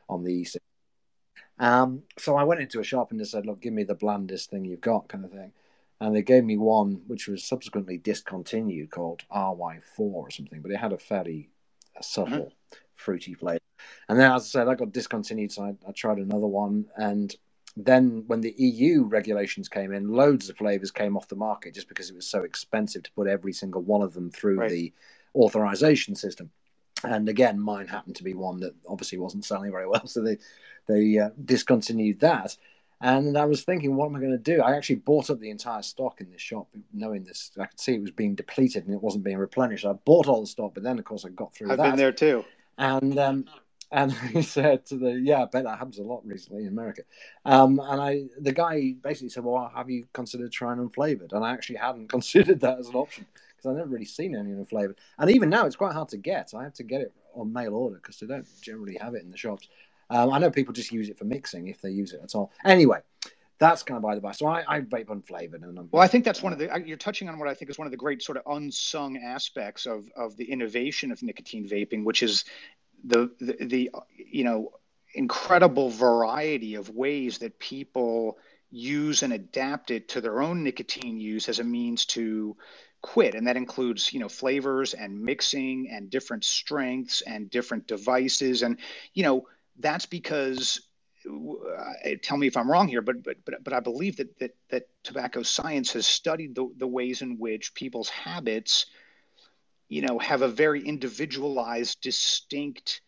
on 0.10 0.24
the 0.24 0.46
um, 1.60 2.01
so 2.17 2.36
I 2.36 2.43
went 2.43 2.60
into 2.60 2.79
a 2.79 2.84
shop 2.84 3.12
and 3.12 3.20
just 3.20 3.31
said, 3.31 3.46
"Look, 3.46 3.62
give 3.62 3.74
me 3.74 3.84
the 3.84 3.93
blandest 3.93 4.50
thing 4.50 4.65
you've 4.65 4.81
got," 4.81 5.08
kind 5.08 5.24
of 5.24 5.31
thing. 5.31 5.53
And 6.00 6.15
they 6.15 6.24
gave 6.24 6.43
me 6.43 6.58
one 6.58 7.03
which 7.05 7.27
was 7.27 7.43
subsequently 7.43 8.00
discontinued 8.00 8.89
called 8.89 9.24
RY4 9.31 9.81
or 10.00 10.31
something, 10.31 10.62
but 10.62 10.72
it 10.72 10.77
had 10.77 10.91
a 10.91 10.98
fairly 10.98 11.50
subtle 12.01 12.38
mm-hmm. 12.38 12.77
fruity 12.96 13.36
flavor. 13.36 13.60
And 14.09 14.19
then, 14.19 14.31
as 14.31 14.43
I 14.43 14.45
said, 14.45 14.67
I 14.67 14.75
got 14.75 14.91
discontinued, 14.91 15.51
so 15.51 15.63
I, 15.63 15.75
I 15.88 15.91
tried 15.91 16.17
another 16.17 16.47
one. 16.47 16.85
And 16.97 17.35
then 17.77 18.23
when 18.27 18.41
the 18.41 18.53
EU 18.57 19.03
regulations 19.03 19.69
came 19.69 19.93
in, 19.93 20.09
loads 20.09 20.50
of 20.50 20.57
flavors 20.57 20.91
came 20.91 21.15
off 21.15 21.27
the 21.27 21.35
market 21.35 21.73
just 21.73 21.88
because 21.88 22.09
it 22.09 22.15
was 22.15 22.27
so 22.27 22.43
expensive 22.43 23.03
to 23.03 23.11
put 23.13 23.27
every 23.27 23.53
single 23.53 23.81
one 23.81 24.01
of 24.01 24.13
them 24.13 24.29
through 24.29 24.57
right. 24.57 24.69
the 24.69 24.93
authorization 25.35 26.15
system. 26.15 26.50
And 27.03 27.29
again, 27.29 27.59
mine 27.59 27.88
happened 27.88 28.15
to 28.17 28.23
be 28.23 28.33
one 28.33 28.59
that 28.59 28.75
obviously 28.88 29.17
wasn't 29.17 29.45
selling 29.45 29.71
very 29.71 29.88
well, 29.88 30.05
so 30.07 30.21
they 30.21 30.38
they 30.88 31.17
uh, 31.17 31.29
discontinued 31.45 32.19
that. 32.19 32.55
And 33.03 33.35
I 33.35 33.45
was 33.45 33.63
thinking, 33.63 33.95
what 33.95 34.05
am 34.05 34.15
I 34.15 34.19
going 34.19 34.31
to 34.31 34.38
do? 34.38 34.61
I 34.61 34.75
actually 34.75 34.97
bought 34.97 35.31
up 35.31 35.39
the 35.39 35.50
entire 35.50 35.81
stock 35.81 36.21
in 36.21 36.29
this 36.29 36.41
shop, 36.41 36.67
knowing 36.93 37.23
this. 37.23 37.51
I 37.59 37.65
could 37.65 37.79
see 37.79 37.95
it 37.95 38.01
was 38.01 38.11
being 38.11 38.35
depleted 38.35 38.85
and 38.85 38.93
it 38.93 39.01
wasn't 39.01 39.23
being 39.23 39.39
replenished. 39.39 39.85
I 39.85 39.93
bought 39.93 40.27
all 40.27 40.41
the 40.41 40.47
stock, 40.47 40.75
but 40.75 40.83
then, 40.83 41.00
of 41.00 41.05
course, 41.05 41.25
I 41.25 41.29
got 41.29 41.51
through 41.53 41.71
I've 41.71 41.77
that. 41.77 41.89
been 41.89 41.95
there 41.95 42.11
too. 42.11 42.45
And 42.77 43.17
um, 43.17 43.45
and 43.91 44.12
he 44.33 44.41
said 44.41 44.86
to 44.88 44.98
the 44.98 45.12
yeah, 45.12 45.43
I 45.43 45.45
bet 45.45 45.63
that 45.65 45.77
happens 45.77 46.00
a 46.00 46.03
lot 46.03 46.25
recently 46.25 46.63
in 46.63 46.69
America. 46.69 47.03
Um, 47.45 47.79
and 47.83 48.01
I 48.01 48.24
the 48.39 48.51
guy 48.51 48.95
basically 49.01 49.29
said, 49.29 49.43
well, 49.43 49.71
have 49.75 49.89
you 49.89 50.07
considered 50.13 50.51
trying 50.51 50.77
unflavored? 50.77 51.33
And 51.33 51.43
I 51.43 51.51
actually 51.51 51.77
hadn't 51.77 52.07
considered 52.10 52.60
that 52.62 52.79
as 52.79 52.89
an 52.89 52.95
option 52.95 53.25
because 53.33 53.69
I've 53.69 53.77
never 53.77 53.89
really 53.89 54.05
seen 54.05 54.36
any 54.36 54.51
unflavored. 54.51 54.95
And 55.19 55.29
even 55.29 55.50
now, 55.50 55.65
it's 55.65 55.75
quite 55.75 55.93
hard 55.93 56.10
to 56.10 56.17
get. 56.17 56.53
I 56.55 56.63
have 56.63 56.74
to 56.75 56.83
get 56.83 57.01
it 57.01 57.13
on 57.33 57.53
mail 57.53 57.74
order 57.75 57.95
because 57.95 58.19
they 58.19 58.27
don't 58.27 58.48
generally 58.62 58.98
have 59.00 59.15
it 59.15 59.24
in 59.24 59.29
the 59.29 59.38
shops. 59.38 59.67
Um, 60.10 60.31
I 60.31 60.39
know 60.39 60.51
people 60.51 60.74
just 60.74 60.91
use 60.91 61.10
it 61.10 61.17
for 61.17 61.24
mixing 61.24 61.67
if 61.67 61.81
they 61.81 61.89
use 61.89 62.12
it 62.12 62.19
at 62.21 62.36
all. 62.36 62.51
Anyway, 62.65 63.00
that's 63.60 63.83
kind 63.83 63.95
of 63.95 64.01
by 64.01 64.15
the 64.15 64.21
by. 64.21 64.31
So 64.31 64.48
I, 64.48 64.63
I 64.67 64.81
vape 64.81 65.05
unflavored, 65.05 65.63
and 65.63 65.77
I'm, 65.77 65.88
well, 65.91 66.01
I 66.01 66.07
think 66.07 66.25
that's 66.25 66.41
one 66.41 66.51
of 66.51 66.60
the 66.60 66.83
you're 66.86 66.98
touching 66.98 67.29
on 67.29 67.38
what 67.38 67.48
I 67.48 67.53
think 67.53 67.69
is 67.69 67.77
one 67.77 67.86
of 67.86 67.91
the 67.91 67.98
great 67.98 68.21
sort 68.24 68.38
of 68.38 68.43
unsung 68.51 69.17
aspects 69.17 69.86
of 69.86 70.10
of 70.17 70.36
the 70.36 70.51
innovation 70.51 71.12
of 71.12 71.21
nicotine 71.21 71.69
vaping, 71.69 72.03
which 72.03 72.24
is 72.24 72.43
the 73.03 73.31
the, 73.39 73.91
you 74.15 74.43
know 74.43 74.72
incredible 75.13 75.89
variety 75.89 76.75
of 76.75 76.89
ways 76.89 77.39
that 77.39 77.60
people 77.60 78.38
use 78.70 79.24
and 79.24 79.34
adapt 79.34 79.91
it 79.91 80.08
to 80.10 80.22
their 80.22 80.41
own 80.41 80.63
nicotine 80.63 81.20
use 81.20 81.50
as 81.50 81.60
a 81.60 81.63
means 81.63 82.05
to 82.05 82.55
quit. 83.01 83.36
And 83.36 83.48
that 83.48 83.58
includes 83.58 84.13
you 84.13 84.20
know 84.20 84.29
flavors 84.29 84.93
and 84.93 85.22
mixing 85.22 85.89
and 85.91 86.10
different 86.10 86.43
strengths 86.43 87.22
and 87.22 87.50
different 87.50 87.88
devices. 87.88 88.63
And 88.63 88.77
you 89.13 89.24
know 89.24 89.48
that's 89.79 90.05
because 90.05 90.81
uh, 91.27 92.10
tell 92.24 92.38
me 92.38 92.48
if 92.48 92.58
I'm 92.58 92.70
wrong 92.70 92.88
here, 92.88 93.01
but 93.01 93.24
but 93.24 93.38
but 93.46 93.63
but 93.63 93.74
I 93.74 93.79
believe 93.79 94.17
that 94.17 94.38
that 94.39 94.55
that 94.70 94.88
tobacco 95.03 95.43
science 95.43 95.93
has 95.93 96.08
studied 96.08 96.55
the, 96.55 96.72
the 96.77 96.88
ways 96.88 97.22
in 97.22 97.38
which 97.38 97.74
people's 97.74 98.10
habits, 98.10 98.88
you 99.91 100.01
know, 100.01 100.17
have 100.19 100.41
a 100.41 100.48
very 100.48 100.81
individualized, 100.81 102.00
distinct, 102.00 103.01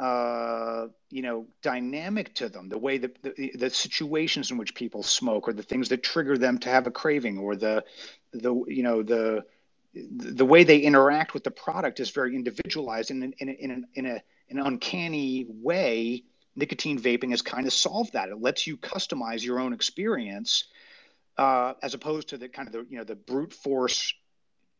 uh, 0.00 0.88
you 1.08 1.22
know, 1.22 1.46
dynamic 1.62 2.34
to 2.34 2.48
them. 2.48 2.68
The 2.68 2.78
way 2.78 2.98
that 2.98 3.22
the, 3.22 3.52
the 3.54 3.70
situations 3.70 4.50
in 4.50 4.58
which 4.58 4.74
people 4.74 5.04
smoke, 5.04 5.46
or 5.46 5.52
the 5.52 5.62
things 5.62 5.88
that 5.90 6.02
trigger 6.02 6.36
them 6.36 6.58
to 6.58 6.68
have 6.68 6.88
a 6.88 6.90
craving, 6.90 7.38
or 7.38 7.54
the 7.54 7.84
the 8.32 8.52
you 8.66 8.82
know 8.82 9.04
the 9.04 9.44
the 9.94 10.44
way 10.44 10.64
they 10.64 10.80
interact 10.80 11.32
with 11.32 11.44
the 11.44 11.52
product 11.52 12.00
is 12.00 12.10
very 12.10 12.34
individualized 12.34 13.12
in 13.12 13.22
in 13.22 13.32
in, 13.38 13.48
in, 13.48 13.86
in 13.94 14.06
a 14.06 14.22
an 14.50 14.58
uncanny 14.58 15.46
way 15.48 16.24
nicotine 16.56 16.98
vaping 16.98 17.30
has 17.30 17.42
kind 17.42 17.68
of 17.68 17.72
solved 17.72 18.14
that. 18.14 18.30
It 18.30 18.40
lets 18.40 18.66
you 18.66 18.76
customize 18.76 19.44
your 19.44 19.60
own 19.60 19.72
experience 19.72 20.64
uh, 21.38 21.74
as 21.84 21.94
opposed 21.94 22.30
to 22.30 22.36
the 22.36 22.48
kind 22.48 22.66
of 22.66 22.72
the 22.72 22.84
you 22.90 22.98
know 22.98 23.04
the 23.04 23.14
brute 23.14 23.52
force 23.52 24.12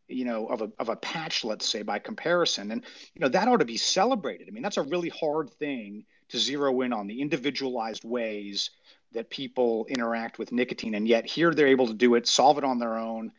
you 0.08 0.24
know 0.24 0.46
of 0.46 0.62
a 0.62 0.70
of 0.78 0.88
a 0.88 0.96
patch 0.96 1.44
let's 1.44 1.68
say 1.68 1.82
by 1.82 1.98
comparison 1.98 2.70
and 2.70 2.84
you 3.14 3.20
know 3.20 3.28
that 3.28 3.48
ought 3.48 3.58
to 3.58 3.64
be 3.64 3.76
celebrated 3.76 4.46
i 4.48 4.50
mean 4.50 4.62
that's 4.62 4.76
a 4.76 4.82
really 4.82 5.08
hard 5.08 5.50
thing 5.54 6.04
to 6.28 6.38
zero 6.38 6.80
in 6.82 6.92
on 6.92 7.06
the 7.06 7.20
individualized 7.20 8.04
ways 8.04 8.70
that 9.12 9.30
people 9.30 9.86
interact 9.88 10.38
with 10.38 10.52
nicotine 10.52 10.94
and 10.94 11.08
yet 11.08 11.26
here 11.26 11.52
they're 11.52 11.66
able 11.66 11.86
to 11.86 11.94
do 11.94 12.14
it 12.14 12.26
solve 12.26 12.58
it 12.58 12.64
on 12.64 12.78
their 12.78 12.96
own 12.96 13.32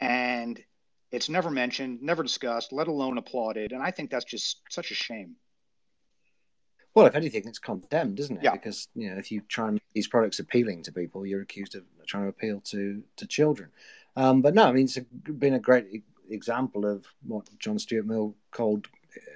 and 0.00 0.62
it's 1.10 1.28
never 1.28 1.50
mentioned 1.50 2.02
never 2.02 2.22
discussed 2.22 2.72
let 2.72 2.88
alone 2.88 3.16
applauded 3.16 3.72
and 3.72 3.82
i 3.82 3.90
think 3.90 4.10
that's 4.10 4.24
just 4.24 4.60
such 4.68 4.90
a 4.90 4.94
shame 4.94 5.36
well, 6.92 7.06
if 7.06 7.14
anything, 7.14 7.44
it's 7.46 7.60
condemned, 7.60 8.18
isn't 8.18 8.38
it? 8.38 8.42
Yeah. 8.42 8.52
Because 8.52 8.88
you 8.96 9.10
know, 9.10 9.16
if 9.16 9.30
you 9.30 9.42
try 9.42 9.66
and 9.66 9.74
make 9.74 9.92
these 9.94 10.08
products 10.08 10.40
appealing 10.40 10.82
to 10.82 10.92
people, 10.92 11.24
you're 11.24 11.42
accused 11.42 11.76
of 11.76 11.84
trying 12.06 12.24
to 12.24 12.28
appeal 12.28 12.60
to 12.62 13.02
to 13.16 13.26
children. 13.26 13.70
Um, 14.16 14.42
but 14.42 14.54
no, 14.54 14.64
I 14.64 14.72
mean, 14.72 14.84
it's 14.84 14.96
a, 14.96 15.02
been 15.02 15.54
a 15.54 15.60
great 15.60 16.02
example 16.30 16.86
of 16.86 17.06
what 17.26 17.48
John 17.58 17.78
Stuart 17.78 18.06
Mill 18.06 18.34
called 18.50 18.88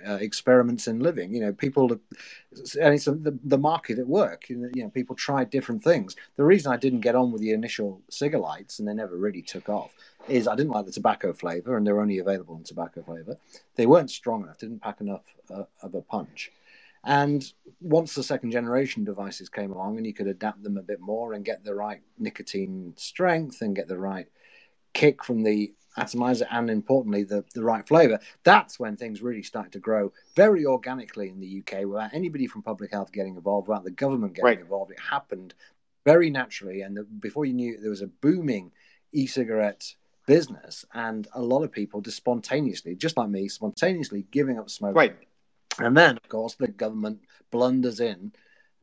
uh, 0.07 0.15
experiments 0.15 0.87
in 0.87 1.01
living. 1.01 1.35
You 1.35 1.41
know, 1.41 1.53
people, 1.53 1.91
and 1.91 2.95
it's 2.95 3.07
the, 3.07 3.39
the 3.45 3.59
market 3.59 3.99
at 3.99 4.07
work. 4.07 4.49
You 4.49 4.71
know, 4.75 4.89
people 4.91 5.17
tried 5.17 5.51
different 5.51 5.83
things. 5.83 6.17
The 6.37 6.45
reason 6.45 6.73
I 6.73 6.77
didn't 6.77 7.01
get 7.01 7.15
on 7.15 7.33
with 7.33 7.41
the 7.41 7.53
initial 7.53 8.03
cigarettes, 8.11 8.79
and 8.79 8.87
they 8.87 8.95
never 8.95 9.17
really 9.17 9.43
took 9.43 9.69
off, 9.69 9.95
is 10.29 10.47
I 10.47 10.57
didn't 10.57 10.73
like 10.73 10.87
the 10.87 10.93
tobacco 10.93 11.33
flavor, 11.33 11.77
and 11.77 11.87
they're 11.87 12.01
only 12.01 12.19
available 12.19 12.57
in 12.57 12.65
tobacco 12.65 13.03
flavor. 13.03 13.37
They 13.77 13.87
weren't 13.87 14.11
strong 14.11 14.43
enough, 14.43 14.59
didn't 14.59 14.83
pack 14.83 15.01
enough 15.01 15.25
uh, 15.51 15.65
of 15.83 15.95
a 15.95 16.03
punch. 16.03 16.51
And 17.07 17.45
once 17.81 18.15
the 18.15 18.23
second 18.23 18.51
generation 18.51 19.05
devices 19.05 19.51
came 19.51 19.73
along 19.73 19.99
and 19.99 20.07
you 20.07 20.15
could 20.15 20.27
adapt 20.27 20.63
them 20.63 20.79
a 20.79 20.83
bit 20.83 21.01
more 21.01 21.35
and 21.35 21.45
get 21.45 21.63
the 21.63 21.75
right 21.75 22.01
nicotine 22.19 22.95
strength 22.97 23.61
and 23.61 23.77
get 23.77 23.89
the 23.89 23.99
right 23.99 24.27
kick 24.95 25.23
from 25.23 25.43
the 25.43 25.75
atomizer 25.97 26.47
and 26.51 26.71
importantly 26.71 27.23
the, 27.23 27.45
the 27.55 27.63
right 27.63 27.87
flavor, 27.87 28.19
that's 28.43 28.79
when 28.79 28.97
things 28.97 29.23
really 29.23 29.43
started 29.43 29.73
to 29.73 29.79
grow 29.79 30.13
very 30.35 30.67
organically 30.67 31.29
in 31.29 31.41
the 31.41 31.63
UK 31.63 31.85
without 31.85 32.13
anybody 32.13 32.47
from 32.47 32.63
public 32.63 32.93
health 32.93 33.13
getting 33.13 33.37
involved, 33.37 33.69
without 33.69 33.85
the 33.85 33.91
government 33.91 34.35
getting 34.35 34.47
right. 34.47 34.61
involved. 34.61 34.91
It 34.91 35.01
happened 35.01 35.55
very 36.05 36.31
naturally. 36.31 36.83
And 36.83 36.97
the, 36.97 37.05
before 37.05 37.45
you 37.45 37.55
knew 37.55 37.75
it, 37.75 37.81
there 37.81 37.91
was 37.91 38.03
a 38.03 38.07
booming 38.09 38.73
e 39.13 39.27
cigarette 39.27 39.95
business 40.27 40.85
and 40.95 41.29
a 41.35 41.43
lot 41.43 41.63
of 41.63 41.71
people 41.71 42.01
just 42.01 42.17
spontaneously, 42.17 42.95
just 42.95 43.17
like 43.17 43.29
me, 43.29 43.49
spontaneously 43.49 44.27
giving 44.31 44.59
up 44.59 44.71
smoking. 44.71 44.97
Right 44.97 45.17
and 45.79 45.97
then, 45.97 46.17
of 46.17 46.29
course, 46.29 46.55
the 46.55 46.69
government 46.69 47.21
blunders 47.51 48.01
in 48.01 48.33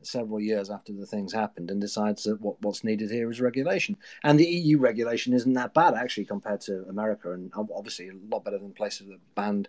several 0.06 0.40
years 0.40 0.70
after 0.70 0.92
the 0.92 1.06
things 1.06 1.32
happened 1.32 1.70
and 1.70 1.80
decides 1.80 2.24
that 2.24 2.40
what, 2.40 2.60
what's 2.62 2.84
needed 2.84 3.10
here 3.10 3.30
is 3.30 3.40
regulation. 3.40 3.96
And 4.22 4.38
the 4.38 4.46
EU 4.46 4.78
regulation 4.78 5.32
isn't 5.32 5.52
that 5.54 5.74
bad, 5.74 5.94
actually, 5.94 6.26
compared 6.26 6.60
to 6.62 6.84
America, 6.88 7.32
and 7.32 7.52
obviously 7.54 8.08
a 8.08 8.12
lot 8.28 8.44
better 8.44 8.58
than 8.58 8.72
places 8.72 9.08
that 9.08 9.34
banned 9.34 9.68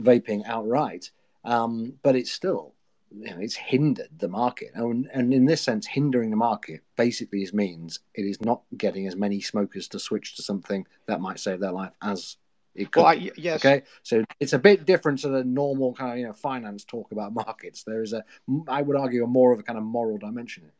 vaping 0.00 0.44
outright. 0.46 1.10
Um, 1.44 1.94
but 2.02 2.16
it's 2.16 2.30
still, 2.30 2.74
you 3.10 3.30
know, 3.30 3.38
it's 3.40 3.56
hindered 3.56 4.10
the 4.18 4.28
market. 4.28 4.70
And, 4.74 5.08
and 5.12 5.32
in 5.32 5.46
this 5.46 5.62
sense, 5.62 5.86
hindering 5.86 6.30
the 6.30 6.36
market 6.36 6.82
basically 6.96 7.46
means 7.52 8.00
it 8.14 8.22
is 8.24 8.40
not 8.40 8.62
getting 8.76 9.06
as 9.06 9.16
many 9.16 9.40
smokers 9.40 9.88
to 9.88 9.98
switch 9.98 10.36
to 10.36 10.42
something 10.42 10.86
that 11.06 11.20
might 11.20 11.40
save 11.40 11.60
their 11.60 11.72
life 11.72 11.92
as 12.02 12.36
it 12.74 12.90
could. 12.90 13.00
Well, 13.00 13.10
I, 13.10 13.30
yes. 13.36 13.64
Okay, 13.64 13.82
so 14.02 14.24
it's 14.38 14.52
a 14.52 14.58
bit 14.58 14.86
different 14.86 15.20
to 15.20 15.28
the 15.28 15.44
normal 15.44 15.94
kind 15.94 16.12
of 16.12 16.18
you 16.18 16.26
know 16.26 16.32
finance 16.32 16.84
talk 16.84 17.12
about 17.12 17.32
markets. 17.32 17.82
There 17.82 18.02
is 18.02 18.12
a, 18.12 18.24
I 18.68 18.82
would 18.82 18.96
argue, 18.96 19.24
a 19.24 19.26
more 19.26 19.52
of 19.52 19.58
a 19.58 19.62
kind 19.62 19.78
of 19.78 19.84
moral 19.84 20.18
dimension. 20.18 20.70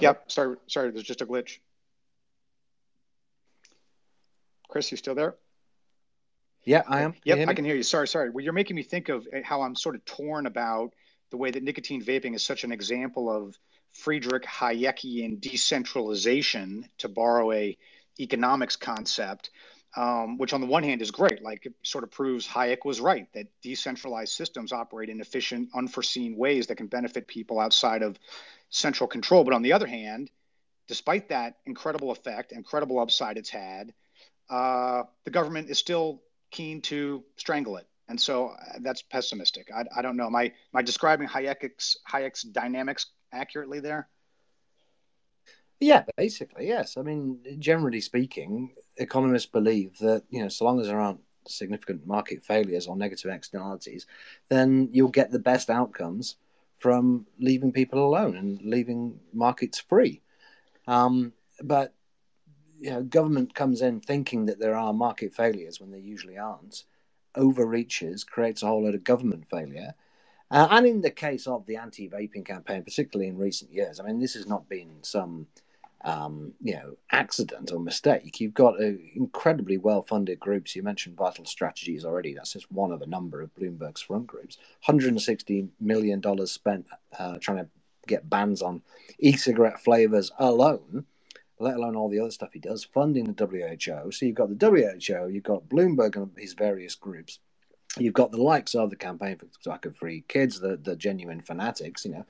Yep. 0.00 0.30
Sorry, 0.30 0.56
sorry. 0.66 0.90
There's 0.90 1.04
just 1.04 1.20
a 1.20 1.26
glitch. 1.26 1.58
Chris, 4.68 4.90
you 4.90 4.96
still 4.96 5.14
there? 5.14 5.36
Yeah, 6.64 6.82
I 6.88 7.02
am. 7.02 7.12
Can 7.12 7.20
yep, 7.24 7.48
I 7.48 7.54
can 7.54 7.64
hear 7.64 7.76
you. 7.76 7.82
Sorry, 7.82 8.08
sorry. 8.08 8.30
Well, 8.30 8.42
you're 8.42 8.54
making 8.54 8.74
me 8.74 8.82
think 8.82 9.08
of 9.08 9.28
eh, 9.32 9.42
how 9.44 9.62
I'm 9.62 9.76
sort 9.76 9.94
of 9.94 10.04
torn 10.04 10.46
about 10.46 10.94
the 11.30 11.36
way 11.36 11.50
that 11.50 11.62
nicotine 11.62 12.02
vaping 12.02 12.34
is 12.34 12.44
such 12.44 12.64
an 12.64 12.72
example 12.72 13.30
of 13.30 13.56
Friedrich 13.94 14.44
Hayekian 14.44 15.40
decentralization, 15.40 16.88
to 16.98 17.08
borrow 17.08 17.52
a 17.52 17.76
economics 18.20 18.76
concept, 18.76 19.50
um, 19.96 20.38
which 20.38 20.52
on 20.52 20.60
the 20.60 20.66
one 20.66 20.82
hand 20.82 21.00
is 21.00 21.10
great, 21.10 21.42
like 21.42 21.66
it 21.66 21.74
sort 21.82 22.04
of 22.04 22.10
proves 22.10 22.46
Hayek 22.46 22.84
was 22.84 23.00
right 23.00 23.26
that 23.32 23.46
decentralized 23.62 24.32
systems 24.32 24.72
operate 24.72 25.08
in 25.08 25.20
efficient, 25.20 25.70
unforeseen 25.74 26.36
ways 26.36 26.66
that 26.66 26.76
can 26.76 26.88
benefit 26.88 27.28
people 27.28 27.60
outside 27.60 28.02
of 28.02 28.18
central 28.70 29.06
control. 29.06 29.44
But 29.44 29.54
on 29.54 29.62
the 29.62 29.72
other 29.72 29.86
hand, 29.86 30.30
despite 30.88 31.28
that 31.28 31.58
incredible 31.64 32.10
effect, 32.10 32.52
incredible 32.52 32.98
upside 32.98 33.38
it's 33.38 33.50
had, 33.50 33.94
uh, 34.50 35.04
the 35.24 35.30
government 35.30 35.70
is 35.70 35.78
still 35.78 36.22
keen 36.50 36.82
to 36.82 37.22
strangle 37.36 37.76
it. 37.76 37.86
And 38.08 38.20
so 38.20 38.48
uh, 38.48 38.78
that's 38.80 39.02
pessimistic. 39.02 39.70
I, 39.74 39.84
I 39.96 40.02
don't 40.02 40.16
know. 40.16 40.26
Am 40.26 40.36
I, 40.36 40.44
am 40.44 40.52
I 40.74 40.82
describing 40.82 41.28
Hayek's, 41.28 41.96
Hayek's 42.12 42.42
dynamics 42.42 43.06
accurately 43.34 43.80
there? 43.80 44.08
Yeah, 45.80 46.04
basically, 46.16 46.68
yes. 46.68 46.96
I 46.96 47.02
mean, 47.02 47.40
generally 47.58 48.00
speaking, 48.00 48.74
economists 48.96 49.46
believe 49.46 49.98
that 49.98 50.22
you 50.30 50.42
know, 50.42 50.48
so 50.48 50.64
long 50.64 50.80
as 50.80 50.86
there 50.86 51.00
aren't 51.00 51.20
significant 51.46 52.06
market 52.06 52.42
failures 52.42 52.86
or 52.86 52.96
negative 52.96 53.30
externalities, 53.30 54.06
then 54.48 54.88
you'll 54.92 55.08
get 55.08 55.30
the 55.30 55.38
best 55.38 55.68
outcomes 55.70 56.36
from 56.78 57.26
leaving 57.38 57.72
people 57.72 58.04
alone 58.06 58.36
and 58.36 58.62
leaving 58.62 59.18
markets 59.32 59.78
free. 59.78 60.22
Um, 60.86 61.32
but 61.62 61.94
you 62.80 62.90
know, 62.90 63.02
government 63.02 63.54
comes 63.54 63.82
in 63.82 64.00
thinking 64.00 64.46
that 64.46 64.58
there 64.58 64.76
are 64.76 64.92
market 64.92 65.32
failures 65.32 65.80
when 65.80 65.90
there 65.90 66.00
usually 66.00 66.38
aren't, 66.38 66.84
overreaches, 67.34 68.24
creates 68.24 68.62
a 68.62 68.66
whole 68.66 68.84
lot 68.84 68.94
of 68.94 69.04
government 69.04 69.48
failure, 69.48 69.94
uh, 70.54 70.68
and 70.72 70.86
in 70.86 71.02
the 71.02 71.12
case 71.12 71.48
of 71.48 71.66
the 71.66 71.76
anti-vaping 71.76 72.46
campaign, 72.46 72.84
particularly 72.84 73.28
in 73.30 73.38
recent 73.38 73.72
years, 73.72 74.00
I 74.00 74.04
mean, 74.04 74.20
this 74.20 74.34
has 74.36 74.48
not 74.48 74.70
been 74.70 74.90
some 75.02 75.48
um, 76.04 76.54
you 76.62 76.74
know 76.74 76.96
accident 77.12 77.72
or 77.72 77.80
mistake. 77.80 78.40
You've 78.40 78.54
got 78.54 78.80
uh, 78.82 78.92
incredibly 79.16 79.78
well-funded 79.78 80.40
groups. 80.40 80.76
You 80.76 80.84
mentioned 80.84 81.16
Vital 81.18 81.46
Strategies 81.46 82.06
already. 82.06 82.34
That's 82.34 82.54
just 82.54 82.72
one 82.72 82.92
of 82.92 83.02
a 83.02 83.08
number 83.08 83.42
of 83.42 83.54
Bloomberg's 83.56 84.02
front 84.02 84.28
groups. 84.28 84.58
160 84.86 85.68
million 85.80 86.20
dollars 86.20 86.52
spent 86.52 86.86
uh, 87.18 87.38
trying 87.40 87.58
to 87.58 87.68
get 88.08 88.30
bans 88.30 88.62
on 88.62 88.82
e-cigarette 89.20 89.80
flavors 89.80 90.32
alone. 90.38 91.06
let 91.60 91.76
alone 91.76 91.96
all 91.96 92.10
the 92.10 92.20
other 92.20 92.32
stuff 92.32 92.50
he 92.54 92.60
does, 92.60 92.84
funding 92.84 93.24
the 93.24 93.46
WHO. 93.46 94.12
So 94.12 94.26
you've 94.26 94.36
got 94.36 94.58
the 94.58 94.66
WHO, 94.70 95.28
you've 95.30 95.44
got 95.44 95.68
Bloomberg 95.70 96.16
and 96.16 96.30
his 96.38 96.54
various 96.54 96.96
groups. 96.96 97.40
You've 97.98 98.14
got 98.14 98.32
the 98.32 98.42
likes 98.42 98.74
of 98.74 98.90
the 98.90 98.96
Campaign 98.96 99.36
for 99.36 99.46
Tobacco 99.62 99.90
Free 99.90 100.24
Kids, 100.26 100.60
the, 100.60 100.76
the 100.76 100.96
genuine 100.96 101.40
fanatics, 101.40 102.04
you 102.04 102.12
know, 102.12 102.26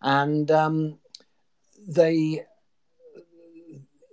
and 0.00 0.50
um, 0.50 0.98
they, 1.86 2.44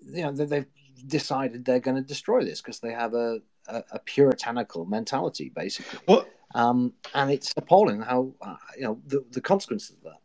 you 0.06 0.24
know, 0.24 0.32
they've 0.32 0.66
decided 1.08 1.66
they're 1.66 1.80
going 1.80 1.98
to 1.98 2.04
destroy 2.04 2.44
this 2.44 2.62
because 2.62 2.80
they 2.80 2.92
have 2.92 3.14
a, 3.14 3.40
a, 3.68 3.84
a, 3.92 4.00
puritanical 4.00 4.86
mentality, 4.86 5.50
basically. 5.56 6.00
Well, 6.08 6.26
um, 6.54 6.94
and 7.14 7.32
it's 7.32 7.54
appalling 7.56 8.02
how 8.02 8.34
uh, 8.42 8.56
you 8.76 8.84
know 8.84 9.00
the, 9.08 9.24
the 9.32 9.42
consequences 9.42 9.92
of 9.92 10.04
that. 10.04 10.18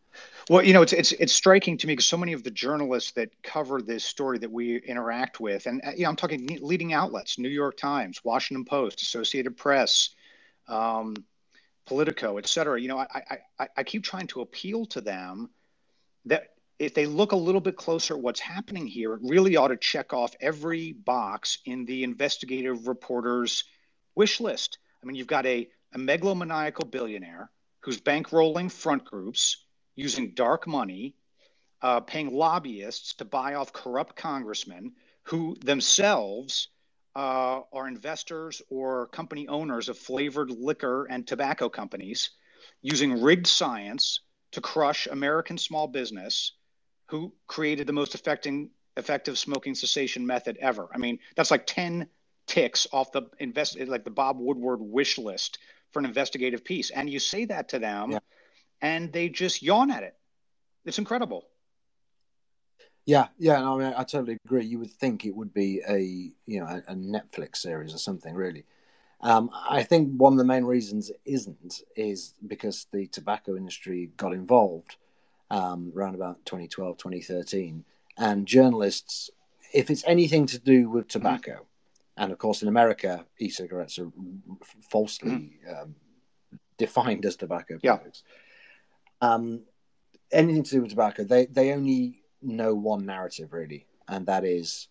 Well, 0.48 0.64
you 0.64 0.72
know, 0.72 0.82
it's 0.82 0.92
it's 0.92 1.12
it's 1.12 1.32
striking 1.32 1.76
to 1.78 1.86
me 1.86 1.92
because 1.92 2.06
so 2.06 2.16
many 2.16 2.32
of 2.32 2.42
the 2.42 2.50
journalists 2.50 3.12
that 3.12 3.30
cover 3.42 3.82
this 3.82 4.04
story 4.04 4.38
that 4.38 4.50
we 4.50 4.76
interact 4.78 5.40
with, 5.40 5.66
and 5.66 5.80
uh, 5.84 5.92
you 5.96 6.04
know, 6.04 6.10
I'm 6.10 6.16
talking 6.16 6.58
leading 6.60 6.92
outlets: 6.92 7.38
New 7.38 7.48
York 7.48 7.76
Times, 7.76 8.24
Washington 8.24 8.64
Post, 8.64 9.02
Associated 9.02 9.56
Press, 9.56 10.10
um, 10.68 11.14
Politico, 11.86 12.38
et 12.38 12.46
cetera. 12.46 12.80
You 12.80 12.88
know, 12.88 12.98
I, 12.98 13.38
I 13.60 13.68
I 13.76 13.82
keep 13.84 14.02
trying 14.02 14.26
to 14.28 14.40
appeal 14.40 14.86
to 14.86 15.00
them 15.00 15.50
that 16.24 16.54
if 16.78 16.94
they 16.94 17.06
look 17.06 17.32
a 17.32 17.36
little 17.36 17.60
bit 17.60 17.76
closer 17.76 18.14
at 18.14 18.20
what's 18.20 18.40
happening 18.40 18.86
here, 18.86 19.14
it 19.14 19.20
really 19.22 19.56
ought 19.56 19.68
to 19.68 19.76
check 19.76 20.12
off 20.12 20.34
every 20.40 20.92
box 20.92 21.58
in 21.64 21.86
the 21.86 22.04
investigative 22.04 22.88
reporter's 22.88 23.64
wish 24.14 24.40
list. 24.40 24.78
I 25.02 25.06
mean, 25.06 25.16
you've 25.16 25.26
got 25.26 25.46
a, 25.46 25.68
a 25.94 25.98
megalomaniacal 25.98 26.90
billionaire 26.90 27.50
who's 27.80 28.00
bankrolling 28.00 28.70
front 28.70 29.04
groups 29.04 29.64
using 29.94 30.34
dark 30.34 30.66
money, 30.66 31.14
uh, 31.80 32.00
paying 32.00 32.34
lobbyists 32.34 33.14
to 33.14 33.24
buy 33.24 33.54
off 33.54 33.72
corrupt 33.72 34.16
congressmen 34.16 34.92
who 35.22 35.56
themselves 35.64 36.68
uh, 37.16 37.62
are 37.72 37.88
investors 37.88 38.62
or 38.68 39.06
company 39.08 39.48
owners 39.48 39.88
of 39.88 39.98
flavored 39.98 40.50
liquor 40.50 41.06
and 41.06 41.26
tobacco 41.26 41.68
companies, 41.68 42.30
using 42.82 43.22
rigged 43.22 43.46
science 43.46 44.20
to 44.52 44.60
crush 44.60 45.06
American 45.06 45.58
small 45.58 45.88
business, 45.88 46.52
who 47.06 47.32
created 47.46 47.86
the 47.86 47.92
most 47.92 48.14
effective, 48.14 48.68
effective 48.96 49.38
smoking 49.38 49.74
cessation 49.74 50.26
method 50.26 50.58
ever. 50.60 50.88
I 50.94 50.98
mean, 50.98 51.18
that's 51.34 51.50
like 51.50 51.66
10 51.66 52.06
ticks 52.46 52.86
off 52.92 53.10
the 53.12 53.22
invest 53.40 53.78
like 53.80 54.04
the 54.04 54.10
Bob 54.10 54.38
Woodward 54.38 54.80
wish 54.80 55.18
list 55.18 55.58
for 55.92 55.98
an 56.00 56.04
investigative 56.04 56.64
piece. 56.64 56.90
And 56.90 57.10
you 57.10 57.18
say 57.18 57.46
that 57.46 57.70
to 57.70 57.78
them. 57.78 58.12
Yeah 58.12 58.18
and 58.80 59.12
they 59.12 59.28
just 59.28 59.62
yawn 59.62 59.90
at 59.90 60.02
it. 60.02 60.14
It's 60.84 60.98
incredible. 60.98 61.46
Yeah, 63.06 63.28
yeah, 63.38 63.60
no, 63.60 63.80
I 63.80 63.84
mean, 63.84 63.94
I 63.96 64.02
totally 64.02 64.36
agree. 64.44 64.64
You 64.64 64.80
would 64.80 64.90
think 64.90 65.24
it 65.24 65.34
would 65.34 65.54
be 65.54 65.80
a 65.88 66.00
you 66.46 66.60
know 66.60 66.66
a, 66.66 66.94
Netflix 66.94 67.58
series 67.58 67.94
or 67.94 67.98
something, 67.98 68.34
really. 68.34 68.64
Um, 69.20 69.50
I 69.68 69.82
think 69.82 70.12
one 70.16 70.32
of 70.32 70.38
the 70.38 70.44
main 70.44 70.64
reasons 70.64 71.10
it 71.10 71.20
isn't 71.24 71.82
is 71.94 72.34
because 72.46 72.86
the 72.92 73.06
tobacco 73.06 73.56
industry 73.56 74.10
got 74.16 74.32
involved 74.32 74.96
um, 75.50 75.92
around 75.96 76.16
about 76.16 76.44
2012, 76.44 76.98
2013, 76.98 77.84
and 78.18 78.46
journalists, 78.46 79.30
if 79.72 79.90
it's 79.90 80.04
anything 80.06 80.46
to 80.46 80.58
do 80.58 80.90
with 80.90 81.08
tobacco, 81.08 81.52
mm-hmm. 81.52 82.22
and 82.22 82.32
of 82.32 82.38
course 82.38 82.60
in 82.60 82.68
America, 82.68 83.24
e-cigarettes 83.38 83.98
are 83.98 84.10
falsely 84.90 85.30
mm-hmm. 85.30 85.82
um, 85.82 85.94
defined 86.76 87.24
as 87.24 87.36
tobacco 87.36 87.78
products. 87.78 88.22
Yeah 88.26 88.34
um, 89.20 89.62
anything 90.32 90.62
to 90.62 90.70
do 90.70 90.80
with 90.82 90.90
tobacco, 90.90 91.24
they 91.24 91.46
they 91.46 91.72
only 91.72 92.22
know 92.46 92.74
one 92.74 93.06
narrative 93.06 93.52
really, 93.52 93.86
and 94.08 94.26
that 94.26 94.44
is 94.44 94.88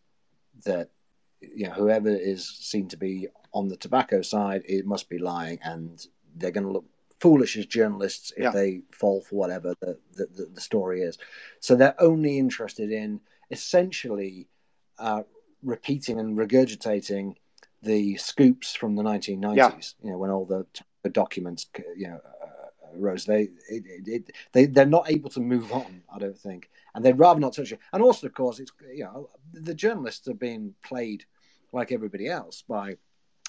that 0.65 0.89
you 1.41 1.67
know 1.67 1.73
whoever 1.73 2.09
is 2.09 2.47
seen 2.47 2.87
to 2.89 2.97
be 2.97 3.27
on 3.53 3.67
the 3.67 3.77
tobacco 3.77 4.21
side, 4.21 4.63
it 4.65 4.85
must 4.85 5.09
be 5.09 5.17
lying, 5.17 5.59
and 5.63 6.07
they're 6.35 6.51
going 6.51 6.65
to 6.65 6.71
look 6.71 6.85
foolish 7.19 7.57
as 7.57 7.65
journalists 7.65 8.31
if 8.35 8.43
yeah. 8.43 8.51
they 8.51 8.81
fall 8.91 9.21
for 9.21 9.35
whatever 9.35 9.73
the, 9.79 9.97
the, 10.15 10.49
the, 10.53 10.59
story 10.59 11.01
is. 11.01 11.17
So 11.61 11.73
they're 11.73 11.99
only 12.01 12.37
interested 12.37 12.91
in 12.91 13.21
essentially 13.49 14.49
uh, 14.99 15.23
repeating 15.63 16.19
and 16.19 16.37
regurgitating 16.37 17.35
the 17.81 18.17
scoops 18.17 18.75
from 18.75 18.97
the 18.97 19.03
1990s. 19.03 19.55
Yeah. 19.55 19.71
You 20.03 20.11
know 20.11 20.17
when 20.17 20.29
all 20.29 20.45
the, 20.45 20.65
the 21.03 21.09
documents 21.09 21.67
you 21.95 22.09
know 22.09 22.19
Rose. 22.97 23.25
They 23.25 23.49
it, 23.69 23.83
it, 24.07 24.31
they 24.51 24.65
they're 24.65 24.85
not 24.85 25.09
able 25.09 25.29
to 25.31 25.39
move 25.39 25.71
on. 25.71 26.03
I 26.13 26.19
don't 26.19 26.37
think, 26.37 26.69
and 26.95 27.03
they'd 27.03 27.19
rather 27.19 27.39
not 27.39 27.53
touch 27.53 27.71
it. 27.71 27.79
And 27.93 28.01
also, 28.01 28.25
of 28.25 28.33
course, 28.33 28.59
it's 28.59 28.71
you 28.93 29.03
know 29.03 29.29
the 29.53 29.75
journalists 29.75 30.27
are 30.27 30.33
being 30.33 30.73
played 30.83 31.25
like 31.71 31.91
everybody 31.91 32.27
else 32.27 32.63
by 32.67 32.95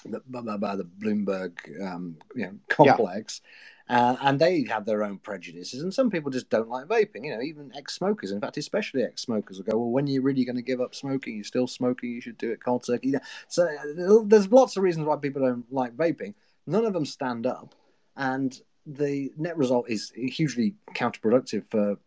the 0.05 0.19
by 0.29 0.75
the 0.75 0.83
Bloomberg 0.83 1.53
um, 1.81 2.17
you 2.35 2.45
know 2.45 2.53
complex. 2.69 3.41
Yeah. 3.43 3.49
Uh, 3.89 4.17
and 4.19 4.37
they 4.37 4.65
have 4.65 4.85
their 4.85 5.01
own 5.01 5.17
prejudices, 5.17 5.81
and 5.81 5.93
some 5.93 6.11
people 6.11 6.29
just 6.29 6.49
don't 6.49 6.67
like 6.67 6.87
vaping. 6.87 7.23
You 7.23 7.35
know, 7.35 7.41
even 7.41 7.71
ex-smokers. 7.73 8.33
In 8.33 8.41
fact, 8.41 8.57
especially 8.57 9.03
ex-smokers 9.03 9.57
will 9.57 9.65
go, 9.65 9.77
"Well, 9.77 9.91
when 9.91 10.05
are 10.05 10.11
you 10.11 10.21
really 10.21 10.43
going 10.43 10.57
to 10.57 10.61
give 10.61 10.81
up 10.81 10.93
smoking? 10.93 11.35
You're 11.35 11.45
still 11.45 11.67
smoking. 11.67 12.11
You 12.11 12.19
should 12.19 12.37
do 12.37 12.51
it 12.51 12.63
cold 12.63 12.85
turkey." 12.85 13.13
So 13.47 13.63
uh, 13.63 14.23
there's 14.25 14.51
lots 14.51 14.75
of 14.75 14.83
reasons 14.83 15.05
why 15.05 15.15
people 15.15 15.41
don't 15.41 15.71
like 15.71 15.95
vaping. 15.95 16.33
None 16.65 16.83
of 16.83 16.91
them 16.91 17.05
stand 17.05 17.47
up, 17.47 17.75
and 18.17 18.59
the 18.85 19.31
net 19.37 19.57
result 19.57 19.89
is 19.89 20.11
hugely 20.15 20.75
counterproductive 20.93 21.69
for 21.71 21.97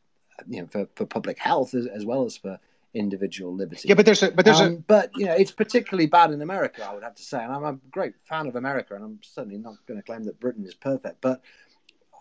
you 0.48 0.62
know 0.62 0.66
for, 0.66 0.88
for 0.94 1.07
public 1.07 1.38
health 1.38 1.74
as, 1.74 1.87
as 1.87 2.05
well 2.05 2.24
as 2.24 2.37
for 2.37 2.59
individual 2.94 3.55
liberty. 3.55 3.88
Yeah, 3.88 3.94
but 3.94 4.05
there's 4.05 4.22
a 4.22 4.31
but 4.31 4.44
there's 4.44 4.61
um, 4.61 4.72
a 4.72 4.76
but 4.76 5.11
you 5.16 5.26
know 5.26 5.35
it's 5.35 5.53
particularly 5.53 6.07
bad 6.07 6.31
in 6.31 6.42
America. 6.42 6.87
I 6.88 6.94
would 6.94 7.03
have 7.03 7.14
to 7.16 7.22
say, 7.22 7.42
and 7.42 7.53
I'm 7.53 7.64
a 7.64 7.79
great 7.90 8.14
fan 8.29 8.46
of 8.46 8.57
America, 8.57 8.94
and 8.94 9.05
I'm 9.05 9.20
certainly 9.22 9.59
not 9.59 9.74
going 9.87 9.98
to 9.98 10.05
claim 10.05 10.24
that 10.24 10.40
Britain 10.40 10.64
is 10.64 10.74
perfect, 10.74 11.20
but. 11.20 11.42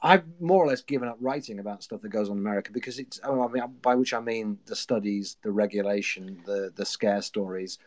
I've 0.01 0.23
more 0.39 0.63
or 0.63 0.67
less 0.67 0.81
given 0.81 1.09
up 1.09 1.17
writing 1.19 1.59
about 1.59 1.83
stuff 1.83 1.99
that 2.03 2.07
goes 2.07 2.29
on 2.29 2.37
in 2.37 2.41
America 2.41 2.71
because 2.71 2.99
it's 2.99 3.19
I 3.21 3.31
mean, 3.33 3.61
by 3.81 3.95
which 3.95 4.13
I 4.13 4.21
mean 4.21 4.57
the 4.65 4.73
studies, 4.77 5.35
the 5.43 5.51
regulation, 5.51 6.41
the 6.45 6.71
the 6.73 6.85
scare 6.85 7.21
stories. 7.21 7.79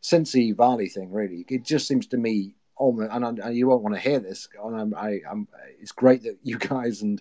Since 0.00 0.32
the 0.32 0.54
EVALI 0.54 0.90
thing, 0.90 1.12
really, 1.12 1.44
it 1.46 1.64
just 1.64 1.86
seems 1.86 2.06
to 2.06 2.16
me 2.16 2.54
almost, 2.78 3.10
and, 3.12 3.22
I, 3.22 3.28
and 3.28 3.54
you 3.54 3.68
won't 3.68 3.82
want 3.82 3.96
to 3.96 4.00
hear 4.00 4.18
this. 4.18 4.48
I'm, 4.64 4.94
I, 4.94 5.20
am 5.30 5.46
it's 5.78 5.92
great 5.92 6.22
that 6.22 6.38
you 6.42 6.58
guys 6.58 7.02
and 7.02 7.20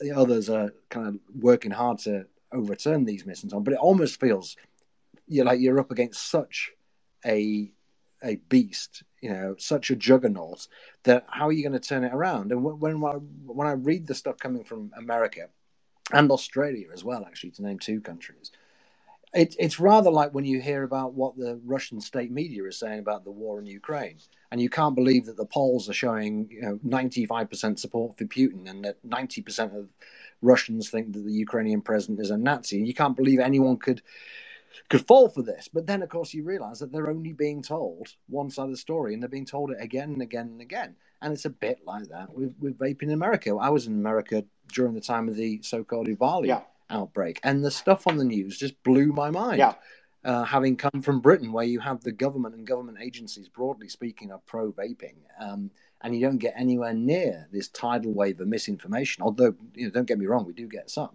the 0.00 0.12
others 0.12 0.48
are 0.48 0.72
kind 0.90 1.08
of 1.08 1.18
working 1.40 1.70
hard 1.70 1.98
to 2.00 2.26
overturn 2.52 3.04
these 3.04 3.26
missions 3.26 3.52
on, 3.52 3.64
but 3.64 3.74
it 3.74 3.80
almost 3.80 4.20
feels 4.20 4.56
you're 5.26 5.44
like 5.44 5.60
you're 5.60 5.80
up 5.80 5.90
against 5.90 6.30
such 6.30 6.72
a 7.24 7.72
a 8.22 8.36
beast, 8.48 9.02
you 9.20 9.30
know, 9.30 9.54
such 9.58 9.90
a 9.90 9.96
juggernaut 9.96 10.66
that 11.02 11.26
how 11.28 11.48
are 11.48 11.52
you 11.52 11.62
going 11.62 11.78
to 11.78 11.88
turn 11.88 12.04
it 12.04 12.14
around? 12.14 12.52
And 12.52 12.62
when 12.64 13.00
when 13.00 13.04
I, 13.04 13.16
when 13.46 13.66
I 13.66 13.72
read 13.72 14.06
the 14.06 14.14
stuff 14.14 14.38
coming 14.38 14.64
from 14.64 14.92
America 14.96 15.48
and 16.12 16.30
Australia 16.30 16.88
as 16.92 17.04
well, 17.04 17.24
actually, 17.26 17.50
to 17.52 17.62
name 17.62 17.78
two 17.78 18.00
countries, 18.00 18.50
it, 19.34 19.56
it's 19.58 19.80
rather 19.80 20.10
like 20.10 20.32
when 20.32 20.44
you 20.44 20.60
hear 20.60 20.84
about 20.84 21.14
what 21.14 21.36
the 21.36 21.60
Russian 21.64 22.00
state 22.00 22.30
media 22.30 22.64
is 22.64 22.78
saying 22.78 23.00
about 23.00 23.24
the 23.24 23.30
war 23.30 23.58
in 23.58 23.66
Ukraine, 23.66 24.18
and 24.54 24.62
you 24.62 24.70
can't 24.70 24.94
believe 24.94 25.26
that 25.26 25.36
the 25.36 25.44
polls 25.44 25.90
are 25.90 25.92
showing 25.92 26.48
you 26.48 26.62
know 26.62 26.78
95% 26.86 27.76
support 27.76 28.16
for 28.16 28.24
Putin, 28.24 28.70
and 28.70 28.84
that 28.84 29.04
90% 29.04 29.76
of 29.76 29.92
Russians 30.42 30.90
think 30.90 31.12
that 31.12 31.24
the 31.24 31.32
Ukrainian 31.32 31.80
president 31.80 32.20
is 32.20 32.30
a 32.30 32.38
Nazi, 32.38 32.78
and 32.78 32.86
you 32.86 32.94
can't 32.94 33.16
believe 33.16 33.40
anyone 33.40 33.78
could 33.78 34.00
could 34.88 35.04
fall 35.08 35.28
for 35.28 35.42
this. 35.42 35.66
But 35.66 35.88
then, 35.88 36.02
of 36.02 36.08
course, 36.08 36.32
you 36.32 36.44
realise 36.44 36.78
that 36.78 36.92
they're 36.92 37.10
only 37.10 37.32
being 37.32 37.62
told 37.62 38.10
one 38.28 38.48
side 38.48 38.66
of 38.66 38.70
the 38.70 38.76
story, 38.76 39.12
and 39.12 39.20
they're 39.20 39.28
being 39.28 39.44
told 39.44 39.72
it 39.72 39.78
again 39.80 40.12
and 40.12 40.22
again 40.22 40.46
and 40.46 40.60
again. 40.60 40.94
And 41.20 41.32
it's 41.32 41.46
a 41.46 41.50
bit 41.50 41.80
like 41.84 42.06
that 42.10 42.32
with, 42.32 42.54
with 42.60 42.78
vaping 42.78 43.08
in 43.08 43.10
America. 43.10 43.56
I 43.60 43.70
was 43.70 43.88
in 43.88 43.94
America 43.94 44.44
during 44.72 44.94
the 44.94 45.00
time 45.00 45.28
of 45.28 45.34
the 45.34 45.62
so-called 45.62 46.06
EVALI. 46.06 46.46
Yeah 46.46 46.60
outbreak, 46.90 47.40
and 47.42 47.64
the 47.64 47.70
stuff 47.70 48.06
on 48.06 48.18
the 48.18 48.24
news 48.24 48.58
just 48.58 48.80
blew 48.82 49.06
my 49.06 49.30
mind. 49.30 49.58
Yeah. 49.58 49.74
Uh, 50.24 50.42
having 50.42 50.74
come 50.74 51.02
from 51.02 51.20
Britain, 51.20 51.52
where 51.52 51.66
you 51.66 51.78
have 51.78 52.02
the 52.02 52.12
government 52.12 52.54
and 52.54 52.66
government 52.66 52.96
agencies, 52.98 53.46
broadly 53.46 53.88
speaking, 53.88 54.32
are 54.32 54.40
pro 54.46 54.72
vaping, 54.72 55.16
um, 55.38 55.70
and 56.00 56.14
you 56.14 56.20
don't 56.22 56.38
get 56.38 56.54
anywhere 56.56 56.94
near 56.94 57.46
this 57.52 57.68
tidal 57.68 58.12
wave 58.12 58.40
of 58.40 58.48
misinformation. 58.48 59.22
Although, 59.22 59.54
you 59.74 59.84
know, 59.84 59.90
don't 59.90 60.08
get 60.08 60.18
me 60.18 60.24
wrong, 60.24 60.46
we 60.46 60.54
do 60.54 60.66
get 60.66 60.88
some. 60.88 61.10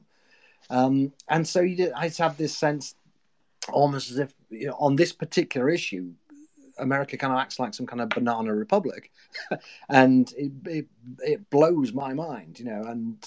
Um, 0.70 1.12
and 1.28 1.48
so 1.48 1.62
you 1.62 1.76
did, 1.76 1.94
I 1.94 2.08
just 2.08 2.20
have 2.20 2.38
this 2.38 2.56
sense, 2.56 2.94
almost 3.72 4.12
as 4.12 4.20
if 4.20 4.36
you 4.52 4.68
know, 4.68 4.76
on 4.80 4.96
this 4.96 5.12
particular 5.12 5.70
issue, 5.70 6.12
America 6.78 7.18
kind 7.18 7.34
of 7.34 7.40
acts 7.40 7.58
like 7.58 7.74
some 7.74 7.88
kind 7.88 8.02
of 8.02 8.10
banana 8.10 8.54
republic, 8.54 9.12
and 9.90 10.32
it, 10.38 10.52
it, 10.66 10.88
it 11.20 11.50
blows 11.50 11.94
my 11.94 12.14
mind, 12.14 12.60
you 12.60 12.66
know. 12.66 12.84
And 12.84 13.18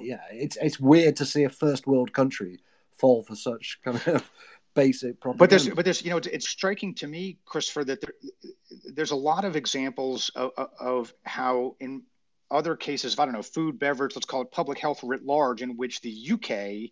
yeah, 0.00 0.20
it's 0.30 0.56
it's 0.60 0.78
weird 0.78 1.16
to 1.16 1.24
see 1.24 1.42
a 1.44 1.50
first 1.50 1.88
world 1.88 2.12
country 2.12 2.60
fall 2.98 3.22
for 3.22 3.34
such 3.34 3.78
kind 3.84 4.00
of 4.06 4.30
basic 4.74 5.20
propaganda. 5.20 5.38
But 5.38 5.50
there's 5.50 5.68
but 5.68 5.84
there's 5.84 6.04
you 6.04 6.10
know 6.10 6.18
it's, 6.18 6.26
it's 6.26 6.48
striking 6.48 6.94
to 6.96 7.06
me, 7.06 7.38
Christopher, 7.44 7.84
that 7.84 8.00
there, 8.00 8.12
there's 8.92 9.10
a 9.10 9.16
lot 9.16 9.44
of 9.44 9.56
examples 9.56 10.30
of, 10.34 10.52
of 10.78 11.14
how 11.24 11.76
in 11.80 12.02
other 12.50 12.76
cases 12.76 13.14
of 13.14 13.20
I 13.20 13.24
don't 13.24 13.34
know 13.34 13.42
food, 13.42 13.78
beverage, 13.78 14.14
let's 14.14 14.26
call 14.26 14.42
it 14.42 14.50
public 14.50 14.78
health 14.78 15.02
writ 15.02 15.24
large, 15.24 15.62
in 15.62 15.76
which 15.76 16.00
the 16.00 16.30
UK 16.32 16.90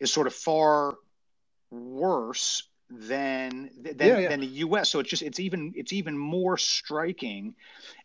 is 0.00 0.12
sort 0.12 0.26
of 0.26 0.34
far 0.34 0.94
worse 1.70 2.68
than 2.90 3.70
than, 3.80 3.96
yeah, 3.98 4.18
yeah. 4.18 4.28
than 4.28 4.40
the 4.40 4.46
U.S. 4.46 4.90
So 4.90 4.98
it's 5.00 5.10
just 5.10 5.22
it's 5.22 5.40
even 5.40 5.72
it's 5.76 5.92
even 5.92 6.16
more 6.16 6.56
striking, 6.56 7.54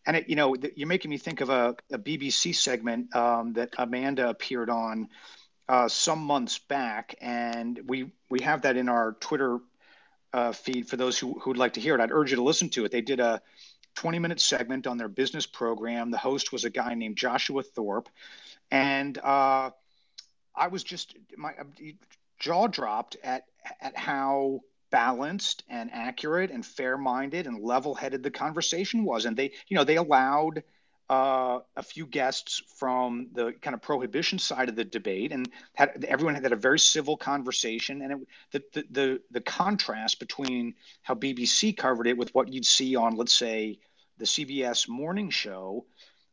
and 0.06 0.16
it, 0.16 0.28
you 0.28 0.36
know 0.36 0.54
you're 0.76 0.88
making 0.88 1.10
me 1.10 1.18
think 1.18 1.40
of 1.40 1.50
a, 1.50 1.74
a 1.90 1.98
BBC 1.98 2.54
segment 2.54 3.14
um, 3.16 3.54
that 3.54 3.74
Amanda 3.78 4.28
appeared 4.28 4.70
on 4.70 5.08
uh, 5.68 5.88
some 5.88 6.20
months 6.20 6.58
back, 6.58 7.14
and 7.20 7.80
we 7.86 8.10
we 8.28 8.40
have 8.42 8.62
that 8.62 8.76
in 8.76 8.88
our 8.88 9.12
Twitter 9.20 9.58
uh, 10.32 10.52
feed 10.52 10.88
for 10.88 10.96
those 10.96 11.18
who 11.18 11.38
who'd 11.40 11.56
like 11.56 11.74
to 11.74 11.80
hear 11.80 11.94
it. 11.94 12.00
I'd 12.00 12.12
urge 12.12 12.30
you 12.30 12.36
to 12.36 12.42
listen 12.42 12.68
to 12.70 12.84
it. 12.84 12.92
They 12.92 13.00
did 13.00 13.20
a 13.20 13.40
20 13.94 14.18
minute 14.18 14.40
segment 14.40 14.86
on 14.86 14.98
their 14.98 15.08
business 15.08 15.46
program. 15.46 16.10
The 16.10 16.18
host 16.18 16.52
was 16.52 16.64
a 16.64 16.70
guy 16.70 16.94
named 16.94 17.16
Joshua 17.16 17.62
Thorpe, 17.62 18.08
and 18.70 19.16
uh, 19.18 19.70
I 20.54 20.68
was 20.68 20.84
just 20.84 21.16
my 21.36 21.54
jaw 22.38 22.66
dropped 22.66 23.16
at 23.22 23.44
at 23.80 23.96
how 23.96 24.60
balanced 24.90 25.64
and 25.68 25.90
accurate 25.92 26.50
and 26.50 26.64
fair-minded 26.64 27.48
and 27.48 27.60
level-headed 27.60 28.22
the 28.22 28.30
conversation 28.30 29.04
was 29.04 29.24
and 29.24 29.36
they 29.36 29.50
you 29.66 29.76
know 29.76 29.82
they 29.82 29.96
allowed 29.96 30.62
uh, 31.10 31.58
a 31.76 31.82
few 31.82 32.06
guests 32.06 32.62
from 32.78 33.28
the 33.32 33.52
kind 33.60 33.74
of 33.74 33.82
prohibition 33.82 34.38
side 34.38 34.68
of 34.68 34.76
the 34.76 34.84
debate 34.84 35.32
and 35.32 35.50
had 35.74 36.04
everyone 36.08 36.34
had 36.34 36.52
a 36.52 36.56
very 36.56 36.78
civil 36.78 37.16
conversation 37.16 38.00
and 38.00 38.12
it, 38.12 38.28
the, 38.52 38.62
the, 38.72 38.86
the 38.90 39.20
the 39.32 39.40
contrast 39.40 40.18
between 40.18 40.74
how 41.02 41.14
BBC 41.14 41.76
covered 41.76 42.06
it 42.06 42.16
with 42.16 42.34
what 42.34 42.52
you'd 42.52 42.64
see 42.64 42.96
on 42.96 43.16
let's 43.16 43.34
say 43.34 43.78
the 44.16 44.24
CBS 44.24 44.88
morning 44.88 45.28
show 45.28 45.84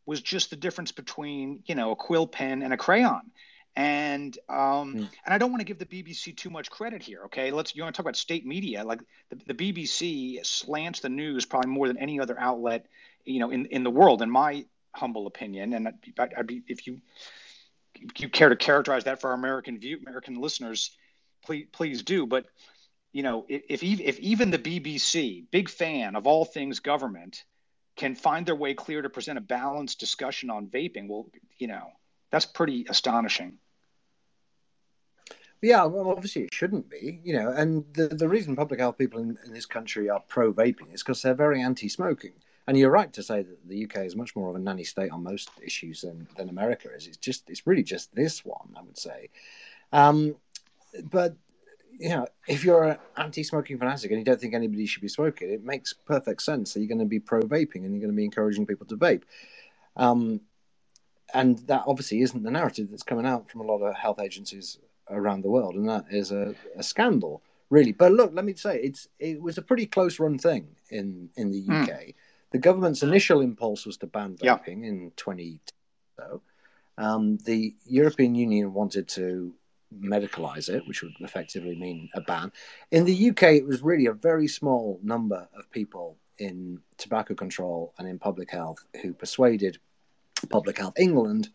was 0.06 0.22
just 0.22 0.50
the 0.50 0.56
difference 0.56 0.94
between 0.94 1.62
you 1.66 1.76
know 1.76 1.92
a 1.92 1.96
quill 1.96 2.26
pen 2.26 2.62
and 2.64 2.74
a 2.74 2.78
crayon 2.78 3.30
and 3.76 4.38
um, 4.50 4.96
mm. 4.96 5.10
and 5.26 5.34
I 5.34 5.38
don't 5.38 5.52
want 5.52 5.62
to 5.62 5.66
give 5.66 5.80
the 5.80 5.86
BBC 5.86 6.36
too 6.36 6.50
much 6.50 6.70
credit 6.70 7.02
here. 7.02 7.22
Okay, 7.26 7.52
let's 7.52 7.74
you 7.74 7.84
want 7.84 7.96
to 7.96 7.98
talk 7.98 8.04
about 8.04 8.18
state 8.18 8.46
media? 8.46 8.84
Like 8.84 9.00
the, 9.30 9.54
the 9.54 9.54
BBC 9.54 10.46
slants 10.46 11.00
the 11.00 11.10
news 11.10 11.46
probably 11.46 11.72
more 11.72 11.88
than 11.88 11.98
any 11.98 12.20
other 12.20 12.38
outlet, 12.38 12.88
you 13.26 13.40
know, 13.40 13.52
in 13.52 13.66
in 13.68 13.84
the 13.84 13.92
world, 13.92 14.22
in 14.22 14.30
my 14.30 14.66
humble 14.94 15.28
opinion. 15.28 15.74
And 15.74 15.88
I'd, 16.20 16.34
I'd 16.38 16.48
be 16.48 16.64
if 16.68 16.88
you 16.88 17.02
if 17.96 18.20
you 18.20 18.30
care 18.30 18.50
to 18.50 18.56
characterize 18.56 19.06
that 19.06 19.22
for 19.22 19.30
our 19.30 19.36
American 19.36 19.80
view, 19.80 20.00
American 20.06 20.36
listeners, 20.36 20.92
please 21.44 21.68
please 21.72 22.04
do. 22.04 22.26
But 22.26 22.46
you 23.12 23.24
know, 23.24 23.46
if 23.50 23.84
if, 23.84 24.00
if 24.00 24.20
even 24.20 24.52
the 24.52 24.60
BBC, 24.60 25.46
big 25.52 25.70
fan 25.70 26.16
of 26.16 26.28
all 26.28 26.46
things 26.46 26.80
government, 26.80 27.44
can 27.96 28.16
find 28.16 28.46
their 28.46 28.56
way 28.56 28.74
clear 28.74 29.02
to 29.02 29.10
present 29.10 29.38
a 29.38 29.42
balanced 29.42 30.00
discussion 30.00 30.50
on 30.50 30.68
vaping, 30.68 31.08
well, 31.08 31.28
you 31.58 31.68
know 31.68 31.92
that's 32.32 32.46
pretty 32.46 32.86
astonishing. 32.90 33.58
Yeah, 35.62 35.86
well, 35.86 36.10
obviously 36.10 36.44
it 36.44 36.54
shouldn't 36.54 36.90
be, 36.90 37.20
you 37.24 37.34
know. 37.34 37.52
And 37.52 37.86
the 37.94 38.08
the 38.08 38.28
reason 38.28 38.56
public 38.56 38.80
health 38.80 38.98
people 38.98 39.20
in, 39.20 39.38
in 39.46 39.54
this 39.54 39.68
country 39.68 40.10
are 40.10 40.24
pro 40.28 40.52
vaping 40.54 40.94
is 40.94 41.04
because 41.04 41.22
they're 41.22 41.36
very 41.36 41.62
anti-smoking. 41.62 42.34
And 42.72 42.80
you're 42.80 42.90
right 42.90 43.12
to 43.12 43.22
say 43.22 43.42
that 43.42 43.68
the 43.68 43.84
UK 43.84 44.06
is 44.06 44.16
much 44.16 44.34
more 44.34 44.50
of 44.50 44.56
a 44.56 44.60
nanny 44.60 44.86
state 44.86 45.12
on 45.12 45.24
most 45.24 45.50
issues 45.62 46.04
than 46.04 46.26
than 46.38 46.48
America 46.48 46.88
is. 46.96 47.06
It's 47.06 47.18
just 47.18 47.50
it's 47.50 47.68
really 47.68 47.84
just 47.84 48.16
this 48.16 48.46
one, 48.46 48.74
I 48.78 48.82
would 48.82 48.98
say. 48.98 49.28
Um, 49.92 50.38
but 51.12 51.36
you 52.00 52.08
know, 52.08 52.28
if 52.48 52.64
you're 52.64 52.86
an 52.86 52.98
anti-smoking 53.18 53.78
fanatic 53.78 54.10
and 54.10 54.22
you 54.22 54.24
don't 54.24 54.40
think 54.40 54.54
anybody 54.54 54.86
should 54.86 55.02
be 55.02 55.10
smoking, 55.10 55.52
it 55.52 55.66
makes 55.66 55.92
perfect 55.92 56.44
sense 56.44 56.74
that 56.74 56.80
you're 56.80 56.88
going 56.88 57.00
to 57.00 57.06
be 57.06 57.20
pro 57.20 57.42
vaping 57.42 57.84
and 57.84 57.92
you're 57.92 58.00
going 58.00 58.14
to 58.14 58.16
be 58.16 58.24
encouraging 58.24 58.66
people 58.66 58.86
to 58.86 58.96
vape. 58.96 59.24
Um, 59.98 60.40
and 61.34 61.60
that 61.68 61.84
obviously 61.88 62.22
isn't 62.22 62.42
the 62.42 62.52
narrative 62.52 62.88
that's 62.90 63.04
coming 63.04 63.26
out 63.26 63.52
from 63.52 63.60
a 63.60 63.66
lot 63.66 63.80
of 63.80 63.94
health 63.98 64.22
agencies 64.22 64.80
around 65.10 65.42
the 65.42 65.50
world, 65.50 65.76
and 65.76 65.90
that 65.90 66.06
is 66.10 66.32
a, 66.32 66.56
a 66.78 66.84
scandal, 66.84 67.44
really. 67.70 67.92
But 67.92 68.14
look, 68.14 68.32
let 68.34 68.46
me 68.46 68.54
say, 68.54 68.80
it's 68.80 69.10
it 69.20 69.42
was 69.42 69.58
a 69.58 69.62
pretty 69.62 69.88
close 69.88 70.22
run 70.22 70.38
thing 70.38 70.70
in 70.90 71.32
in 71.36 71.52
the 71.52 71.60
UK. 71.60 71.90
Mm. 71.90 72.14
The 72.52 72.60
government's 72.60 73.04
initial 73.04 73.42
impulse 73.42 73.86
was 73.86 73.98
to 73.98 74.08
ban 74.08 74.36
vaping 74.36 74.84
yeah. 74.84 74.90
in 74.90 75.12
20. 75.16 75.60
So, 76.18 76.42
um, 76.98 77.38
the 77.46 77.76
European 77.86 78.36
Union 78.36 78.74
wanted 78.74 79.08
to 79.10 79.54
medicalize 79.98 80.70
it, 80.70 80.88
which 80.88 81.02
would 81.02 81.14
effectively 81.20 81.76
mean 81.76 82.10
a 82.14 82.22
ban. 82.22 82.52
In 82.92 83.06
the 83.06 83.30
UK, 83.30 83.44
it 83.44 83.66
was 83.66 83.82
really 83.82 84.06
a 84.06 84.14
very 84.14 84.48
small 84.48 85.00
number 85.04 85.48
of 85.58 85.70
people 85.72 86.18
in 86.38 86.80
tobacco 86.98 87.36
control 87.36 87.94
and 87.98 88.08
in 88.08 88.20
public 88.20 88.50
health 88.52 88.86
who 89.02 89.14
persuaded 89.14 89.78
Public 90.50 90.78
Health 90.78 90.98
England 90.98 91.50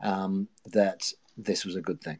um, 0.00 0.48
that 0.66 1.12
this 1.36 1.64
was 1.64 1.76
a 1.76 1.80
good 1.80 2.00
thing. 2.00 2.18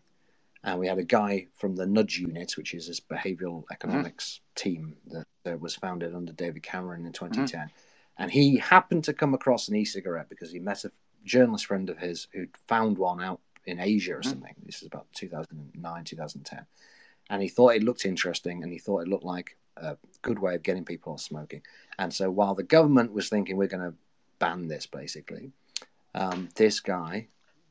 And 0.62 0.78
we 0.78 0.86
had 0.86 0.98
a 0.98 1.04
guy 1.04 1.48
from 1.54 1.76
the 1.76 1.86
Nudge 1.86 2.18
Unit, 2.18 2.56
which 2.56 2.72
is 2.72 2.86
this 2.86 3.00
behavioral 3.00 3.64
economics 3.70 4.40
mm-hmm. 4.40 4.70
team 4.70 4.96
that, 5.08 5.26
that, 5.44 5.60
was 5.60 5.74
founded 5.74 6.14
under 6.14 6.32
David 6.32 6.62
Cameron 6.62 7.04
in 7.04 7.12
2010. 7.12 7.60
Mm-hmm. 7.60 7.68
And 8.16 8.30
he 8.30 8.58
happened 8.58 9.04
to 9.04 9.12
come 9.12 9.34
across 9.34 9.68
an 9.68 9.76
e 9.76 9.84
cigarette 9.84 10.28
because 10.28 10.52
he 10.52 10.58
met 10.58 10.84
a 10.84 10.92
journalist 11.24 11.66
friend 11.66 11.90
of 11.90 11.98
his 11.98 12.28
who'd 12.32 12.56
found 12.68 12.98
one 12.98 13.22
out 13.22 13.40
in 13.66 13.80
Asia 13.80 14.12
or 14.12 14.20
mm-hmm. 14.20 14.30
something. 14.30 14.54
This 14.64 14.82
is 14.82 14.86
about 14.86 15.06
2009, 15.14 16.04
2010. 16.04 16.66
And 17.30 17.42
he 17.42 17.48
thought 17.48 17.74
it 17.74 17.82
looked 17.82 18.04
interesting 18.04 18.62
and 18.62 18.72
he 18.72 18.78
thought 18.78 19.00
it 19.00 19.08
looked 19.08 19.24
like 19.24 19.56
a 19.76 19.96
good 20.22 20.38
way 20.38 20.54
of 20.54 20.62
getting 20.62 20.84
people 20.84 21.14
off 21.14 21.20
smoking. 21.20 21.62
And 21.98 22.12
so 22.12 22.30
while 22.30 22.54
the 22.54 22.62
government 22.62 23.12
was 23.12 23.28
thinking 23.28 23.56
we're 23.56 23.68
going 23.68 23.90
to 23.90 23.96
ban 24.38 24.68
this 24.68 24.86
basically, 24.86 25.52
um, 26.14 26.48
this 26.54 26.80
guy 26.80 27.28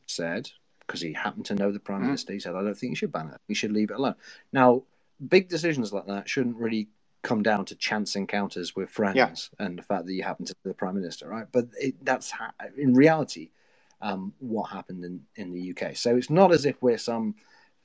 said, 0.08 0.50
because 0.80 1.02
he 1.02 1.14
happened 1.14 1.46
to 1.46 1.56
know 1.56 1.72
the 1.72 1.80
prime 1.80 2.02
mm. 2.02 2.08
minister, 2.08 2.34
he 2.34 2.40
said, 2.40 2.56
"I 2.56 2.62
don't 2.62 2.78
think 2.78 2.92
you 2.92 2.96
should 2.96 3.12
ban 3.12 3.30
it. 3.30 3.40
We 3.48 3.56
should 3.56 3.72
leave 3.72 3.92
it 3.92 3.96
alone." 3.96 4.16
Now, 4.52 4.84
big 5.26 5.48
decisions 5.48 5.94
like 5.94 6.08
that 6.08 6.28
shouldn't 6.28 6.58
really 6.58 6.90
come 7.24 7.42
down 7.42 7.66
to 7.66 7.76
chance 7.76 8.16
encounters 8.16 8.76
with 8.76 8.90
friends 8.90 9.16
yeah. 9.16 9.66
and 9.66 9.78
the 9.78 9.84
fact 9.84 10.06
that 10.06 10.14
you 10.14 10.24
happen 10.24 10.46
to 10.46 10.54
be 10.64 10.70
the 10.70 10.74
prime 10.74 10.96
minister, 10.96 11.28
right? 11.28 11.48
But 11.52 11.68
it, 11.80 11.96
that's 12.06 12.30
ha- 12.32 12.54
in 12.78 12.94
reality 12.94 13.50
um, 14.02 14.34
what 14.40 14.70
happened 14.70 15.04
in, 15.04 15.22
in 15.36 15.52
the 15.52 15.72
UK. 15.72 15.96
So 15.96 16.16
it's 16.16 16.30
not 16.30 16.52
as 16.52 16.66
if 16.66 16.82
we're 16.82 16.98
some 16.98 17.36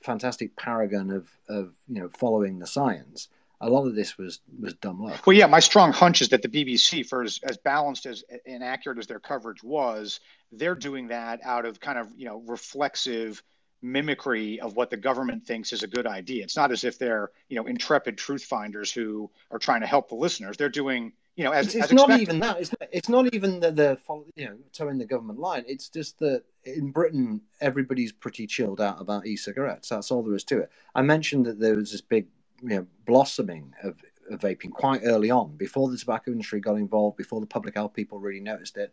fantastic 0.00 0.54
paragon 0.56 1.10
of, 1.10 1.28
of 1.48 1.74
you 1.88 2.00
know 2.00 2.08
following 2.08 2.58
the 2.58 2.66
science 2.66 3.28
a 3.60 3.68
lot 3.68 3.86
of 3.86 3.94
this 3.94 4.16
was 4.16 4.40
was 4.60 4.74
dumb 4.74 5.02
luck. 5.02 5.26
Well, 5.26 5.36
yeah, 5.36 5.46
my 5.46 5.60
strong 5.60 5.92
hunch 5.92 6.22
is 6.22 6.28
that 6.28 6.42
the 6.42 6.48
BBC, 6.48 7.06
for 7.06 7.22
as, 7.22 7.40
as 7.42 7.56
balanced 7.56 8.06
as 8.06 8.22
and 8.46 8.62
accurate 8.62 8.98
as 8.98 9.06
their 9.06 9.18
coverage 9.18 9.62
was, 9.62 10.20
they're 10.52 10.76
doing 10.76 11.08
that 11.08 11.40
out 11.44 11.64
of 11.64 11.80
kind 11.80 11.98
of 11.98 12.08
you 12.16 12.26
know 12.26 12.42
reflexive 12.46 13.42
mimicry 13.80 14.60
of 14.60 14.74
what 14.76 14.90
the 14.90 14.96
government 14.96 15.46
thinks 15.46 15.72
is 15.72 15.82
a 15.82 15.86
good 15.86 16.06
idea. 16.06 16.42
It's 16.42 16.56
not 16.56 16.72
as 16.72 16.84
if 16.84 16.98
they're 16.98 17.30
you 17.48 17.56
know 17.56 17.66
intrepid 17.66 18.18
truth 18.18 18.44
finders 18.44 18.92
who 18.92 19.30
are 19.50 19.58
trying 19.58 19.80
to 19.80 19.86
help 19.86 20.08
the 20.08 20.14
listeners. 20.16 20.56
They're 20.56 20.68
doing 20.68 21.12
you 21.36 21.44
know 21.44 21.52
as 21.52 21.66
it's, 21.66 21.74
it's 21.76 21.84
as 21.86 21.92
not 21.92 22.10
even 22.18 22.40
that. 22.40 22.60
It's, 22.60 22.74
it's 22.92 23.08
not 23.08 23.32
even 23.34 23.60
the, 23.60 23.70
the 23.70 23.98
you 24.34 24.46
know 24.46 24.56
towing 24.72 24.98
the 24.98 25.06
government 25.06 25.38
line. 25.38 25.64
It's 25.66 25.88
just 25.88 26.18
that 26.18 26.42
in 26.64 26.90
Britain 26.90 27.40
everybody's 27.60 28.12
pretty 28.12 28.46
chilled 28.46 28.80
out 28.80 29.00
about 29.00 29.26
e-cigarettes. 29.26 29.88
That's 29.88 30.10
all 30.10 30.22
there 30.22 30.34
is 30.34 30.44
to 30.44 30.60
it. 30.60 30.70
I 30.94 31.02
mentioned 31.02 31.46
that 31.46 31.60
there 31.60 31.76
was 31.76 31.92
this 31.92 32.00
big 32.00 32.26
you 32.62 32.68
know, 32.70 32.86
blossoming 33.06 33.74
of, 33.82 34.02
of 34.30 34.40
vaping 34.40 34.70
quite 34.70 35.02
early 35.04 35.30
on, 35.30 35.56
before 35.56 35.88
the 35.88 35.96
tobacco 35.96 36.32
industry 36.32 36.60
got 36.60 36.76
involved, 36.76 37.16
before 37.16 37.40
the 37.40 37.46
public 37.46 37.74
health 37.74 37.94
people 37.94 38.18
really 38.18 38.40
noticed 38.40 38.76
it. 38.76 38.92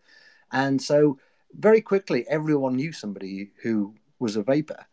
And 0.52 0.82
so 0.82 1.18
very 1.54 1.82
quickly, 1.82 2.26
everyone 2.30 2.76
knew 2.76 2.92
somebody 2.92 3.52
who 3.64 3.96
was 4.20 4.36
a 4.36 4.44
vapor. 4.44 4.86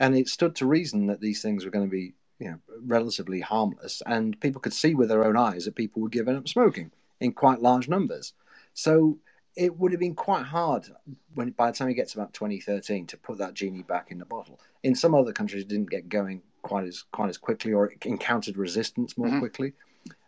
And 0.00 0.16
it 0.16 0.28
stood 0.28 0.56
to 0.56 0.66
reason 0.66 1.06
that 1.06 1.20
these 1.20 1.40
things 1.40 1.64
were 1.64 1.70
going 1.70 1.86
to 1.86 1.90
be 1.90 2.14
you 2.38 2.50
know, 2.50 2.58
relatively 2.84 3.40
harmless. 3.40 4.02
And 4.06 4.38
people 4.40 4.60
could 4.60 4.72
see 4.72 4.94
with 4.94 5.08
their 5.08 5.24
own 5.24 5.36
eyes 5.36 5.64
that 5.64 5.76
people 5.76 6.02
were 6.02 6.08
giving 6.08 6.36
up 6.36 6.48
smoking 6.48 6.90
in 7.20 7.32
quite 7.32 7.62
large 7.62 7.88
numbers. 7.88 8.32
So 8.74 9.18
it 9.56 9.78
would 9.78 9.92
have 9.92 10.00
been 10.00 10.14
quite 10.14 10.44
hard 10.44 10.88
when 11.34 11.50
by 11.50 11.70
the 11.70 11.76
time 11.76 11.88
you 11.88 11.94
get 11.94 12.08
to 12.08 12.18
about 12.18 12.32
2013 12.32 13.06
to 13.06 13.16
put 13.16 13.38
that 13.38 13.54
genie 13.54 13.82
back 13.82 14.10
in 14.10 14.18
the 14.18 14.24
bottle. 14.24 14.58
In 14.82 14.94
some 14.94 15.14
other 15.14 15.32
countries, 15.32 15.62
it 15.62 15.68
didn't 15.68 15.90
get 15.90 16.08
going 16.08 16.42
quite 16.62 16.86
as 16.86 17.04
quite 17.12 17.28
as 17.28 17.38
quickly 17.38 17.72
or 17.72 17.92
encountered 18.04 18.56
resistance 18.56 19.16
more 19.16 19.28
mm-hmm. 19.28 19.38
quickly. 19.38 19.72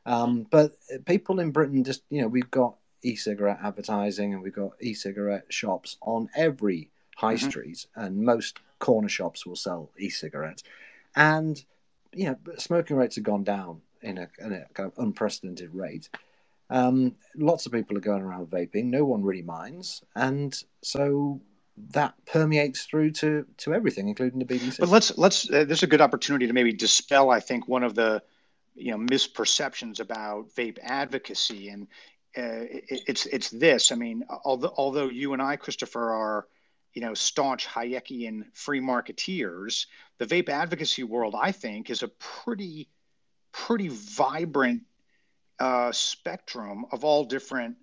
Um, 0.05 0.47
but 0.51 0.73
people 1.07 1.41
in 1.41 1.51
Britain 1.51 1.83
just 1.83 2.03
you 2.09 2.23
know 2.23 2.29
we've 2.29 2.51
got 2.51 2.77
e-cigarette 3.03 3.59
advertising 3.63 4.33
and 4.33 4.43
we've 4.43 4.55
got 4.55 4.73
e-cigarette 4.81 5.47
shops 5.49 5.97
on 6.03 6.29
every 6.37 6.91
high 7.17 7.35
mm-hmm. 7.35 7.49
street 7.49 7.87
and 7.97 8.17
most 8.17 8.61
corner 8.79 9.09
shops 9.09 9.45
will 9.45 9.57
sell 9.57 9.91
e-cigarettes 9.99 10.63
and 11.17 11.65
you 12.13 12.27
know 12.27 12.37
smoking 12.59 12.97
rates 12.97 13.17
have 13.17 13.25
gone 13.25 13.45
down 13.45 13.81
in 14.03 14.19
a, 14.19 14.29
in 14.39 14.53
a 14.53 14.65
kind 14.75 14.91
of 14.91 15.05
unprecedented 15.05 15.75
rate 15.75 16.09
um, 16.69 17.15
lots 17.37 17.67
of 17.67 17.73
people 17.73 17.97
are 17.97 18.01
going 18.01 18.23
around 18.23 18.47
vaping 18.47 18.85
no 18.85 19.05
one 19.05 19.23
really 19.23 19.43
minds 19.43 20.03
and 20.15 20.63
so 20.83 21.41
that 21.77 22.15
permeates 22.27 22.85
through 22.85 23.11
to 23.11 23.47
to 23.59 23.75
everything, 23.75 24.09
including 24.09 24.39
the 24.39 24.45
BBC. 24.45 24.79
But 24.79 24.89
let's 24.89 25.17
let's 25.19 25.51
uh, 25.51 25.65
this 25.65 25.79
is 25.79 25.83
a 25.83 25.89
good 25.89 26.01
opportunity 26.01 26.47
to 26.47 26.53
maybe 26.53 26.73
dispel, 26.73 27.31
I 27.31 27.41
think, 27.41 27.69
one 27.69 27.83
of 27.83 27.95
the 27.95 28.23
you 28.75 28.93
know 28.93 28.99
misperceptions 28.99 30.01
about 30.01 30.49
vape 30.55 30.79
advocacy, 30.83 31.69
and 31.69 31.87
uh, 32.37 32.65
it, 32.71 33.03
it's 33.07 33.27
it's 33.27 33.51
this. 33.51 33.93
I 33.93 33.95
mean, 33.95 34.25
although 34.45 34.73
although 34.77 35.09
you 35.09 35.33
and 35.33 35.43
I, 35.43 35.57
Christopher, 35.57 36.13
are 36.13 36.47
you 36.97 37.03
know, 37.03 37.13
staunch 37.13 37.67
Hayekian 37.69 38.47
free 38.55 38.81
marketeers, 38.81 39.85
the 40.17 40.25
vape 40.25 40.49
advocacy 40.49 41.03
world, 41.03 41.35
I 41.39 41.53
think, 41.53 41.91
is 41.91 42.03
a 42.03 42.09
pretty, 42.09 42.89
pretty 43.53 43.89
vibrant 43.89 44.85
uh, 45.59 45.93
spectrum 45.93 46.87
of 46.91 47.05
all 47.05 47.25
different, 47.25 47.77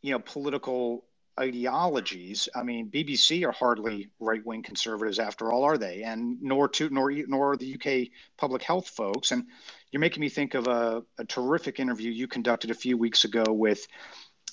you 0.00 0.12
know, 0.12 0.20
political 0.20 1.04
ideologies. 1.38 2.48
I 2.54 2.62
mean, 2.62 2.90
BBC 2.90 3.46
are 3.46 3.52
hardly 3.52 4.08
right-wing 4.20 4.62
conservatives 4.62 5.18
after 5.18 5.52
all, 5.52 5.64
are 5.64 5.76
they? 5.76 6.02
And 6.02 6.42
nor 6.42 6.66
to 6.70 6.88
nor 6.88 7.12
nor 7.12 7.58
the 7.58 7.74
UK 7.74 8.10
public 8.38 8.62
health 8.62 8.88
folks. 8.88 9.32
And 9.32 9.44
you're 9.90 10.00
making 10.00 10.22
me 10.22 10.30
think 10.30 10.54
of 10.54 10.66
a, 10.66 11.02
a 11.18 11.26
terrific 11.26 11.78
interview 11.78 12.10
you 12.10 12.26
conducted 12.26 12.70
a 12.70 12.74
few 12.74 12.96
weeks 12.96 13.24
ago 13.24 13.44
with 13.48 13.86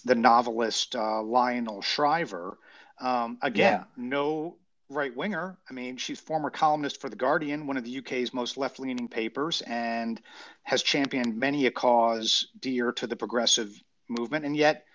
the 0.04 0.16
novelist 0.16 0.94
uh, 0.94 1.22
Lionel 1.22 1.82
Shriver. 1.82 2.58
Um, 3.00 3.38
again, 3.42 3.80
yeah. 3.80 3.84
no 3.98 4.58
right 4.90 5.16
winger. 5.16 5.58
I 5.70 5.74
mean, 5.74 5.98
she's 5.98 6.20
former 6.20 6.50
columnist 6.50 7.02
for 7.02 7.10
The 7.10 7.16
Guardian, 7.16 7.68
one 7.68 7.78
of 7.78 7.84
the 7.84 7.98
UK's 7.98 8.34
most 8.34 8.58
left 8.58 8.80
leaning 8.80 9.08
papers, 9.08 9.62
and 9.62 10.22
has 10.64 10.84
championed 10.84 11.38
many 11.38 11.66
a 11.66 11.72
cause 11.72 12.48
dear 12.60 12.92
to 12.94 13.08
the 13.08 13.16
progressive 13.16 13.82
movement. 14.08 14.46
And 14.46 14.56
yet, 14.56 14.86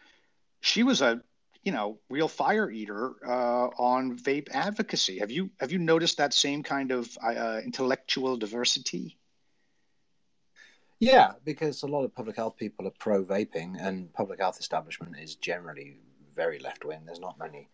she 0.61 0.82
was 0.82 1.02
a 1.02 1.22
you 1.64 1.72
know 1.72 1.98
real 2.08 2.28
fire 2.28 2.70
eater 2.70 3.14
uh, 3.26 3.68
on 3.78 4.16
vape 4.16 4.48
advocacy. 4.52 5.18
Have 5.18 5.30
you 5.30 5.50
have 5.61 5.72
you 5.72 5.78
noticed 5.78 6.16
that 6.18 6.32
same 6.32 6.62
kind 6.62 6.92
of 6.92 7.16
uh, 7.22 7.61
intellectual 7.64 8.37
diversity? 8.37 9.18
Yeah, 11.00 11.32
because 11.44 11.84
a 11.84 11.87
lot 11.87 12.04
of 12.04 12.14
public 12.14 12.37
health 12.37 12.56
people 12.56 12.87
are 12.87 12.92
pro 12.98 13.24
vaping, 13.24 13.76
and 13.80 14.12
public 14.12 14.40
health 14.40 14.58
establishment 14.58 15.16
is 15.20 15.37
generally 15.37 15.98
very 16.34 16.58
left 16.58 16.84
wing. 16.84 17.02
There's 17.04 17.20
not 17.20 17.38
many 17.38 17.68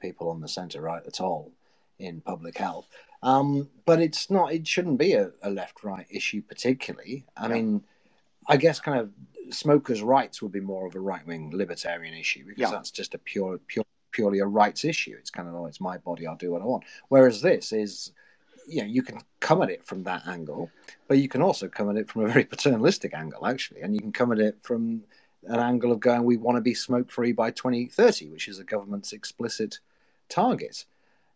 people 0.00 0.30
on 0.30 0.40
the 0.40 0.48
centre 0.48 0.80
right 0.80 1.02
at 1.06 1.20
all 1.20 1.52
in 1.98 2.20
public 2.20 2.58
health. 2.58 2.88
Um, 3.22 3.68
but 3.84 4.00
it's 4.00 4.30
not. 4.30 4.52
It 4.52 4.66
shouldn't 4.66 4.98
be 4.98 5.12
a, 5.12 5.30
a 5.42 5.50
left 5.50 5.84
right 5.84 6.06
issue 6.10 6.42
particularly. 6.42 7.26
I 7.36 7.48
yeah. 7.48 7.54
mean, 7.54 7.84
I 8.46 8.56
guess 8.56 8.80
kind 8.80 8.98
of 8.98 9.10
smokers' 9.54 10.02
rights 10.02 10.40
would 10.40 10.52
be 10.52 10.60
more 10.60 10.86
of 10.86 10.94
a 10.94 11.00
right 11.00 11.26
wing 11.26 11.50
libertarian 11.52 12.14
issue 12.14 12.44
because 12.46 12.60
yeah. 12.60 12.70
that's 12.70 12.90
just 12.90 13.14
a 13.14 13.18
pure 13.18 13.58
pure 13.66 13.84
purely 14.12 14.40
a 14.40 14.46
rights 14.46 14.84
issue. 14.84 15.14
It's 15.18 15.30
kind 15.30 15.48
of 15.48 15.54
oh, 15.54 15.66
it's 15.66 15.80
my 15.80 15.98
body, 15.98 16.26
I'll 16.26 16.36
do 16.36 16.50
what 16.50 16.62
I 16.62 16.64
want. 16.64 16.84
Whereas 17.08 17.42
this 17.42 17.72
is 17.72 18.12
you 18.66 18.80
know 18.80 18.88
you 18.88 19.02
can 19.02 19.20
come 19.40 19.60
at 19.62 19.70
it 19.70 19.84
from 19.84 20.04
that 20.04 20.26
angle, 20.26 20.70
but 21.06 21.18
you 21.18 21.28
can 21.28 21.42
also 21.42 21.68
come 21.68 21.90
at 21.90 21.96
it 21.96 22.08
from 22.08 22.24
a 22.24 22.28
very 22.28 22.44
paternalistic 22.52 23.12
angle, 23.12 23.46
actually, 23.46 23.82
and 23.82 23.94
you 23.94 24.00
can 24.00 24.12
come 24.12 24.32
at 24.32 24.38
it 24.38 24.56
from 24.62 25.02
an 25.44 25.58
angle 25.58 25.92
of 25.92 26.00
going, 26.00 26.24
we 26.24 26.36
want 26.36 26.56
to 26.56 26.60
be 26.60 26.74
smoke 26.74 27.10
free 27.10 27.32
by 27.32 27.50
2030, 27.50 28.28
which 28.28 28.46
is 28.46 28.58
the 28.58 28.64
government's 28.64 29.12
explicit 29.12 29.80
target, 30.30 30.84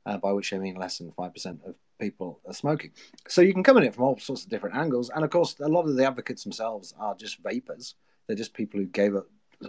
uh, 0.07 0.19
by 0.19 0.33
which 0.33 0.53
I 0.53 0.59
mean 0.59 0.77
less 0.77 0.99
than 0.99 1.11
five 1.11 1.33
percent 1.33 1.61
of 1.67 1.77
people 1.99 2.41
are 2.47 2.55
smoking. 2.55 2.93
So 3.29 3.43
you 3.43 3.53
can 3.53 3.63
come 3.63 3.77
at 3.77 3.85
it 3.85 3.95
from 3.95 4.05
all 4.05 4.19
sorts 4.19 4.45
of 4.45 4.51
different 4.51 4.77
angles, 4.77 5.11
and 5.15 5.25
of 5.25 5.31
course, 5.31 5.57
a 5.61 5.69
lot 5.69 5.87
of 5.87 5.97
the 5.97 6.07
advocates 6.07 6.45
themselves 6.45 6.95
are 6.99 7.15
just 7.15 7.43
vapers. 7.43 7.95
They're 8.27 8.37
just 8.37 8.55
people 8.55 8.81
who 8.81 8.87
gave 8.87 9.15
up 9.15 9.27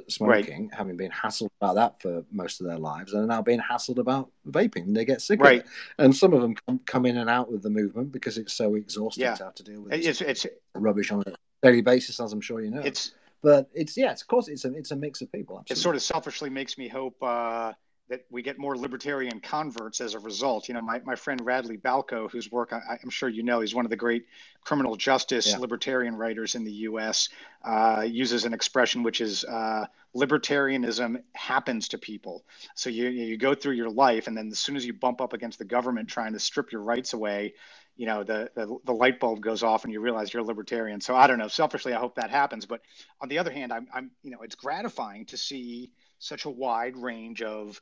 smoking, 0.07 0.69
right. 0.69 0.77
having 0.77 0.97
been 0.97 1.11
hassled 1.11 1.49
about 1.61 1.75
that 1.75 2.01
for 2.01 2.23
most 2.31 2.61
of 2.61 2.67
their 2.67 2.77
lives, 2.77 3.13
and 3.13 3.23
are 3.23 3.27
now 3.27 3.41
being 3.41 3.59
hassled 3.59 3.97
about 3.97 4.29
vaping. 4.47 4.93
They 4.93 5.05
get 5.05 5.21
sick 5.21 5.39
right. 5.39 5.59
of 5.59 5.65
it, 5.65 5.71
and 5.97 6.15
some 6.15 6.33
of 6.33 6.41
them 6.41 6.55
come, 6.67 6.79
come 6.85 7.05
in 7.05 7.17
and 7.17 7.29
out 7.29 7.51
with 7.51 7.63
the 7.63 7.69
movement 7.69 8.11
because 8.11 8.37
it's 8.37 8.53
so 8.53 8.75
exhausting 8.75 9.23
yeah. 9.23 9.35
to 9.35 9.45
have 9.45 9.55
to 9.55 9.63
deal 9.63 9.81
with 9.81 9.93
it's, 9.93 10.21
it's 10.21 10.45
rubbish 10.73 11.11
on 11.11 11.23
a 11.25 11.33
daily 11.63 11.81
basis, 11.81 12.19
as 12.19 12.33
I'm 12.33 12.41
sure 12.41 12.61
you 12.61 12.71
know. 12.71 12.81
It's 12.81 13.11
but 13.41 13.69
it's 13.73 13.95
yeah, 13.95 14.11
it's, 14.11 14.21
of 14.21 14.27
course 14.27 14.47
it's 14.47 14.65
a 14.65 14.73
it's 14.73 14.91
a 14.91 14.95
mix 14.95 15.21
of 15.21 15.31
people. 15.31 15.59
Absolutely. 15.59 15.79
It 15.79 15.83
sort 15.83 15.95
of 15.95 16.01
selfishly 16.01 16.49
makes 16.49 16.77
me 16.77 16.87
hope. 16.87 17.21
Uh 17.21 17.73
that 18.07 18.21
we 18.29 18.43
get 18.43 18.59
more 18.59 18.77
libertarian 18.77 19.39
converts 19.39 19.99
as 19.99 20.13
a 20.13 20.19
result. 20.19 20.67
You 20.67 20.75
know, 20.75 20.81
my, 20.81 20.99
my 21.05 21.15
friend 21.15 21.41
Radley 21.43 21.77
Balko, 21.77 22.29
whose 22.29 22.51
work 22.51 22.71
I, 22.71 22.99
am 23.03 23.09
sure 23.09 23.27
you 23.27 23.41
know, 23.41 23.61
he's 23.61 23.73
one 23.73 23.85
of 23.85 23.89
the 23.89 23.95
great 23.95 24.25
criminal 24.63 24.95
justice 24.95 25.47
yeah. 25.47 25.57
libertarian 25.57 26.15
writers 26.15 26.53
in 26.53 26.63
the 26.63 26.71
U.S., 26.71 27.29
uh, 27.63 28.05
uses 28.07 28.45
an 28.45 28.53
expression 28.53 29.01
which 29.01 29.21
is 29.21 29.43
uh, 29.43 29.85
libertarianism 30.15 31.21
happens 31.33 31.87
to 31.89 31.97
people. 31.97 32.43
So 32.75 32.91
you, 32.91 33.09
you 33.09 33.37
go 33.37 33.55
through 33.55 33.73
your 33.73 33.89
life, 33.89 34.27
and 34.27 34.37
then 34.37 34.49
as 34.51 34.59
soon 34.59 34.75
as 34.75 34.85
you 34.85 34.93
bump 34.93 35.19
up 35.19 35.33
against 35.33 35.57
the 35.57 35.65
government 35.65 36.07
trying 36.07 36.33
to 36.33 36.39
strip 36.39 36.71
your 36.71 36.81
rights 36.81 37.13
away, 37.13 37.55
you 37.97 38.05
know, 38.05 38.23
the, 38.23 38.51
the, 38.55 38.77
the 38.85 38.93
light 38.93 39.19
bulb 39.19 39.41
goes 39.41 39.63
off 39.63 39.83
and 39.83 39.93
you 39.93 39.99
realize 39.99 40.33
you're 40.33 40.43
a 40.43 40.45
libertarian. 40.45 41.01
So 41.01 41.15
I 41.15 41.27
don't 41.27 41.39
know. 41.39 41.47
Selfishly, 41.47 41.93
I 41.93 41.99
hope 41.99 42.15
that 42.15 42.29
happens. 42.29 42.65
But 42.65 42.81
on 43.21 43.29
the 43.29 43.39
other 43.39 43.51
hand, 43.51 43.71
I'm, 43.71 43.87
I'm 43.93 44.11
you 44.21 44.31
know, 44.31 44.41
it's 44.41 44.55
gratifying 44.55 45.25
to 45.27 45.37
see 45.37 45.91
such 46.19 46.45
a 46.45 46.49
wide 46.49 46.97
range 46.97 47.41
of 47.41 47.81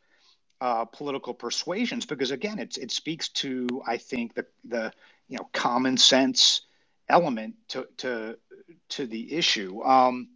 uh, 0.62 0.86
political 0.86 1.34
persuasions 1.34 2.06
because 2.06 2.32
again 2.32 2.60
it's 2.60 2.78
it 2.78 2.92
speaks 2.92 3.30
to 3.30 3.68
I 3.86 3.98
think 3.98 4.34
the 4.34 4.46
the 4.64 4.94
you 5.28 5.38
know 5.38 5.50
common 5.54 5.98
sense 5.98 6.62
element 7.10 7.56
to 7.70 7.88
to 7.98 8.38
to 8.90 9.06
the 9.06 9.34
issue. 9.34 9.82
Um, 9.84 10.30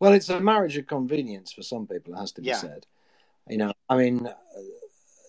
well, 0.00 0.12
it's 0.12 0.28
a 0.28 0.40
marriage 0.40 0.76
of 0.76 0.86
convenience 0.86 1.52
for 1.52 1.62
some 1.62 1.86
people. 1.86 2.14
It 2.14 2.18
has 2.18 2.32
to 2.32 2.40
be 2.40 2.48
yeah. 2.48 2.56
said. 2.56 2.86
You 3.48 3.58
know, 3.58 3.72
I 3.88 3.96
mean, 3.96 4.26
uh, 4.26 4.32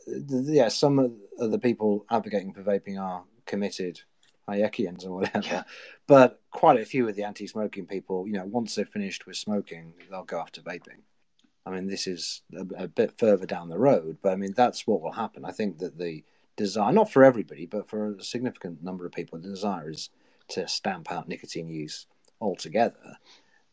yeah, 0.08 0.70
some 0.70 1.00
of 1.00 1.52
the 1.52 1.60
people 1.60 2.06
advocating 2.10 2.54
for 2.54 2.64
vaping 2.64 3.00
are 3.00 3.24
committed 3.46 4.02
Hayekians 4.48 5.06
or 5.06 5.12
whatever, 5.12 5.48
yeah. 5.48 5.64
but 6.08 6.42
quite 6.52 6.80
a 6.80 6.86
few 6.86 7.08
of 7.08 7.16
the 7.16 7.24
anti-smoking 7.24 7.86
people, 7.86 8.28
you 8.28 8.34
know, 8.34 8.46
once 8.46 8.76
they're 8.76 8.86
finished 8.86 9.26
with 9.26 9.38
smoking, 9.38 9.94
they'll 10.10 10.24
go 10.24 10.40
after 10.40 10.62
vaping. 10.62 11.02
I 11.66 11.72
mean, 11.72 11.88
this 11.88 12.08
is 12.08 12.42
a, 12.56 12.84
a, 12.84 12.88
bit 12.88 13.18
further 13.18 13.46
down 13.46 13.70
the 13.70 13.78
road, 13.78 14.18
but 14.22 14.34
I 14.34 14.36
mean, 14.36 14.54
that's 14.56 14.86
what 14.86 15.02
will 15.02 15.14
happen. 15.14 15.46
I 15.46 15.52
think 15.52 15.80
that 15.80 15.98
the 15.98 16.24
desire, 16.58 16.92
not 16.92 17.12
for 17.12 17.24
everybody, 17.24 17.66
but 17.66 17.88
for 17.88 18.16
a 18.16 18.24
significant 18.24 18.84
number 18.84 19.06
of 19.06 19.14
people, 19.14 19.40
the 19.40 19.50
desire 19.50 19.90
is 19.90 20.10
to 20.50 20.68
stamp 20.68 21.12
out 21.12 21.28
nicotine 21.28 21.70
use 21.70 22.06
altogether, 22.42 23.18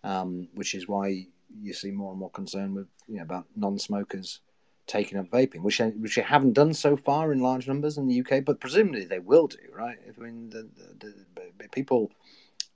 um, 0.05 0.49
which 0.55 0.75
is 0.75 0.87
why 0.87 1.27
you 1.61 1.73
see 1.73 1.91
more 1.91 2.13
and 2.13 2.21
more 2.21 2.31
concern 2.31 2.75
with 2.75 2.87
you 3.09 3.17
know 3.17 3.23
about 3.23 3.47
non-smokers 3.57 4.41
taking 4.87 5.19
up 5.19 5.29
vaping, 5.29 5.63
which 5.63 5.81
which 5.99 6.17
they 6.17 6.23
haven't 6.23 6.53
done 6.53 6.75
so 6.75 6.97
far 6.97 7.33
in 7.33 7.41
large 7.41 7.67
numbers 7.67 7.99
in 7.99 8.07
the 8.07 8.21
UK, 8.21 8.45
but 8.45 8.61
presumably 8.61 9.05
they 9.05 9.19
will 9.19 9.47
do, 9.47 9.59
right? 9.73 9.99
I 10.07 10.21
mean, 10.21 10.51
the, 10.51 10.69
the, 10.99 11.15
the 11.59 11.69
people, 11.69 12.11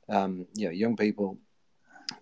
um, 0.08 0.46
you 0.54 0.66
know, 0.66 0.72
young 0.72 0.96
people 0.96 1.38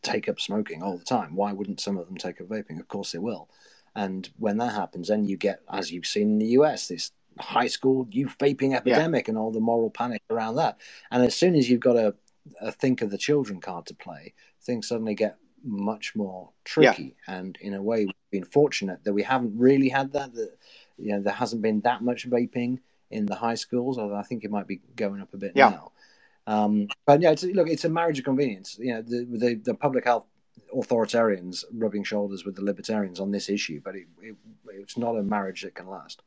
take 0.03 0.29
up 0.29 0.41
smoking 0.41 0.83
all 0.83 0.99
the 0.99 1.05
time. 1.05 1.35
Why 1.35 1.53
wouldn't 1.53 1.81
some 1.81 1.97
of 1.97 2.07
them 2.07 2.17
take 2.17 2.41
up 2.41 2.49
vaping? 2.49 2.81
Of 2.81 2.89
course 2.89 3.13
they 3.13 3.19
will. 3.19 3.49
And 3.95 4.29
when 4.39 4.59
that 4.59 4.73
happens, 4.73 5.09
then 5.09 5.25
you 5.25 5.37
get, 5.37 5.61
as 5.71 5.93
you've 5.93 6.07
seen 6.07 6.33
in 6.33 6.39
the 6.39 6.47
US, 6.47 6.89
this 6.89 7.13
high 7.39 7.67
school 7.67 8.07
youth 8.11 8.37
vaping 8.39 8.75
epidemic 8.75 9.27
yeah. 9.27 9.31
and 9.31 9.39
all 9.39 9.51
the 9.51 9.61
moral 9.61 9.91
panic 9.91 10.23
around 10.31 10.57
that. 10.57 10.79
And 11.11 11.23
as 11.23 11.35
soon 11.35 11.55
as 11.55 11.69
you've 11.69 11.81
got 11.81 11.97
a, 11.97 12.15
a 12.61 12.73
think 12.73 13.03
of 13.03 13.11
the 13.11 13.19
children 13.19 13.61
card 13.61 13.87
to 13.87 13.95
play, 13.95 14.35
things 14.63 14.89
suddenly 14.89 15.15
get 15.15 15.37
much 15.65 16.15
more 16.17 16.51
tricky. 16.65 17.15
Yeah. 17.29 17.37
And 17.37 17.59
in 17.61 17.75
a 17.75 17.83
way, 17.83 18.07
we've 18.07 18.15
been 18.31 18.45
fortunate 18.45 19.05
that 19.05 19.13
we 19.13 19.23
haven't 19.23 19.59
really 19.59 19.89
had 19.89 20.13
that. 20.13 20.35
That 20.35 20.57
you 20.99 21.13
know, 21.13 21.23
there 21.23 21.33
hasn't 21.33 21.63
been 21.63 21.81
that 21.83 22.03
much 22.03 22.29
vaping 22.29 22.79
in 23.11 23.27
the 23.27 23.35
high 23.35 23.55
schools, 23.55 23.99
although 23.99 24.17
I 24.17 24.23
think 24.23 24.45
it 24.45 24.51
might 24.51 24.67
be 24.67 24.81
going 24.97 25.21
up 25.21 25.35
a 25.35 25.37
bit 25.37 25.53
yeah. 25.55 25.71
now. 25.71 25.93
Um, 26.47 26.89
but 27.07 27.21
yeah, 27.21 27.31
it's, 27.31 27.45
look, 27.45 27.69
it's 27.69 27.85
a 27.85 27.89
marriage 27.89 28.19
of 28.19 28.25
convenience. 28.25 28.77
You 28.79 28.95
know, 28.95 29.03
the, 29.03 29.27
the, 29.31 29.55
the 29.55 29.75
public 29.75 30.05
health 30.05 30.27
authoritarians 30.75 31.65
rubbing 31.73 32.05
shoulders 32.05 32.45
with 32.45 32.57
the 32.57 32.65
libertarians 32.65 33.21
on 33.21 33.31
this 33.31 33.49
issue, 33.49 33.81
but 33.85 33.95
it, 33.95 34.07
it, 34.21 34.37
it's 34.73 34.97
not 34.97 35.17
a 35.17 35.23
marriage 35.23 35.63
that 35.63 35.75
can 35.75 35.87
last. 35.89 36.23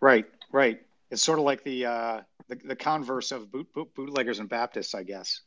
Right, 0.00 0.26
right. 0.52 0.80
It's 1.10 1.22
sort 1.22 1.38
of 1.38 1.44
like 1.44 1.64
the 1.64 1.86
uh, 1.86 2.20
the, 2.48 2.56
the 2.56 2.76
converse 2.76 3.32
of 3.32 3.50
boot, 3.50 3.72
boot, 3.72 3.94
bootleggers 3.94 4.38
and 4.38 4.48
Baptists, 4.48 4.94
I 4.94 5.02
guess. 5.02 5.40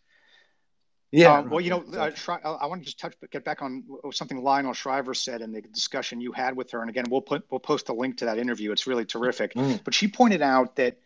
Yeah. 1.11 1.37
Um, 1.37 1.49
well, 1.51 1.61
you 1.61 1.69
know, 1.69 1.83
uh, 1.93 2.09
I 2.43 2.65
want 2.65 2.81
to 2.81 2.85
just 2.85 2.99
touch, 2.99 3.13
get 3.31 3.45
back 3.45 3.61
on 3.61 3.83
something 4.11 4.41
Lionel 4.41 4.73
Shriver 4.73 5.13
said 5.13 5.41
in 5.41 5.51
the 5.51 5.61
discussion 5.61 6.19
you 6.19 6.31
had 6.31 6.57
with 6.57 6.71
her, 6.71 6.81
and 6.81 6.89
again, 6.89 7.05
we'll 7.09 7.21
put 7.21 7.45
we'll 7.51 7.59
post 7.59 7.89
a 7.89 7.93
link 7.93 8.17
to 8.17 8.25
that 8.25 8.39
interview. 8.39 8.71
It's 8.71 8.87
really 8.87 9.05
terrific. 9.05 9.53
Mm. 9.53 9.83
But 9.83 9.93
she 9.93 10.07
pointed 10.07 10.41
out 10.41 10.75
that 10.77 10.97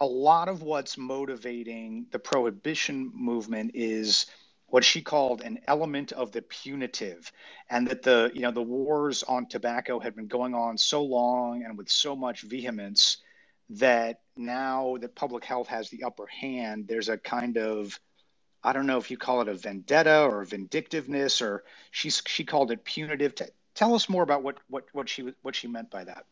a 0.00 0.06
lot 0.06 0.48
of 0.48 0.62
what's 0.62 0.96
motivating 0.96 2.06
the 2.10 2.18
prohibition 2.18 3.10
movement 3.14 3.72
is 3.74 4.26
what 4.66 4.84
she 4.84 5.02
called 5.02 5.42
an 5.42 5.58
element 5.66 6.12
of 6.12 6.32
the 6.32 6.42
punitive 6.42 7.30
and 7.68 7.88
that 7.88 8.02
the 8.02 8.30
you 8.34 8.40
know 8.40 8.50
the 8.50 8.62
wars 8.62 9.22
on 9.24 9.46
tobacco 9.46 9.98
had 9.98 10.16
been 10.16 10.28
going 10.28 10.54
on 10.54 10.78
so 10.78 11.02
long 11.02 11.64
and 11.64 11.76
with 11.76 11.90
so 11.90 12.16
much 12.16 12.42
vehemence 12.42 13.18
that 13.68 14.20
now 14.36 14.96
that 15.00 15.14
public 15.14 15.44
health 15.44 15.68
has 15.68 15.90
the 15.90 16.04
upper 16.04 16.26
hand 16.26 16.86
there's 16.88 17.08
a 17.08 17.18
kind 17.18 17.58
of 17.58 17.98
i 18.64 18.72
don't 18.72 18.86
know 18.86 18.98
if 18.98 19.10
you 19.10 19.18
call 19.18 19.42
it 19.42 19.48
a 19.48 19.54
vendetta 19.54 20.22
or 20.22 20.44
vindictiveness 20.44 21.42
or 21.42 21.62
she's 21.90 22.22
she 22.26 22.44
called 22.44 22.70
it 22.70 22.84
punitive. 22.84 23.34
Tell 23.74 23.94
us 23.94 24.08
more 24.08 24.22
about 24.22 24.42
what 24.42 24.56
what 24.68 24.84
what 24.92 25.08
she 25.08 25.32
what 25.42 25.54
she 25.54 25.68
meant 25.68 25.90
by 25.90 26.04
that 26.04 26.24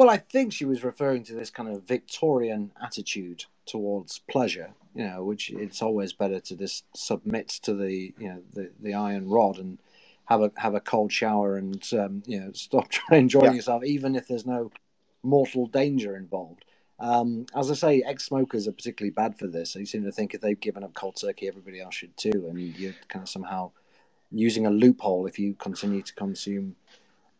well, 0.00 0.08
I 0.08 0.16
think 0.16 0.54
she 0.54 0.64
was 0.64 0.82
referring 0.82 1.24
to 1.24 1.34
this 1.34 1.50
kind 1.50 1.68
of 1.68 1.82
Victorian 1.82 2.70
attitude 2.82 3.44
towards 3.66 4.20
pleasure, 4.20 4.70
you 4.94 5.06
know, 5.06 5.22
which 5.22 5.50
it's 5.50 5.82
always 5.82 6.14
better 6.14 6.40
to 6.40 6.56
just 6.56 6.86
submit 6.96 7.48
to 7.64 7.74
the, 7.74 8.14
you 8.18 8.28
know, 8.30 8.42
the, 8.54 8.70
the 8.80 8.94
iron 8.94 9.28
rod 9.28 9.58
and 9.58 9.76
have 10.24 10.40
a 10.40 10.52
have 10.56 10.74
a 10.74 10.80
cold 10.80 11.12
shower 11.12 11.58
and 11.58 11.86
um, 11.92 12.22
you 12.24 12.40
know 12.40 12.50
stop 12.54 12.88
trying 12.88 13.20
enjoying 13.20 13.44
yeah. 13.44 13.52
yourself, 13.52 13.84
even 13.84 14.16
if 14.16 14.26
there's 14.26 14.46
no 14.46 14.70
mortal 15.22 15.66
danger 15.66 16.16
involved. 16.16 16.64
Um, 16.98 17.44
as 17.54 17.70
I 17.70 17.74
say, 17.74 18.02
ex-smokers 18.02 18.66
are 18.66 18.72
particularly 18.72 19.10
bad 19.10 19.38
for 19.38 19.48
this. 19.48 19.74
They 19.74 19.84
seem 19.84 20.04
to 20.04 20.12
think 20.12 20.32
if 20.32 20.40
they've 20.40 20.58
given 20.58 20.82
up 20.82 20.94
cold 20.94 21.16
turkey, 21.20 21.46
everybody 21.46 21.78
else 21.78 21.96
should 21.96 22.16
too, 22.16 22.46
and 22.48 22.58
you're 22.58 22.94
kind 23.08 23.22
of 23.22 23.28
somehow 23.28 23.72
using 24.32 24.64
a 24.64 24.70
loophole 24.70 25.26
if 25.26 25.38
you 25.38 25.52
continue 25.52 26.00
to 26.00 26.14
consume 26.14 26.76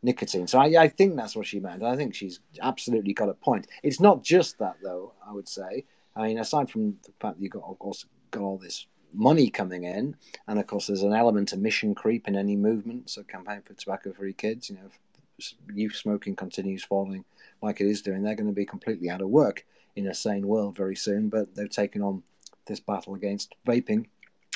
nicotine. 0.02 0.46
So 0.46 0.58
I, 0.58 0.82
I 0.82 0.88
think 0.88 1.16
that's 1.16 1.36
what 1.36 1.46
she 1.46 1.60
meant. 1.60 1.82
I 1.82 1.96
think 1.96 2.14
she's 2.14 2.40
absolutely 2.60 3.12
got 3.12 3.28
a 3.28 3.34
point. 3.34 3.66
It's 3.82 4.00
not 4.00 4.22
just 4.22 4.58
that, 4.58 4.76
though. 4.82 5.12
I 5.26 5.32
would 5.32 5.48
say. 5.48 5.84
I 6.16 6.26
mean, 6.26 6.38
aside 6.38 6.70
from 6.70 6.96
the 7.04 7.12
fact 7.20 7.36
that 7.36 7.42
you've 7.42 7.52
got, 7.52 7.64
of 7.64 7.78
course, 7.78 8.04
got 8.30 8.42
all 8.42 8.58
this 8.58 8.86
money 9.12 9.50
coming 9.50 9.84
in, 9.84 10.16
and 10.48 10.58
of 10.58 10.66
course, 10.66 10.86
there's 10.86 11.02
an 11.02 11.14
element 11.14 11.52
of 11.52 11.60
mission 11.60 11.94
creep 11.94 12.28
in 12.28 12.36
any 12.36 12.56
movement. 12.56 13.10
So, 13.10 13.22
campaign 13.22 13.62
for 13.64 13.74
tobacco-free 13.74 14.34
kids. 14.34 14.70
You 14.70 14.76
know, 14.76 14.90
if 15.38 15.54
youth 15.74 15.94
smoking 15.94 16.36
continues 16.36 16.84
falling 16.84 17.24
like 17.62 17.80
it 17.80 17.86
is 17.86 18.02
doing, 18.02 18.22
they're 18.22 18.34
going 18.34 18.48
to 18.48 18.54
be 18.54 18.66
completely 18.66 19.10
out 19.10 19.20
of 19.20 19.28
work 19.28 19.64
in 19.96 20.06
a 20.06 20.14
sane 20.14 20.46
world 20.46 20.76
very 20.76 20.96
soon. 20.96 21.28
But 21.28 21.54
they've 21.54 21.70
taken 21.70 22.02
on 22.02 22.22
this 22.66 22.80
battle 22.80 23.14
against 23.14 23.54
vaping 23.66 24.06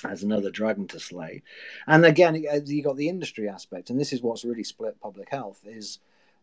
as 0.04 0.22
another 0.22 0.50
dragon 0.50 0.86
to 0.88 1.00
slay. 1.00 1.42
And 1.86 2.04
again, 2.04 2.34
you 2.66 2.82
got 2.82 2.96
the 2.96 3.08
industry 3.08 3.48
aspect, 3.48 3.90
and 3.90 3.98
this 3.98 4.12
is 4.12 4.22
what's 4.22 4.44
really 4.44 4.64
split 4.64 5.00
public 5.00 5.30
health 5.30 5.60
is 5.64 5.98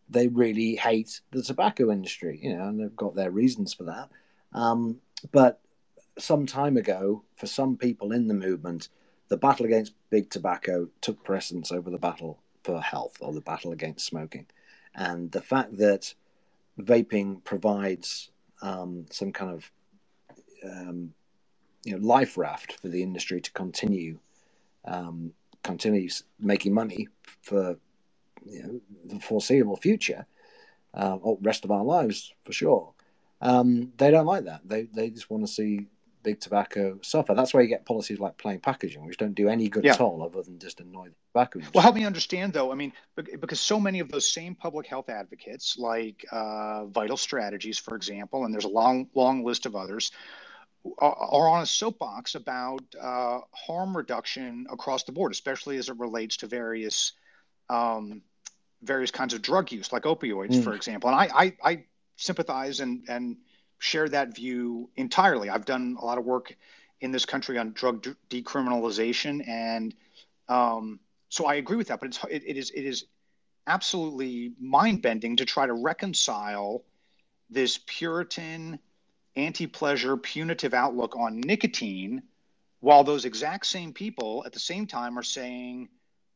they 0.08 0.28
really 0.28 0.76
hate 0.76 1.20
the 1.30 1.42
tobacco 1.42 1.90
industry, 1.90 2.38
you 2.42 2.54
know, 2.54 2.64
and 2.64 2.80
they've 2.80 2.96
got 2.96 3.14
their 3.14 3.30
reasons 3.30 3.72
for 3.72 3.84
that. 3.84 4.08
Um, 4.52 5.00
but 5.30 5.60
some 6.18 6.46
time 6.46 6.76
ago, 6.76 7.22
for 7.36 7.46
some 7.46 7.76
people 7.76 8.12
in 8.12 8.28
the 8.28 8.34
movement, 8.34 8.88
the 9.28 9.36
battle 9.36 9.64
against 9.64 9.94
big 10.10 10.28
tobacco 10.28 10.88
took 11.00 11.24
precedence 11.24 11.72
over 11.72 11.90
the 11.90 11.98
battle 11.98 12.38
for 12.62 12.80
health 12.80 13.16
or 13.20 13.32
the 13.32 13.40
battle 13.40 13.72
against 13.72 14.06
smoking. 14.06 14.46
And 14.94 15.32
the 15.32 15.40
fact 15.40 15.78
that 15.78 16.14
vaping 16.78 17.42
provides 17.44 18.30
um, 18.60 19.06
some 19.10 19.32
kind 19.32 19.52
of 19.52 19.70
um, 20.64 21.14
you 21.84 21.92
know 21.92 22.06
life 22.06 22.36
raft 22.36 22.74
for 22.74 22.88
the 22.88 23.02
industry 23.02 23.40
to 23.40 23.50
continue 23.52 24.18
um, 24.84 25.32
continue 25.62 26.08
making 26.38 26.74
money 26.74 27.08
for 27.42 27.76
you 28.44 28.62
know, 28.62 28.80
the 29.04 29.20
foreseeable 29.20 29.76
future 29.76 30.26
uh, 30.94 31.16
or 31.20 31.38
rest 31.42 31.64
of 31.64 31.70
our 31.70 31.84
lives 31.84 32.32
for 32.44 32.52
sure. 32.52 32.92
Um, 33.40 33.92
they 33.96 34.10
don't 34.10 34.26
like 34.26 34.44
that. 34.44 34.60
They 34.64 34.84
they 34.84 35.10
just 35.10 35.30
want 35.30 35.44
to 35.46 35.52
see 35.52 35.86
big 36.22 36.40
tobacco 36.40 36.98
suffer. 37.02 37.34
That's 37.34 37.52
why 37.52 37.62
you 37.62 37.66
get 37.66 37.84
policies 37.84 38.20
like 38.20 38.38
plain 38.38 38.60
packaging, 38.60 39.04
which 39.04 39.16
don't 39.16 39.34
do 39.34 39.48
any 39.48 39.68
good 39.68 39.84
yeah. 39.84 39.94
at 39.94 40.00
all 40.00 40.22
other 40.22 40.42
than 40.42 40.58
just 40.58 40.80
annoy 40.80 41.06
the 41.06 41.14
tobacco. 41.32 41.58
Industry. 41.58 41.72
Well, 41.74 41.82
help 41.82 41.96
me 41.96 42.04
understand 42.04 42.52
though. 42.52 42.70
I 42.70 42.74
mean, 42.74 42.92
because 43.16 43.60
so 43.60 43.80
many 43.80 44.00
of 44.00 44.08
those 44.10 44.32
same 44.32 44.54
public 44.54 44.86
health 44.86 45.08
advocates, 45.08 45.76
like 45.78 46.24
uh, 46.30 46.86
Vital 46.86 47.16
Strategies, 47.16 47.78
for 47.78 47.96
example, 47.96 48.44
and 48.44 48.54
there's 48.54 48.64
a 48.64 48.68
long, 48.68 49.08
long 49.14 49.44
list 49.44 49.66
of 49.66 49.74
others, 49.74 50.12
are 50.98 51.48
on 51.48 51.62
a 51.62 51.66
soapbox 51.66 52.34
about 52.34 52.82
uh, 53.00 53.40
harm 53.52 53.96
reduction 53.96 54.66
across 54.70 55.04
the 55.04 55.12
board, 55.12 55.32
especially 55.32 55.76
as 55.76 55.88
it 55.88 55.98
relates 55.98 56.38
to 56.38 56.46
various 56.46 57.12
um, 57.68 58.22
various 58.82 59.10
kinds 59.10 59.32
of 59.32 59.42
drug 59.42 59.70
use, 59.70 59.92
like 59.92 60.02
opioids, 60.02 60.54
mm. 60.54 60.64
for 60.64 60.74
example. 60.74 61.08
And 61.08 61.18
I, 61.18 61.28
I, 61.34 61.56
I 61.62 61.84
sympathize 62.16 62.80
and 62.80 63.04
and 63.08 63.36
share 63.78 64.08
that 64.08 64.34
view 64.34 64.90
entirely. 64.96 65.50
I've 65.50 65.64
done 65.64 65.96
a 66.00 66.04
lot 66.04 66.18
of 66.18 66.24
work 66.24 66.56
in 67.00 67.10
this 67.10 67.24
country 67.24 67.58
on 67.58 67.72
drug 67.72 68.02
de- 68.02 68.16
decriminalization, 68.30 69.46
and 69.48 69.94
um, 70.48 71.00
so 71.28 71.46
I 71.46 71.54
agree 71.54 71.76
with 71.76 71.88
that. 71.88 72.00
But 72.00 72.08
it's 72.08 72.24
it, 72.30 72.42
it 72.46 72.56
is 72.56 72.70
it 72.70 72.84
is 72.84 73.06
absolutely 73.66 74.52
mind 74.60 75.02
bending 75.02 75.36
to 75.36 75.44
try 75.44 75.66
to 75.66 75.72
reconcile 75.72 76.84
this 77.50 77.78
Puritan, 77.86 78.78
anti 79.36 79.66
pleasure, 79.66 80.16
punitive 80.16 80.74
outlook 80.74 81.16
on 81.16 81.40
nicotine, 81.40 82.22
while 82.80 83.04
those 83.04 83.24
exact 83.24 83.66
same 83.66 83.92
people 83.92 84.42
at 84.46 84.52
the 84.52 84.58
same 84.58 84.86
time 84.86 85.18
are 85.18 85.22
saying, 85.22 85.88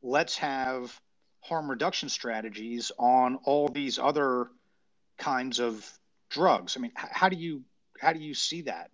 let's 0.02 0.36
have 0.38 0.98
harm 1.40 1.70
reduction 1.70 2.08
strategies 2.08 2.92
on 2.98 3.36
all 3.44 3.68
these 3.68 3.98
other 3.98 4.48
kinds 5.18 5.60
of 5.60 5.88
drugs. 6.28 6.76
I 6.76 6.80
mean, 6.80 6.92
how 6.94 7.28
do 7.28 7.36
you 7.36 7.62
how 8.00 8.12
do 8.12 8.20
you 8.20 8.34
see 8.34 8.62
that? 8.62 8.90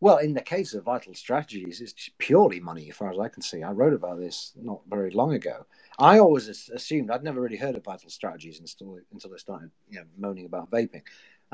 Well, 0.00 0.18
in 0.18 0.34
the 0.34 0.42
case 0.42 0.74
of 0.74 0.84
vital 0.84 1.14
strategies, 1.14 1.80
it's 1.80 2.10
purely 2.18 2.60
money, 2.60 2.90
as 2.90 2.96
far 2.96 3.10
as 3.10 3.18
I 3.18 3.28
can 3.28 3.42
see. 3.42 3.62
I 3.62 3.70
wrote 3.70 3.94
about 3.94 4.18
this 4.18 4.52
not 4.54 4.82
very 4.86 5.10
long 5.10 5.32
ago. 5.32 5.64
I 5.98 6.18
always 6.18 6.48
assumed 6.48 7.10
I'd 7.10 7.24
never 7.24 7.40
really 7.40 7.56
heard 7.56 7.76
of 7.76 7.84
vital 7.84 8.10
strategies 8.10 8.60
until 8.60 8.98
until 9.12 9.30
they 9.30 9.38
started, 9.38 9.70
you 9.88 10.00
know, 10.00 10.06
moaning 10.18 10.46
about 10.46 10.70
vaping. 10.70 11.02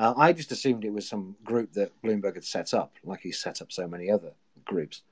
Uh, 0.00 0.14
I 0.16 0.32
just 0.32 0.50
assumed 0.50 0.82
it 0.86 0.94
was 0.94 1.06
some 1.06 1.36
group 1.44 1.74
that 1.74 1.92
Bloomberg 2.02 2.36
had 2.36 2.44
set 2.44 2.72
up, 2.72 2.94
like 3.04 3.20
he 3.20 3.32
set 3.32 3.60
up 3.60 3.70
so 3.70 3.86
many 3.86 4.10
other 4.10 4.32
groups. 4.64 5.02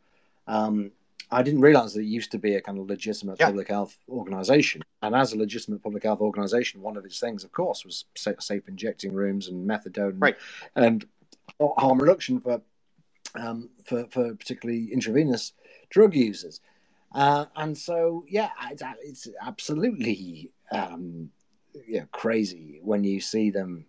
Um, 0.46 0.92
I 1.30 1.42
didn't 1.42 1.60
realize 1.60 1.92
that 1.92 2.00
it 2.00 2.06
used 2.06 2.30
to 2.32 2.38
be 2.38 2.54
a 2.54 2.62
kind 2.62 2.78
of 2.78 2.86
legitimate 2.86 3.36
yeah. 3.38 3.48
public 3.48 3.68
health 3.68 3.94
organization. 4.08 4.80
And 5.02 5.14
as 5.14 5.34
a 5.34 5.36
legitimate 5.36 5.82
public 5.82 6.04
health 6.04 6.22
organization, 6.22 6.80
one 6.80 6.96
of 6.96 7.04
its 7.04 7.20
things, 7.20 7.44
of 7.44 7.52
course, 7.52 7.84
was 7.84 8.06
safe 8.16 8.66
injecting 8.66 9.12
rooms 9.12 9.48
and 9.48 9.68
methadone 9.68 10.16
right. 10.22 10.36
and 10.74 11.06
harm 11.60 11.98
reduction 11.98 12.40
for, 12.40 12.62
um, 13.34 13.68
for, 13.84 14.06
for 14.06 14.34
particularly 14.36 14.90
intravenous 14.90 15.52
drug 15.90 16.14
users. 16.14 16.62
Uh, 17.14 17.44
and 17.56 17.76
so, 17.76 18.24
yeah, 18.26 18.48
it's, 18.70 18.82
it's 19.02 19.28
absolutely 19.42 20.50
um, 20.72 21.28
yeah, 21.86 22.04
crazy 22.10 22.80
when 22.82 23.04
you 23.04 23.20
see 23.20 23.50
them 23.50 23.84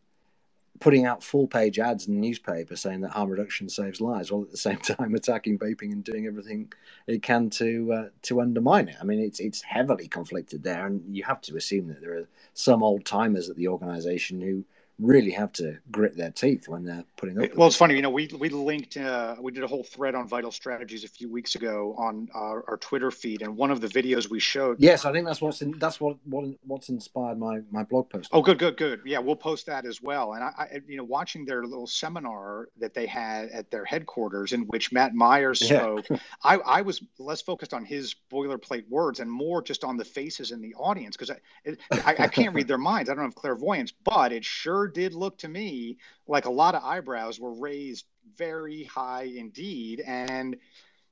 putting 0.79 1.05
out 1.05 1.23
full 1.23 1.47
page 1.47 1.77
ads 1.77 2.07
in 2.07 2.15
the 2.15 2.19
newspaper 2.21 2.75
saying 2.75 3.01
that 3.01 3.11
harm 3.11 3.29
reduction 3.29 3.69
saves 3.69 3.99
lives, 3.99 4.31
while 4.31 4.43
at 4.43 4.51
the 4.51 4.57
same 4.69 4.77
time 4.77 5.13
attacking 5.15 5.59
vaping 5.59 5.91
and 5.91 6.03
doing 6.03 6.25
everything 6.25 6.71
it 7.07 7.21
can 7.21 7.49
to 7.49 7.93
uh, 7.93 8.09
to 8.23 8.41
undermine 8.41 8.87
it. 8.87 8.95
I 8.99 9.03
mean, 9.03 9.19
it's 9.19 9.39
it's 9.39 9.61
heavily 9.61 10.07
conflicted 10.07 10.63
there, 10.63 10.85
and 10.85 11.03
you 11.15 11.23
have 11.23 11.41
to 11.41 11.55
assume 11.55 11.87
that 11.87 12.01
there 12.01 12.17
are 12.17 12.27
some 12.53 12.83
old 12.83 13.05
timers 13.05 13.49
at 13.49 13.55
the 13.55 13.67
organisation 13.67 14.41
who 14.41 14.63
really 14.99 15.31
have 15.31 15.51
to 15.53 15.77
grit 15.91 16.17
their 16.17 16.31
teeth 16.31 16.67
when 16.67 16.83
they're 16.83 17.05
putting 17.15 17.41
up. 17.41 17.55
Well, 17.55 17.67
it's 17.67 17.75
funny, 17.75 17.95
you 17.95 18.01
know, 18.01 18.09
we 18.09 18.29
we 18.37 18.49
linked, 18.49 18.97
uh, 18.97 19.35
we 19.39 19.51
did 19.51 19.63
a 19.63 19.67
whole 19.67 19.83
thread 19.83 20.15
on 20.15 20.27
vital 20.27 20.51
strategies 20.51 21.03
a 21.03 21.07
few 21.07 21.31
weeks 21.31 21.55
ago 21.55 21.95
on 21.97 22.29
our, 22.33 22.63
our, 22.67 22.77
Twitter 22.77 23.11
feed, 23.11 23.41
and 23.41 23.55
one 23.55 23.71
of 23.71 23.81
the 23.81 23.87
videos 23.87 24.29
we 24.29 24.39
showed. 24.39 24.79
Yes, 24.79 25.05
I 25.05 25.11
think 25.11 25.25
that's 25.25 25.41
what's 25.41 25.61
in, 25.61 25.77
that's 25.79 25.99
what, 25.99 26.17
what 26.25 26.45
what's 26.65 26.89
inspired 26.89 27.39
my 27.39 27.61
my 27.71 27.83
blog 27.83 28.09
post. 28.09 28.29
Oh, 28.31 28.41
good, 28.41 28.59
good, 28.59 28.77
good. 28.77 29.01
Yeah, 29.05 29.19
we'll 29.19 29.35
post 29.35 29.65
that 29.67 29.85
as 29.85 30.01
well. 30.01 30.33
And 30.33 30.43
I, 30.43 30.51
I 30.57 30.81
you 30.87 30.97
know, 30.97 31.03
watching 31.03 31.45
their 31.45 31.63
little 31.63 31.87
seminar 31.87 32.69
that 32.79 32.93
they 32.93 33.05
had 33.05 33.49
at 33.49 33.71
their 33.71 33.85
headquarters, 33.85 34.53
in 34.53 34.61
which 34.63 34.91
Matt 34.91 35.13
Myers 35.13 35.65
spoke, 35.65 36.09
yeah. 36.09 36.17
I 36.43 36.57
I 36.57 36.81
was 36.81 37.01
less 37.17 37.41
focused 37.41 37.73
on 37.73 37.85
his 37.85 38.15
boilerplate 38.31 38.87
words 38.89 39.19
and 39.19 39.31
more 39.31 39.61
just 39.61 39.83
on 39.83 39.97
the 39.97 40.05
faces 40.05 40.51
in 40.51 40.61
the 40.61 40.73
audience 40.75 41.15
because 41.15 41.31
I, 41.31 41.77
I 41.91 42.15
I 42.25 42.27
can't 42.27 42.53
read 42.53 42.67
their 42.67 42.77
minds. 42.77 43.09
I 43.09 43.15
don't 43.15 43.23
have 43.23 43.35
clairvoyance, 43.35 43.91
but 43.91 44.31
it 44.31 44.43
sure 44.43 44.88
did 44.89 45.13
look 45.13 45.37
to 45.39 45.47
me 45.47 45.97
like 46.27 46.45
a 46.45 46.51
lot 46.51 46.75
of 46.75 46.83
eyebrows 46.83 47.39
were 47.39 47.53
raised 47.53 48.05
very 48.35 48.83
high 48.83 49.23
indeed. 49.23 50.01
And 50.05 50.57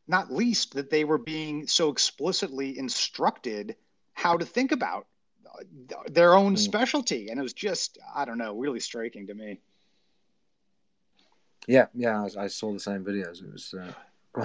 not 0.07 0.31
least 0.31 0.73
that 0.75 0.89
they 0.89 1.03
were 1.03 1.17
being 1.17 1.67
so 1.67 1.89
explicitly 1.89 2.77
instructed 2.77 3.75
how 4.13 4.37
to 4.37 4.45
think 4.45 4.71
about 4.71 5.07
their 6.09 6.35
own 6.35 6.55
mm. 6.55 6.59
specialty. 6.59 7.29
And 7.29 7.39
it 7.39 7.43
was 7.43 7.53
just, 7.53 7.97
I 8.15 8.25
don't 8.25 8.37
know, 8.37 8.55
really 8.55 8.79
striking 8.79 9.27
to 9.27 9.33
me. 9.33 9.59
Yeah, 11.67 11.87
yeah, 11.93 12.23
I, 12.23 12.43
I 12.43 12.47
saw 12.47 12.71
the 12.71 12.79
same 12.79 13.03
videos. 13.03 13.43
It 13.43 13.51
was. 13.51 13.73
Uh 13.73 13.91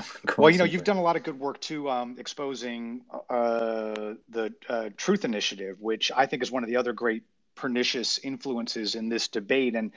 well, 0.39 0.51
you 0.51 0.59
know, 0.59 0.64
you've 0.64 0.85
done 0.85 0.97
a 0.97 1.03
lot 1.03 1.16
of 1.16 1.22
good 1.22 1.39
work 1.39 1.61
too, 1.61 1.91
um, 1.91 2.16
exposing 2.18 3.03
uh, 3.28 4.14
the 4.28 4.53
uh, 4.68 4.91
Truth 4.97 5.24
Initiative, 5.24 5.80
which 5.80 6.11
I 6.14 6.26
think 6.26 6.43
is 6.43 6.51
one 6.51 6.62
of 6.62 6.68
the 6.68 6.76
other 6.76 6.93
great 6.93 7.24
pernicious 7.55 8.18
influences 8.18 8.94
in 8.94 9.09
this 9.09 9.28
debate. 9.28 9.74
And 9.74 9.92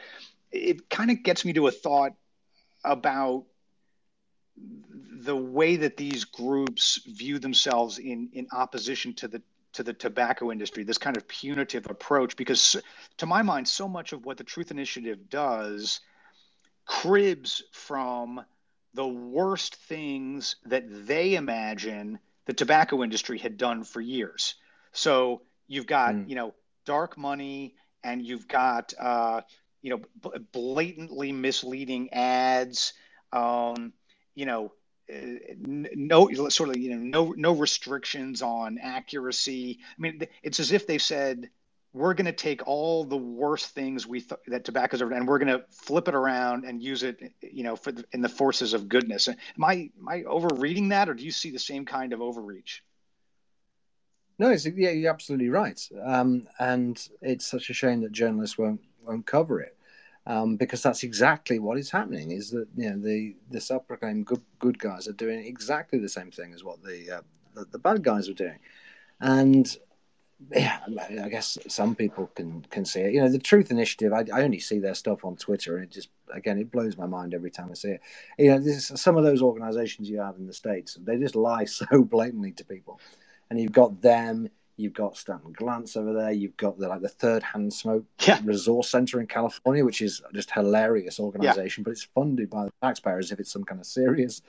it 0.51 0.89
kind 0.89 1.12
of 1.12 1.24
gets 1.24 1.45
me 1.45 1.53
to 1.53 1.68
a 1.68 1.72
thought 1.72 2.14
about 2.84 3.45
the 4.58 5.36
way 5.36 5.76
that 5.78 5.97
these 5.97 6.24
groups 6.24 6.99
view 7.06 7.39
themselves 7.39 7.97
in, 7.97 8.30
in 8.34 8.47
opposition 8.51 9.14
to 9.16 9.28
the 9.28 9.41
to 9.74 9.84
the 9.84 9.91
tobacco 9.91 10.53
industry, 10.53 10.86
this 10.86 10.97
kind 10.97 11.18
of 11.18 11.28
punitive 11.28 11.89
approach, 11.89 12.38
because 12.38 12.78
to 13.18 13.26
my 13.26 13.41
mind, 13.41 13.68
so 13.68 13.89
much 13.89 14.14
of 14.14 14.24
what 14.26 14.38
the 14.38 14.43
Truth 14.45 14.72
Initiative 14.72 15.30
does 15.30 15.99
cribs 16.86 17.62
from 17.72 18.41
the 18.93 19.06
worst 19.06 19.76
things 19.76 20.56
that 20.66 20.86
they 21.06 21.36
imagine 21.36 22.20
the 22.45 22.53
tobacco 22.53 23.03
industry 23.03 23.38
had 23.38 23.58
done 23.58 23.84
for 23.84 23.99
years. 23.99 24.56
So 24.93 25.41
you've 25.68 25.88
got, 25.88 26.14
mm. 26.14 26.30
you 26.30 26.36
know, 26.36 26.53
dark 26.86 27.18
money 27.18 27.76
and 28.04 28.26
you've 28.26 28.48
got 28.48 28.94
uh, 29.00 29.42
you 29.82 29.90
know 29.90 30.40
blatantly 30.52 31.32
misleading 31.32 32.12
ads 32.14 32.94
um, 33.34 33.94
you 34.36 34.46
know 34.46 34.72
no 35.08 36.30
sort 36.50 36.70
of 36.70 36.78
you 36.78 36.96
know 36.96 36.98
no 36.98 37.34
no 37.38 37.52
restrictions 37.54 38.42
on 38.42 38.80
accuracy. 38.80 39.80
I 39.82 40.02
mean, 40.02 40.22
it's 40.42 40.60
as 40.60 40.72
if 40.72 40.88
they 40.88 40.98
said 40.98 41.50
we're 41.94 42.14
going 42.14 42.26
to 42.26 42.34
take 42.34 42.68
all 42.68 43.06
the 43.06 43.16
worst 43.16 43.70
things 43.70 44.06
we 44.06 44.20
th- 44.20 44.42
that 44.48 44.66
tobacco's 44.66 45.02
ever 45.02 45.14
and 45.14 45.26
we're 45.26 45.40
going 45.40 45.48
to 45.48 45.64
flip 45.70 46.10
it 46.10 46.16
around 46.16 46.66
and 46.66 46.84
use 46.84 47.04
it, 47.04 47.32
you 47.42 47.64
know, 47.64 47.78
for 47.78 47.94
in 48.12 48.22
the 48.22 48.28
forces 48.28 48.74
of 48.74 48.90
goodness. 48.90 49.30
Am 49.30 49.64
I 49.64 49.92
am 50.00 50.10
I 50.10 50.24
overreading 50.24 50.90
that, 50.90 51.08
or 51.08 51.14
do 51.14 51.24
you 51.24 51.32
see 51.32 51.52
the 51.52 51.60
same 51.60 51.86
kind 51.86 52.12
of 52.12 52.22
overreach? 52.22 52.84
No, 54.38 54.50
it's, 54.50 54.66
yeah, 54.66 54.90
you're 54.90 55.14
absolutely 55.14 55.50
right, 55.50 55.82
um, 56.04 56.48
and 56.60 57.08
it's 57.22 57.46
such 57.46 57.70
a 57.70 57.74
shame 57.74 58.02
that 58.02 58.12
journalists 58.12 58.58
won't 58.58 58.82
won't 59.06 59.26
cover 59.26 59.62
it 59.62 59.78
um, 60.28 60.56
because 60.56 60.82
that's 60.82 61.04
exactly 61.04 61.60
what 61.60 61.78
is 61.78 61.92
happening. 61.92 62.32
Is 62.32 62.50
that 62.52 62.68
you 62.76 62.90
know 62.90 63.00
the 63.00 63.36
the 63.52 63.62
self-proclaimed 63.62 64.26
good 64.26 64.42
good 64.60 64.80
guys 64.80 65.08
are 65.08 65.14
doing 65.14 65.46
exactly 65.46 66.00
the 66.00 66.10
same 66.10 66.32
thing 66.32 66.54
as 66.54 66.64
what 66.64 66.84
the 66.84 67.18
uh, 67.18 67.22
the, 67.54 67.66
the, 67.72 67.80
bad 67.80 68.04
guys 68.04 68.28
are 68.28 68.34
doing, 68.34 68.60
and 69.22 69.78
yeah, 70.52 70.80
I 71.24 71.30
guess 71.30 71.58
some 71.68 71.96
people 71.96 72.28
can 72.36 72.64
can 72.70 72.86
see 72.86 73.02
it. 73.02 73.14
You 73.14 73.22
know, 73.22 73.30
the 73.30 73.40
Truth 73.40 73.72
Initiative. 73.72 74.14
I, 74.14 74.26
I 74.34 74.44
only 74.44 74.60
see 74.60 74.80
their 74.80 74.96
stuff 74.96 75.24
on 75.24 75.36
Twitter, 75.38 75.78
and 75.78 75.86
it 75.86 75.92
just 75.92 76.10
again 76.34 76.60
it 76.60 76.72
blows 76.72 76.98
my 76.98 77.06
mind 77.06 77.34
every 77.34 77.52
time 77.52 77.70
I 77.72 77.76
see 77.76 77.92
it. 77.92 78.02
You 78.38 78.52
know, 78.52 78.60
this, 78.60 78.92
some 78.96 79.18
of 79.18 79.24
those 79.24 79.42
organisations 79.42 80.10
you 80.10 80.20
have 80.20 80.38
in 80.38 80.48
the 80.48 80.54
states, 80.54 80.98
they 81.02 81.18
just 81.18 81.36
lie 81.36 81.66
so 81.66 82.04
blatantly 82.04 82.52
to 82.54 82.66
people, 82.66 83.00
and 83.50 83.60
you've 83.60 83.72
got 83.72 84.02
them 84.02 84.50
You've 84.78 84.93
got 84.93 85.16
Stanton 85.16 85.54
Glantz 85.54 85.96
over 85.96 86.12
there. 86.12 86.32
You've 86.32 86.58
got 86.58 86.78
the 86.78 86.89
like 86.89 87.02
the 87.02 87.08
Third 87.08 87.43
Hand 87.43 87.74
Smoke 87.74 88.04
yeah. 88.28 88.41
Resource 88.43 88.89
Center 88.89 89.22
in 89.22 89.28
California, 89.28 89.86
which 89.86 90.02
is 90.02 90.22
just 90.34 90.52
hilarious 90.52 91.18
organization, 91.18 91.82
yeah. 91.82 91.84
but 91.86 91.91
it's 91.91 92.04
funded 92.04 92.50
by 92.50 92.66
the 92.66 92.72
taxpayers 92.82 93.32
if 93.32 93.39
it's 93.39 93.52
some 93.52 93.64
kind 93.64 93.80
of 93.80 93.88
serious 93.88 94.41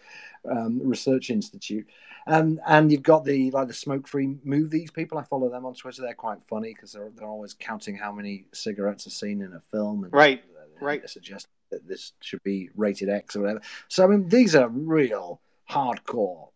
um, 0.51 0.81
research 0.83 1.31
institute. 1.31 1.87
Um, 2.27 2.61
and 2.67 2.91
you've 2.91 3.05
got 3.05 3.25
the 3.25 3.53
like 3.53 3.69
the 3.69 3.75
smoke 3.75 4.09
free 4.09 4.37
movies 4.43 4.91
people. 4.91 5.17
I 5.17 5.23
follow 5.23 5.49
them 5.49 5.65
on 5.65 5.75
Twitter. 5.75 6.03
They're 6.03 6.15
quite 6.15 6.43
funny 6.43 6.75
because 6.75 6.93
they're 6.93 7.11
they're 7.15 7.29
always 7.29 7.55
counting 7.55 7.97
how 7.97 8.11
many 8.11 8.47
cigarettes 8.53 9.07
are 9.07 9.11
seen 9.11 9.43
in 9.43 9.53
a 9.53 9.61
film. 9.71 10.03
And 10.03 10.13
right, 10.13 10.43
right. 10.81 11.09
Suggest 11.09 11.47
that 11.71 11.87
this 11.87 12.15
should 12.21 12.43
be 12.43 12.71
rated 12.75 13.09
X 13.09 13.37
or 13.37 13.43
whatever. 13.43 13.61
So 13.87 14.03
I 14.03 14.09
mean, 14.09 14.29
these 14.29 14.57
are 14.57 14.69
real 14.69 15.41
hardcore 15.71 16.49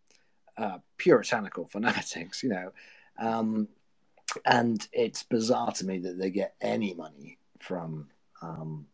uh, 0.61 0.78
puritanical 0.98 1.66
fanatics, 1.66 2.42
you 2.42 2.50
know. 2.50 2.72
Um, 3.18 3.68
and 4.44 4.86
it's 4.92 5.22
bizarre 5.24 5.72
to 5.72 5.84
me 5.84 5.98
that 5.98 6.18
they 6.18 6.30
get 6.30 6.54
any 6.61 6.94
money 6.94 7.38
from 7.58 8.08
um, 8.42 8.86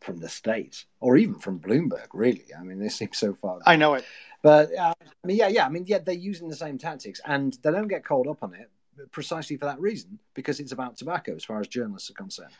from 0.00 0.18
the 0.18 0.28
state 0.28 0.84
or 1.00 1.16
even 1.16 1.34
from 1.34 1.60
Bloomberg. 1.60 2.08
Really, 2.12 2.46
I 2.58 2.62
mean, 2.62 2.78
they 2.78 2.88
seem 2.88 3.10
so 3.12 3.34
far. 3.34 3.58
I 3.66 3.76
know 3.76 3.94
it, 3.94 4.04
but 4.42 4.74
uh, 4.76 4.94
I 5.00 5.26
mean, 5.26 5.36
yeah, 5.36 5.48
yeah. 5.48 5.66
I 5.66 5.68
mean, 5.68 5.84
yeah, 5.86 5.98
they're 5.98 6.14
using 6.14 6.48
the 6.48 6.56
same 6.56 6.78
tactics, 6.78 7.20
and 7.26 7.56
they 7.62 7.70
don't 7.70 7.88
get 7.88 8.04
called 8.04 8.28
up 8.28 8.42
on 8.42 8.54
it 8.54 8.70
precisely 9.10 9.56
for 9.56 9.66
that 9.66 9.80
reason 9.80 10.18
because 10.34 10.60
it's 10.60 10.72
about 10.72 10.96
tobacco, 10.96 11.34
as 11.34 11.44
far 11.44 11.60
as 11.60 11.68
journalists 11.68 12.10
are 12.10 12.14
concerned. 12.14 12.52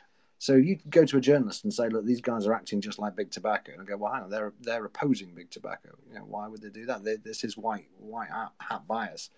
So 0.42 0.54
you 0.54 0.76
go 0.90 1.04
to 1.04 1.18
a 1.18 1.20
journalist 1.20 1.62
and 1.62 1.72
say, 1.72 1.88
"Look, 1.88 2.04
these 2.04 2.20
guys 2.20 2.46
are 2.46 2.52
acting 2.52 2.80
just 2.80 2.98
like 2.98 3.14
big 3.14 3.30
tobacco," 3.30 3.74
and 3.78 3.86
go, 3.86 3.96
"Well, 3.96 4.12
hang 4.12 4.24
on, 4.24 4.30
they're 4.30 4.52
they're 4.60 4.84
opposing 4.84 5.34
big 5.34 5.50
tobacco. 5.50 5.90
You 6.08 6.16
know, 6.16 6.24
why 6.24 6.48
would 6.48 6.62
they 6.62 6.70
do 6.70 6.86
that? 6.86 7.04
They, 7.04 7.16
this 7.16 7.44
is 7.44 7.56
white 7.56 7.86
white 7.98 8.30
hat 8.58 8.88
bias." 8.88 9.30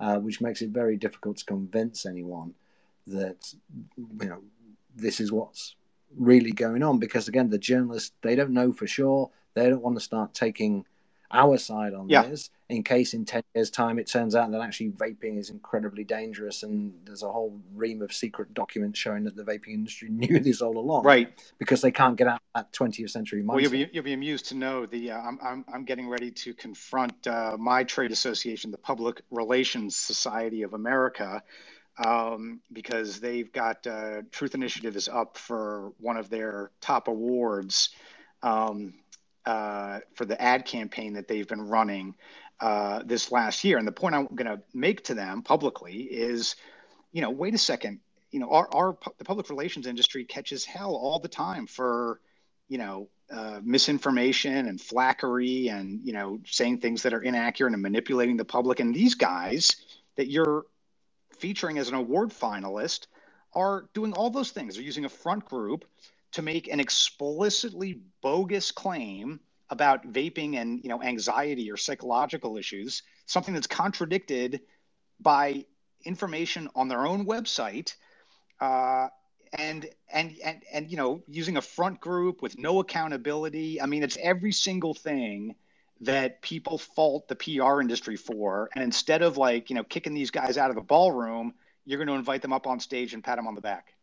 uh, 0.00 0.18
which 0.18 0.40
makes 0.40 0.62
it 0.62 0.70
very 0.70 0.96
difficult 0.96 1.38
to 1.38 1.44
convince 1.44 2.06
anyone 2.06 2.54
that 3.06 3.54
you 3.96 4.28
know 4.28 4.42
this 4.96 5.20
is 5.20 5.30
what's 5.30 5.76
really 6.16 6.52
going 6.52 6.82
on. 6.82 6.98
Because 6.98 7.28
again, 7.28 7.50
the 7.50 7.58
journalists 7.58 8.12
they 8.22 8.34
don't 8.34 8.50
know 8.50 8.72
for 8.72 8.86
sure. 8.86 9.30
They 9.54 9.68
don't 9.68 9.82
want 9.82 9.96
to 9.96 10.04
start 10.04 10.34
taking 10.34 10.84
our 11.30 11.58
side 11.58 11.94
on 11.94 12.08
yeah. 12.08 12.22
this 12.22 12.50
in 12.70 12.82
case 12.82 13.12
in 13.12 13.24
10 13.24 13.42
years 13.54 13.70
time 13.70 13.98
it 13.98 14.06
turns 14.06 14.34
out 14.34 14.50
that 14.50 14.60
actually 14.60 14.90
vaping 14.90 15.38
is 15.38 15.50
incredibly 15.50 16.02
dangerous 16.02 16.62
and 16.62 16.94
there's 17.04 17.22
a 17.22 17.30
whole 17.30 17.60
ream 17.74 18.00
of 18.00 18.12
secret 18.12 18.54
documents 18.54 18.98
showing 18.98 19.24
that 19.24 19.36
the 19.36 19.42
vaping 19.42 19.74
industry 19.74 20.08
knew 20.10 20.40
this 20.40 20.62
all 20.62 20.78
along 20.78 21.04
right 21.04 21.52
because 21.58 21.80
they 21.80 21.90
can't 21.90 22.16
get 22.16 22.26
out 22.26 22.40
that 22.54 22.72
20th 22.72 23.10
century 23.10 23.42
mindset. 23.42 23.46
well 23.46 23.60
you'll 23.60 23.70
be, 23.70 23.88
you'll 23.92 24.04
be 24.04 24.14
amused 24.14 24.46
to 24.46 24.54
know 24.54 24.86
the 24.86 25.10
uh, 25.10 25.20
I'm, 25.20 25.38
I'm, 25.42 25.64
I'm 25.72 25.84
getting 25.84 26.08
ready 26.08 26.30
to 26.30 26.54
confront 26.54 27.26
uh, 27.26 27.56
my 27.58 27.84
trade 27.84 28.12
association 28.12 28.70
the 28.70 28.78
public 28.78 29.20
relations 29.30 29.96
society 29.96 30.62
of 30.62 30.72
america 30.72 31.42
um, 31.96 32.60
because 32.72 33.20
they've 33.20 33.52
got 33.52 33.86
uh, 33.86 34.22
truth 34.32 34.54
initiative 34.54 34.96
is 34.96 35.08
up 35.08 35.36
for 35.36 35.92
one 36.00 36.16
of 36.16 36.28
their 36.28 36.70
top 36.80 37.08
awards 37.08 37.90
um, 38.42 38.94
uh, 39.46 40.00
for 40.14 40.24
the 40.24 40.40
ad 40.40 40.64
campaign 40.64 41.14
that 41.14 41.28
they've 41.28 41.46
been 41.46 41.68
running 41.68 42.14
uh, 42.60 43.02
this 43.04 43.32
last 43.32 43.64
year. 43.64 43.78
And 43.78 43.86
the 43.86 43.92
point 43.92 44.14
I'm 44.14 44.26
going 44.26 44.46
to 44.46 44.60
make 44.72 45.04
to 45.04 45.14
them 45.14 45.42
publicly 45.42 46.02
is, 46.02 46.56
you 47.12 47.20
know, 47.20 47.30
wait 47.30 47.54
a 47.54 47.58
second. 47.58 48.00
You 48.30 48.40
know, 48.40 48.50
our, 48.50 48.68
our 48.74 48.98
the 49.18 49.24
public 49.24 49.48
relations 49.50 49.86
industry 49.86 50.24
catches 50.24 50.64
hell 50.64 50.94
all 50.94 51.18
the 51.18 51.28
time 51.28 51.66
for, 51.66 52.20
you 52.68 52.78
know, 52.78 53.08
uh, 53.30 53.60
misinformation 53.62 54.68
and 54.68 54.78
flackery 54.78 55.70
and 55.70 56.00
you 56.04 56.12
know 56.12 56.38
saying 56.44 56.78
things 56.78 57.02
that 57.02 57.14
are 57.14 57.22
inaccurate 57.22 57.72
and 57.72 57.80
manipulating 57.80 58.36
the 58.36 58.44
public. 58.44 58.80
And 58.80 58.94
these 58.94 59.14
guys 59.14 59.70
that 60.16 60.28
you're 60.28 60.66
featuring 61.38 61.78
as 61.78 61.88
an 61.88 61.94
award 61.94 62.30
finalist 62.30 63.06
are 63.54 63.88
doing 63.94 64.12
all 64.12 64.30
those 64.30 64.50
things. 64.50 64.74
They're 64.74 64.84
using 64.84 65.04
a 65.04 65.08
front 65.08 65.44
group 65.46 65.84
to 66.32 66.42
make 66.42 66.68
an 66.68 66.80
explicitly 66.80 68.00
bogus 68.20 68.72
claim 68.72 69.40
about 69.70 70.06
vaping 70.06 70.56
and 70.56 70.82
you 70.82 70.88
know 70.88 71.02
anxiety 71.02 71.70
or 71.70 71.76
psychological 71.76 72.56
issues, 72.56 73.02
something 73.26 73.54
that's 73.54 73.66
contradicted 73.66 74.60
by 75.20 75.64
information 76.04 76.68
on 76.74 76.88
their 76.88 77.06
own 77.06 77.26
website, 77.26 77.94
uh, 78.60 79.08
and 79.56 79.86
and 80.12 80.34
and 80.44 80.62
and 80.72 80.90
you 80.90 80.96
know 80.96 81.22
using 81.28 81.56
a 81.56 81.62
front 81.62 82.00
group 82.00 82.42
with 82.42 82.58
no 82.58 82.80
accountability. 82.80 83.80
I 83.80 83.86
mean, 83.86 84.02
it's 84.02 84.18
every 84.20 84.52
single 84.52 84.94
thing 84.94 85.54
that 86.00 86.42
people 86.42 86.76
fault 86.76 87.28
the 87.28 87.36
PR 87.36 87.80
industry 87.80 88.16
for, 88.16 88.68
and 88.74 88.84
instead 88.84 89.22
of 89.22 89.36
like 89.36 89.70
you 89.70 89.76
know 89.76 89.84
kicking 89.84 90.14
these 90.14 90.30
guys 90.30 90.58
out 90.58 90.70
of 90.70 90.76
the 90.76 90.82
ballroom, 90.82 91.54
you're 91.84 91.98
going 91.98 92.08
to 92.08 92.14
invite 92.14 92.42
them 92.42 92.52
up 92.52 92.66
on 92.66 92.80
stage 92.80 93.14
and 93.14 93.24
pat 93.24 93.36
them 93.36 93.46
on 93.46 93.54
the 93.54 93.60
back. 93.60 93.94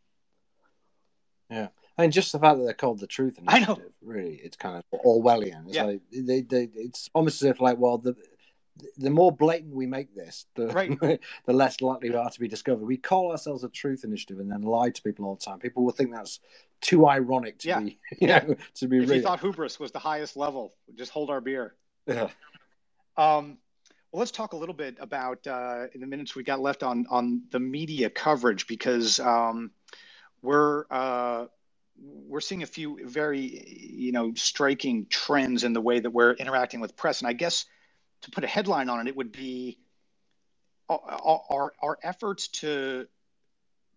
Yeah. 1.50 1.68
I 1.98 2.04
mean, 2.04 2.12
just 2.12 2.32
the 2.32 2.40
fact 2.40 2.58
that 2.58 2.64
they're 2.64 2.74
called 2.74 3.00
the 3.00 3.08
Truth 3.08 3.38
Initiative, 3.38 3.70
I 3.70 3.74
know. 3.74 3.82
really, 4.02 4.40
it's 4.44 4.58
kind 4.58 4.78
of 4.78 5.00
Orwellian. 5.06 5.68
It's 5.68 5.76
yeah. 5.76 5.84
like 5.84 6.02
they, 6.12 6.42
they, 6.42 6.70
it's 6.74 7.10
almost 7.14 7.42
as 7.42 7.50
if 7.50 7.62
like, 7.62 7.78
well, 7.78 7.98
the 7.98 8.16
the 8.98 9.10
more 9.10 9.32
blatant 9.32 9.76
we 9.76 9.86
make 9.86 10.16
this, 10.16 10.46
the 10.56 10.68
right. 10.68 11.00
the 11.46 11.54
less 11.54 11.82
likely 11.82 12.10
we 12.10 12.16
are 12.16 12.30
to 12.30 12.40
be 12.40 12.48
discovered. 12.48 12.86
We 12.86 12.98
call 12.98 13.32
ourselves 13.32 13.64
a 13.64 13.70
Truth 13.70 14.04
Initiative 14.04 14.40
and 14.40 14.52
then 14.52 14.62
lie 14.62 14.90
to 14.90 15.02
people 15.02 15.26
all 15.26 15.36
the 15.36 15.42
time. 15.42 15.60
People 15.60 15.84
will 15.84 15.92
think 15.92 16.14
that's 16.14 16.40
too 16.80 17.08
ironic 17.08 17.60
to 17.60 17.68
yeah. 17.68 17.80
be, 17.80 18.00
you 18.20 18.28
yeah. 18.28 18.40
know, 18.40 18.56
to 18.76 18.88
be 18.88 18.98
if 18.98 19.10
real. 19.10 19.18
you 19.18 19.24
thought 19.24 19.40
hubris 19.40 19.80
was 19.80 19.92
the 19.92 20.00
highest 20.00 20.36
level, 20.36 20.74
just 20.96 21.12
hold 21.12 21.30
our 21.30 21.42
beer. 21.42 21.76
Yeah. 22.08 22.30
Um, 23.18 23.58
well, 24.12 24.20
let's 24.20 24.32
talk 24.32 24.54
a 24.54 24.58
little 24.58 24.76
bit 24.76 24.98
about 25.00 25.46
uh, 25.48 25.86
in 25.94 26.02
the 26.02 26.08
minutes 26.08 26.36
we 26.36 26.44
got 26.44 26.60
left 26.60 26.84
on 26.84 27.06
on 27.10 27.44
the 27.52 27.60
media 27.60 28.10
coverage 28.10 28.68
because 28.68 29.20
um, 29.20 29.72
we're 30.42 30.86
uh, 30.90 31.46
we're 32.02 32.42
seeing 32.42 32.64
a 32.64 32.68
few 32.68 33.08
very 33.08 33.64
you 33.92 34.12
know 34.12 34.34
striking 34.36 35.06
trends 35.10 35.64
in 35.64 35.74
the 35.74 35.82
way 35.82 36.00
that 36.00 36.10
we're 36.12 36.34
interacting 36.34 36.80
with 36.80 36.96
press. 36.96 37.22
And 37.22 37.28
i 37.28 37.34
guess 37.34 37.66
to 38.22 38.32
put 38.32 38.44
a 38.44 38.48
headline 38.48 38.90
on 38.90 39.00
it 39.02 39.10
it 39.10 39.16
would 39.16 39.32
be 39.32 39.78
our, 40.90 41.42
our, 41.50 41.74
our 41.82 41.98
efforts 42.04 42.48
to 42.50 43.08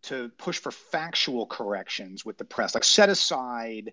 to 0.02 0.28
push 0.36 0.58
for 0.58 0.70
factual 0.70 1.46
corrections 1.46 2.24
with 2.24 2.38
the 2.38 2.44
press 2.44 2.74
like 2.74 2.84
set 2.84 3.08
aside 3.08 3.92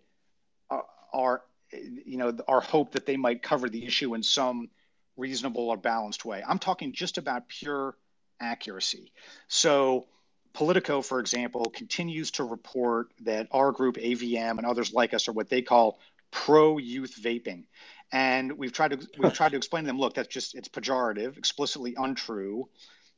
uh, 0.70 0.82
our 1.14 1.42
you 1.72 2.18
know 2.18 2.36
our 2.48 2.62
hope 2.62 2.92
that 2.92 3.06
they 3.06 3.18
might 3.18 3.42
cover 3.42 3.70
the 3.70 3.86
issue 3.86 4.14
in 4.14 4.24
some 4.24 4.70
reasonable 5.18 5.70
or 5.70 5.78
balanced 5.78 6.26
way. 6.26 6.44
I'm 6.46 6.60
talking 6.60 6.94
just 6.94 7.18
about 7.18 7.48
pure 7.48 7.96
accuracy. 8.40 9.12
So 9.48 10.08
Politico, 10.54 11.02
for 11.02 11.20
example, 11.20 11.66
continues 11.66 12.32
to 12.32 12.44
report 12.44 13.12
that 13.22 13.48
our 13.52 13.72
group, 13.72 13.96
AVM, 13.96 14.58
and 14.58 14.66
others 14.66 14.94
like 14.94 15.14
us 15.14 15.28
are 15.28 15.32
what 15.32 15.50
they 15.50 15.62
call 15.62 16.00
pro 16.32 16.78
youth 16.78 17.18
vaping. 17.22 17.66
And 18.12 18.58
we've 18.58 18.74
tried 18.74 19.00
to 19.00 19.08
we've 19.18 19.34
tried 19.34 19.50
to 19.50 19.58
explain 19.58 19.84
to 19.84 19.88
them, 19.88 20.00
look, 20.00 20.16
that's 20.16 20.28
just 20.28 20.56
it's 20.56 20.68
pejorative, 20.68 21.38
explicitly 21.38 21.96
untrue, 21.98 22.68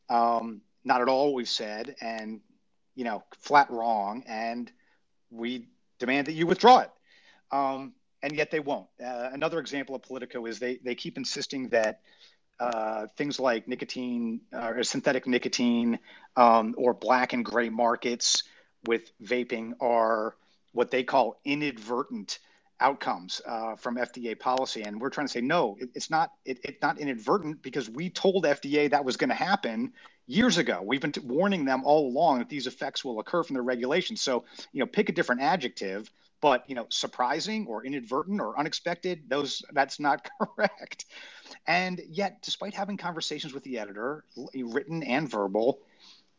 um, 0.09 0.61
not 0.83 1.01
at 1.01 1.09
all 1.09 1.27
what 1.27 1.35
we've 1.35 1.49
said, 1.49 1.95
and 1.99 2.41
you 2.95 3.03
know, 3.03 3.23
flat 3.39 3.71
wrong. 3.71 4.23
And 4.27 4.71
we 5.31 5.67
demand 5.97 6.27
that 6.27 6.33
you 6.33 6.45
withdraw 6.45 6.79
it. 6.79 6.91
Um, 7.51 7.93
and 8.21 8.35
yet 8.35 8.51
they 8.51 8.59
won't. 8.59 8.87
Uh, 9.03 9.29
another 9.33 9.59
example 9.59 9.95
of 9.95 10.03
Politico 10.03 10.45
is 10.45 10.59
they 10.59 10.77
they 10.77 10.95
keep 10.95 11.17
insisting 11.17 11.69
that 11.69 12.01
uh, 12.59 13.07
things 13.17 13.39
like 13.39 13.67
nicotine 13.67 14.41
uh, 14.53 14.73
or 14.75 14.83
synthetic 14.83 15.27
nicotine 15.27 15.99
um, 16.35 16.75
or 16.77 16.93
black 16.93 17.33
and 17.33 17.43
gray 17.43 17.69
markets 17.69 18.43
with 18.85 19.11
vaping 19.21 19.73
are 19.81 20.35
what 20.73 20.91
they 20.91 21.03
call 21.03 21.39
inadvertent 21.45 22.39
outcomes 22.79 23.41
uh, 23.47 23.75
from 23.75 23.95
FDA 23.95 24.37
policy, 24.37 24.81
and 24.83 24.99
we're 24.99 25.09
trying 25.09 25.27
to 25.27 25.31
say 25.31 25.41
no, 25.41 25.77
it, 25.79 25.89
it's 25.95 26.09
not. 26.09 26.31
It, 26.45 26.59
it's 26.63 26.81
not 26.81 26.99
inadvertent 26.99 27.61
because 27.61 27.89
we 27.89 28.09
told 28.09 28.43
FDA 28.43 28.89
that 28.89 29.05
was 29.05 29.17
going 29.17 29.29
to 29.29 29.35
happen 29.35 29.93
years 30.27 30.57
ago. 30.57 30.81
We've 30.83 31.01
been 31.01 31.11
t- 31.11 31.21
warning 31.21 31.65
them 31.65 31.83
all 31.85 32.07
along 32.07 32.39
that 32.39 32.49
these 32.49 32.67
effects 32.67 33.03
will 33.03 33.19
occur 33.19 33.43
from 33.43 33.55
the 33.55 33.61
regulations. 33.61 34.21
So 34.21 34.43
you 34.73 34.79
know, 34.79 34.85
pick 34.85 35.09
a 35.09 35.13
different 35.13 35.41
adjective, 35.41 36.11
but 36.43 36.69
you 36.69 36.75
know, 36.75 36.85
surprising 36.89 37.65
or 37.67 37.85
inadvertent 37.85 38.41
or 38.41 38.59
unexpected, 38.59 39.29
those 39.29 39.63
that's 39.71 39.97
not 39.97 40.29
correct. 40.41 41.05
And 41.65 42.01
yet, 42.09 42.41
despite 42.41 42.73
having 42.73 42.97
conversations 42.97 43.53
with 43.53 43.63
the 43.63 43.79
editor, 43.79 44.25
written 44.53 45.03
and 45.03 45.31
verbal, 45.31 45.79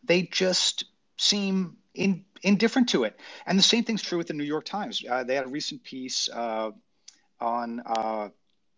they 0.04 0.24
just 0.24 0.84
seem 1.16 1.78
in, 1.94 2.26
indifferent 2.42 2.90
to 2.90 3.04
it. 3.04 3.18
And 3.46 3.58
the 3.58 3.62
same 3.62 3.82
thing's 3.82 4.02
true 4.02 4.18
with 4.18 4.26
the 4.26 4.34
New 4.34 4.44
York 4.44 4.66
Times. 4.66 5.02
Uh, 5.08 5.24
they 5.24 5.36
had 5.36 5.46
a 5.46 5.48
recent 5.48 5.82
piece 5.82 6.28
uh, 6.28 6.72
on 7.40 7.80
uh, 7.86 8.28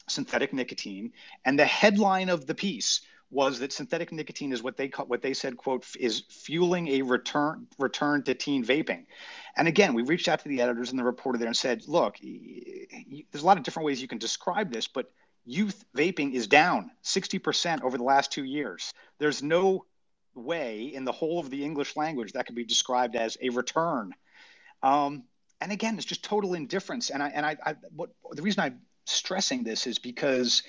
synthetic 0.08 0.52
nicotine, 0.52 1.12
and 1.44 1.58
the 1.58 1.64
headline 1.64 2.28
of 2.28 2.46
the 2.46 2.54
piece 2.54 3.00
was 3.30 3.58
that 3.58 3.72
synthetic 3.72 4.12
nicotine 4.12 4.52
is 4.52 4.62
what 4.62 4.76
they 4.76 4.88
call, 4.88 5.06
what 5.06 5.22
they 5.22 5.34
said 5.34 5.56
quote 5.56 5.84
is 5.98 6.22
fueling 6.30 6.88
a 6.88 7.02
return 7.02 7.66
return 7.78 8.22
to 8.22 8.34
teen 8.34 8.64
vaping. 8.64 9.06
And 9.56 9.66
again, 9.66 9.94
we 9.94 10.02
reached 10.02 10.28
out 10.28 10.40
to 10.40 10.48
the 10.48 10.60
editors 10.60 10.90
and 10.90 10.98
the 10.98 11.04
reporter 11.04 11.38
there 11.38 11.48
and 11.48 11.56
said, 11.56 11.82
look, 11.88 12.16
there's 12.20 13.42
a 13.42 13.46
lot 13.46 13.56
of 13.58 13.64
different 13.64 13.86
ways 13.86 14.00
you 14.00 14.08
can 14.08 14.18
describe 14.18 14.72
this, 14.72 14.86
but 14.86 15.10
youth 15.44 15.84
vaping 15.96 16.34
is 16.34 16.46
down 16.46 16.90
60% 17.04 17.82
over 17.82 17.96
the 17.96 18.04
last 18.04 18.32
two 18.32 18.44
years. 18.44 18.92
There's 19.18 19.42
no 19.42 19.86
way 20.34 20.84
in 20.84 21.04
the 21.04 21.12
whole 21.12 21.40
of 21.40 21.50
the 21.50 21.64
English 21.64 21.96
language 21.96 22.32
that 22.32 22.46
could 22.46 22.54
be 22.54 22.64
described 22.64 23.16
as 23.16 23.36
a 23.40 23.48
return. 23.48 24.12
Um, 24.82 25.24
and 25.60 25.72
again, 25.72 25.96
it's 25.96 26.04
just 26.04 26.22
total 26.22 26.54
indifference. 26.54 27.10
And 27.10 27.22
I 27.22 27.28
and 27.30 27.46
I, 27.46 27.56
I 27.64 27.74
what 27.94 28.10
the 28.32 28.42
reason 28.42 28.62
I'm 28.62 28.80
stressing 29.06 29.64
this 29.64 29.86
is 29.86 29.98
because 29.98 30.62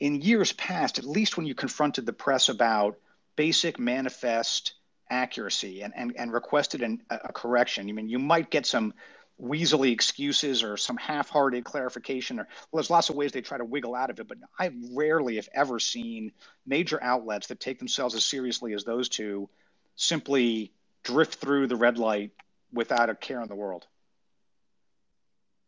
in 0.00 0.20
years 0.20 0.52
past, 0.52 0.98
at 0.98 1.04
least 1.04 1.36
when 1.36 1.46
you 1.46 1.54
confronted 1.54 2.06
the 2.06 2.12
press 2.12 2.48
about 2.48 2.98
basic 3.36 3.78
manifest 3.78 4.74
accuracy 5.10 5.82
and, 5.82 5.92
and, 5.96 6.14
and 6.16 6.32
requested 6.32 6.82
an, 6.82 7.02
a 7.10 7.32
correction, 7.32 7.88
I 7.88 7.92
mean, 7.92 8.08
you 8.08 8.18
might 8.18 8.50
get 8.50 8.66
some 8.66 8.94
weaselly 9.40 9.92
excuses 9.92 10.62
or 10.62 10.76
some 10.76 10.96
half-hearted 10.96 11.64
clarification 11.64 12.40
or 12.40 12.48
well, 12.70 12.80
there's 12.80 12.90
lots 12.90 13.08
of 13.08 13.14
ways 13.14 13.30
they 13.30 13.40
try 13.40 13.56
to 13.56 13.64
wiggle 13.64 13.94
out 13.94 14.10
of 14.10 14.18
it 14.18 14.26
but 14.26 14.36
i 14.58 14.68
rarely 14.92 15.38
if 15.38 15.48
ever 15.54 15.78
seen 15.78 16.32
major 16.66 17.00
outlets 17.02 17.46
that 17.46 17.60
take 17.60 17.78
themselves 17.78 18.16
as 18.16 18.24
seriously 18.24 18.72
as 18.72 18.82
those 18.82 19.08
two 19.08 19.48
simply 19.94 20.72
drift 21.04 21.36
through 21.36 21.68
the 21.68 21.76
red 21.76 21.98
light 21.98 22.32
without 22.72 23.10
a 23.10 23.14
care 23.14 23.40
in 23.40 23.46
the 23.46 23.54
world 23.54 23.86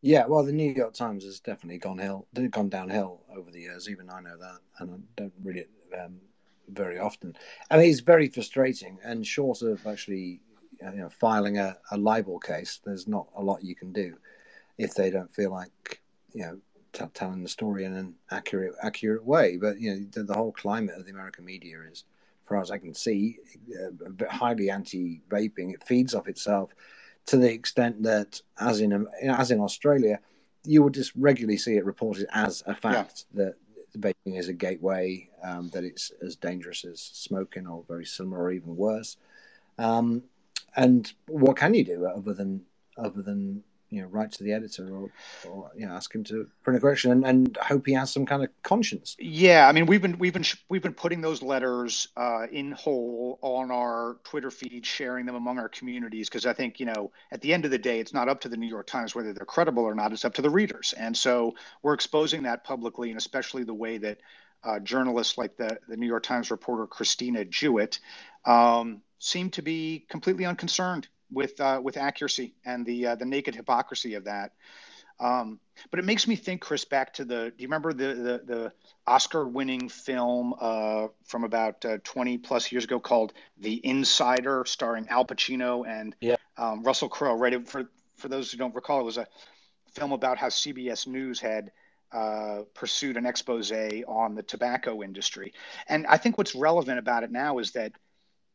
yeah 0.03 0.27
well 0.27 0.43
the 0.43 0.53
new 0.53 0.73
york 0.73 0.95
times 0.95 1.25
has 1.25 1.41
definitely 1.41 1.79
gone 1.79 1.99
hill 1.99 2.27
gone 2.51 2.69
downhill 2.69 3.21
over 3.35 3.51
the 3.51 3.61
years 3.61 3.89
even 3.89 4.09
i 4.11 4.21
know 4.21 4.37
that 4.37 4.59
and 4.79 4.91
i 4.91 4.97
don't 5.17 5.33
read 5.43 5.57
it 5.57 5.71
um, 6.03 6.19
very 6.69 6.99
often 6.99 7.37
i 7.71 7.77
mean 7.77 7.91
it's 7.91 8.01
very 8.01 8.29
frustrating 8.29 8.99
and 9.05 9.27
short 9.27 9.63
of 9.63 9.87
actually 9.87 10.41
you 10.83 10.99
know, 10.99 11.09
filing 11.09 11.59
a, 11.59 11.77
a 11.91 11.97
libel 11.97 12.39
case, 12.39 12.81
there's 12.85 13.07
not 13.07 13.29
a 13.37 13.43
lot 13.43 13.65
you 13.65 13.75
can 13.75 13.93
do 13.93 14.17
if 14.79 14.95
they 14.95 15.11
don't 15.11 15.33
feel 15.33 15.51
like 15.51 16.01
you 16.33 16.43
know 16.43 16.59
t- 16.93 17.05
telling 17.13 17.43
the 17.43 17.49
story 17.49 17.85
in 17.85 17.95
an 17.95 18.15
accurate 18.31 18.75
accurate 18.83 19.25
way. 19.25 19.57
But 19.57 19.81
you 19.81 19.95
know, 19.95 20.07
the, 20.11 20.23
the, 20.25 20.35
whole 20.35 20.53
climate 20.53 20.97
of 20.97 21.05
the 21.05 21.13
American 21.13 21.45
media 21.45 21.79
is, 21.91 22.05
as 22.45 22.49
far 22.49 22.61
as 22.61 22.71
I 22.71 22.79
can 22.79 22.95
see, 22.95 23.39
uh, 23.79 24.27
highly 24.31 24.71
anti-vaping. 24.71 25.75
It 25.75 25.87
feeds 25.87 26.15
off 26.15 26.29
itself 26.29 26.73
to 27.27 27.37
the 27.37 27.53
extent 27.53 28.03
that, 28.03 28.41
as 28.59 28.81
in 28.81 29.07
as 29.23 29.51
in 29.51 29.61
Australia, 29.61 30.19
you 30.65 30.83
would 30.83 30.95
just 30.95 31.13
regularly 31.17 31.57
see 31.57 31.77
it 31.77 31.85
reported 31.85 32.27
as 32.33 32.63
a 32.67 32.75
fact 32.75 33.25
yeah. 33.35 33.45
that 33.45 33.55
vaping 33.99 34.39
is 34.39 34.49
a 34.49 34.53
gateway, 34.53 35.29
um, 35.43 35.71
that 35.71 35.85
it's 35.85 36.13
as 36.23 36.37
dangerous 36.37 36.85
as 36.85 37.01
smoking 37.01 37.67
or 37.67 37.85
very 37.89 38.05
similar 38.05 38.43
or 38.43 38.53
even 38.53 38.77
worse. 38.77 39.17
Um, 39.79 40.25
and 40.77 41.13
what 41.27 41.57
can 41.57 41.75
you 41.75 41.85
do 41.85 42.07
other 42.07 42.35
than 42.35 42.63
other 42.97 43.23
than 43.23 43.65
you 43.91 44.03
know 44.03 44.09
write 44.09 44.33
to 44.33 44.45
the 44.45 44.53
editor 44.53 44.89
or, 44.89 45.11
or 45.49 45.71
you 45.77 45.87
know 45.87 45.93
ask 45.93 46.15
him 46.15 46.25
to 46.25 46.49
print 46.63 46.77
a 46.77 46.81
correction 46.81 47.13
and, 47.13 47.25
and 47.27 47.57
hope 47.59 47.87
he 47.87 47.93
has 47.93 48.11
some 48.13 48.25
kind 48.25 48.43
of 48.43 48.51
conscience. 48.63 49.17
Yeah 49.19 49.69
i 49.69 49.73
mean 49.73 49.87
we've 49.87 50.03
been 50.03 50.19
we've 50.19 50.33
been 50.33 50.45
we've 50.69 50.83
been 50.83 50.95
putting 50.95 51.21
those 51.21 51.43
letters 51.43 52.09
uh, 52.17 52.47
in 52.51 52.73
whole 52.73 53.39
on 53.43 53.71
our 53.71 54.17
twitter 54.25 54.51
feed 54.51 54.87
sharing 54.87 55.27
them 55.27 55.35
among 55.35 55.59
our 55.59 55.69
communities 55.69 56.29
because 56.29 56.47
i 56.47 56.53
think 56.53 56.81
you 56.81 56.87
know 56.87 57.11
at 57.33 57.41
the 57.41 57.53
end 57.53 57.65
of 57.65 57.71
the 57.71 57.79
day 57.79 58.01
it's 58.01 58.15
not 58.15 58.29
up 58.29 58.41
to 58.41 58.49
the 58.49 58.57
new 58.57 58.69
york 58.69 58.87
times 58.87 59.15
whether 59.15 59.33
they're 59.33 59.45
credible 59.45 59.83
or 59.83 59.95
not 59.95 60.13
it's 60.13 60.25
up 60.25 60.35
to 60.35 60.43
the 60.43 60.51
readers. 60.51 60.95
And 60.97 61.17
so 61.17 61.55
we're 61.83 61.95
exposing 61.95 62.43
that 62.45 62.65
publicly 62.65 63.11
and 63.11 63.19
especially 63.19 63.65
the 63.65 63.75
way 63.75 63.99
that 63.99 64.19
uh, 64.63 64.79
journalists 64.81 65.39
like 65.39 65.57
the, 65.57 65.79
the 65.89 65.97
new 65.97 66.07
york 66.07 66.23
times 66.23 66.51
reporter 66.51 66.87
christina 66.87 67.45
jewett 67.45 67.99
um, 68.45 69.01
seem 69.19 69.51
to 69.51 69.63
be 69.63 70.05
completely 70.09 70.45
unconcerned 70.45 71.09
with 71.31 71.61
uh, 71.61 71.81
with 71.83 71.97
accuracy 71.97 72.55
and 72.65 72.85
the 72.85 73.09
uh, 73.09 73.15
the 73.15 73.25
naked 73.25 73.55
hypocrisy 73.55 74.15
of 74.15 74.25
that. 74.25 74.53
Um, 75.21 75.61
but 75.91 75.99
it 75.99 76.07
makes 76.07 76.27
me 76.27 76.35
think, 76.35 76.63
Chris, 76.63 76.85
back 76.85 77.13
to 77.15 77.25
the. 77.25 77.53
Do 77.57 77.63
you 77.63 77.69
remember 77.69 77.93
the 77.93 78.15
the, 78.15 78.43
the 78.45 78.73
Oscar-winning 79.07 79.89
film 79.89 80.55
uh, 80.59 81.09
from 81.25 81.45
about 81.45 81.85
uh, 81.85 81.99
20 82.05 82.39
plus 82.39 82.73
years 82.73 82.85
ago 82.85 82.99
called 82.99 83.35
The 83.59 83.85
Insider, 83.85 84.65
starring 84.67 85.07
Al 85.09 85.27
Pacino 85.27 85.87
and 85.87 86.17
yeah. 86.21 86.37
um, 86.57 86.83
Russell 86.83 87.09
Crowe? 87.09 87.37
Right. 87.37 87.69
For 87.69 87.91
for 88.17 88.29
those 88.29 88.51
who 88.51 88.59
don't 88.59 88.75
recall, 88.75 89.01
it 89.01 89.05
was 89.05 89.19
a 89.19 89.27
film 89.93 90.13
about 90.13 90.39
how 90.39 90.49
CBS 90.49 91.07
News 91.07 91.41
had 91.41 91.71
uh, 92.13 92.63
pursued 92.75 93.17
an 93.17 93.27
expose 93.27 93.73
on 94.09 94.35
the 94.35 94.43
tobacco 94.43 95.03
industry. 95.03 95.53
And 95.89 96.07
I 96.07 96.17
think 96.17 96.39
what's 96.39 96.55
relevant 96.55 96.99
about 96.99 97.25
it 97.25 97.31
now 97.31 97.59
is 97.59 97.73
that 97.73 97.93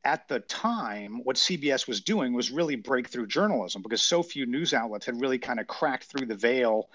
at 0.06 0.28
the 0.28 0.40
time, 0.42 1.22
what 1.24 1.36
CBS 1.36 1.88
was 1.88 2.00
doing 2.00 2.34
was 2.34 2.52
really 2.52 2.76
breakthrough 2.76 3.26
journalism 3.26 3.82
because 3.82 4.04
so 4.04 4.22
few 4.22 4.46
news 4.46 4.74
outlets 4.74 5.08
had 5.08 5.20
really 5.20 5.40
kind 5.40 5.60
of 5.60 5.66
cracked 5.66 6.06
through 6.06 6.28
the 6.28 6.36
veil 6.36 6.90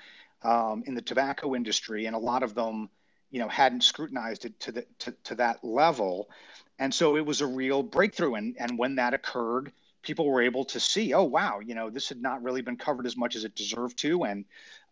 um, 0.45 0.85
in 0.87 0.95
the 0.95 1.03
tobacco 1.03 1.57
industry, 1.57 2.07
and 2.07 2.15
a 2.15 2.19
lot 2.19 2.45
of 2.45 2.55
them, 2.55 2.89
you 3.31 3.41
know, 3.41 3.49
hadn't 3.49 3.83
scrutinized 3.83 4.45
it 4.45 4.59
to 4.61 4.73
the 4.73 4.87
to, 5.01 5.15
to 5.25 5.35
that 5.35 5.63
level, 5.65 6.31
and 6.79 6.95
so 6.95 7.17
it 7.17 7.27
was 7.27 7.41
a 7.41 7.47
real 7.47 7.83
breakthrough. 7.83 8.35
And 8.35 8.57
and 8.59 8.79
when 8.79 8.95
that 8.95 9.13
occurred, 9.13 9.73
people 10.03 10.27
were 10.27 10.41
able 10.41 10.65
to 10.67 10.79
see, 10.79 11.13
oh 11.13 11.25
wow, 11.25 11.59
you 11.59 11.75
know, 11.75 11.91
this 11.91 12.09
had 12.09 12.23
not 12.23 12.43
really 12.45 12.63
been 12.63 12.77
covered 12.77 13.07
as 13.07 13.17
much 13.17 13.35
as 13.35 13.45
it 13.45 13.57
deserved 13.57 13.99
to, 13.99 14.23
and 14.23 14.45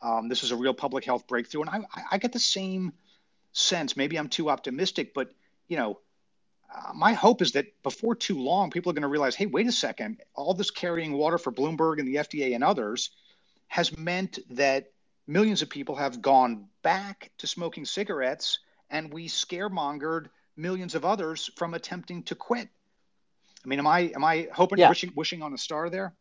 um, 0.02 0.28
this 0.28 0.42
was 0.42 0.50
a 0.50 0.56
real 0.56 0.74
public 0.74 1.04
health 1.04 1.28
breakthrough. 1.28 1.62
And 1.62 1.70
I 1.70 1.80
I 2.10 2.18
get 2.18 2.32
the 2.32 2.40
same 2.40 2.92
sense. 3.52 3.96
Maybe 3.96 4.18
I'm 4.18 4.28
too 4.28 4.50
optimistic, 4.50 5.14
but 5.14 5.30
you 5.68 5.76
know 5.76 6.00
uh, 6.74 6.92
my 6.94 7.12
hope 7.12 7.40
is 7.40 7.52
that 7.52 7.66
before 7.82 8.14
too 8.14 8.38
long, 8.38 8.70
people 8.70 8.90
are 8.90 8.94
going 8.94 9.02
to 9.02 9.08
realize, 9.08 9.34
hey, 9.34 9.46
wait 9.46 9.66
a 9.66 9.72
second, 9.72 10.20
all 10.34 10.54
this 10.54 10.70
carrying 10.70 11.12
water 11.12 11.38
for 11.38 11.50
Bloomberg 11.50 11.98
and 11.98 12.06
the 12.06 12.16
FDA 12.16 12.54
and 12.54 12.62
others 12.62 13.10
has 13.68 13.96
meant 13.96 14.38
that 14.50 14.92
millions 15.26 15.62
of 15.62 15.70
people 15.70 15.94
have 15.94 16.20
gone 16.20 16.66
back 16.82 17.30
to 17.38 17.46
smoking 17.46 17.84
cigarettes, 17.84 18.58
and 18.90 19.12
we 19.12 19.28
scaremongered 19.28 20.26
millions 20.56 20.94
of 20.94 21.04
others 21.04 21.50
from 21.56 21.74
attempting 21.74 22.22
to 22.24 22.34
quit. 22.34 22.68
I 23.64 23.68
mean, 23.68 23.78
am 23.78 23.86
I 23.86 24.00
am 24.14 24.24
I 24.24 24.48
hoping 24.52 24.78
yeah. 24.78 24.88
wishing 24.88 25.12
wishing 25.14 25.42
on 25.42 25.52
a 25.52 25.58
star 25.58 25.90
there? 25.90 26.14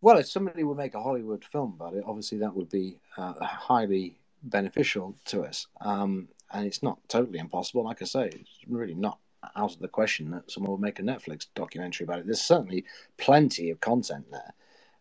Well, 0.00 0.18
if 0.18 0.28
somebody 0.28 0.62
would 0.62 0.76
make 0.76 0.94
a 0.94 1.02
Hollywood 1.02 1.44
film 1.44 1.74
about 1.74 1.94
it, 1.94 2.04
obviously 2.06 2.38
that 2.38 2.54
would 2.54 2.70
be 2.70 2.98
uh, 3.16 3.34
highly 3.44 4.16
beneficial 4.44 5.16
to 5.26 5.42
us. 5.42 5.66
Um, 5.80 6.28
and 6.52 6.66
it's 6.66 6.82
not 6.82 6.98
totally 7.08 7.40
impossible. 7.40 7.84
Like 7.84 8.00
I 8.00 8.04
say, 8.04 8.26
it's 8.26 8.60
really 8.68 8.94
not 8.94 9.18
out 9.56 9.74
of 9.74 9.80
the 9.80 9.88
question 9.88 10.30
that 10.30 10.50
someone 10.50 10.70
will 10.70 10.78
make 10.78 10.98
a 10.98 11.02
Netflix 11.02 11.46
documentary 11.54 12.04
about 12.04 12.20
it. 12.20 12.26
There's 12.26 12.40
certainly 12.40 12.84
plenty 13.16 13.70
of 13.70 13.80
content 13.80 14.26
there. 14.30 14.54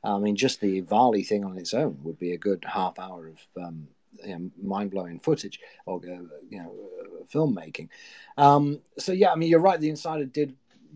I 0.04 0.20
mean, 0.20 0.36
just 0.36 0.62
the 0.62 0.82
EVALI 0.82 1.28
thing 1.28 1.44
on 1.44 1.58
its 1.58 1.74
own 1.74 2.00
would 2.04 2.20
be 2.20 2.32
a 2.32 2.38
good 2.38 2.64
half 2.68 3.00
hour 3.00 3.28
of 3.28 3.64
um, 3.64 3.88
you 4.24 4.38
know, 4.38 4.52
mind 4.62 4.92
blowing 4.92 5.20
footage 5.20 5.60
or 5.86 5.98
uh, 5.98 6.24
you 6.50 6.60
know 6.60 6.74
uh, 7.02 7.24
filmmaking. 7.34 7.90
Um, 8.38 8.82
so 8.98 9.12
yeah, 9.12 9.32
I 9.32 9.36
mean, 9.36 9.50
you're 9.50 9.60
right. 9.60 9.80
The 9.80 9.90
Insider 9.90 10.26
did 10.26 10.56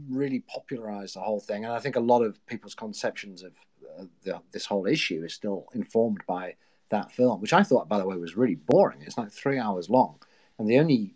really 0.10 0.40
popularize 0.40 1.14
the 1.14 1.20
whole 1.20 1.40
thing, 1.40 1.66
and 1.66 1.74
I 1.74 1.80
think 1.80 1.96
a 1.96 2.02
lot 2.02 2.22
of 2.22 2.44
people's 2.46 2.76
conceptions 2.76 3.44
of 3.44 3.54
uh, 4.00 4.06
the, 4.24 4.42
this 4.52 4.66
whole 4.66 4.86
issue 4.86 5.24
is 5.24 5.34
still 5.34 5.66
informed 5.74 6.22
by 6.28 6.56
that 6.90 7.12
film, 7.12 7.42
which 7.42 7.54
I 7.54 7.64
thought, 7.64 7.90
by 7.90 7.98
the 7.98 8.06
way, 8.06 8.16
was 8.18 8.38
really 8.38 8.56
boring. 8.56 9.02
It's 9.02 9.18
like 9.18 9.32
three 9.32 9.60
hours 9.60 9.90
long, 9.90 10.20
and 10.58 10.70
the 10.70 10.80
only 10.80 11.16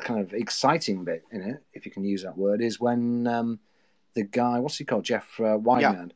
kind 0.00 0.20
of 0.20 0.32
exciting 0.34 1.04
bit 1.04 1.24
in 1.30 1.42
it, 1.42 1.62
if 1.72 1.86
you 1.86 1.92
can 1.92 2.04
use 2.04 2.22
that 2.22 2.36
word, 2.36 2.60
is 2.60 2.80
when 2.80 3.26
um, 3.26 3.58
the 4.14 4.24
guy, 4.24 4.58
what's 4.58 4.78
he 4.78 4.84
called, 4.84 5.04
Jeff 5.04 5.38
uh, 5.40 5.58
yeah. 5.78 6.06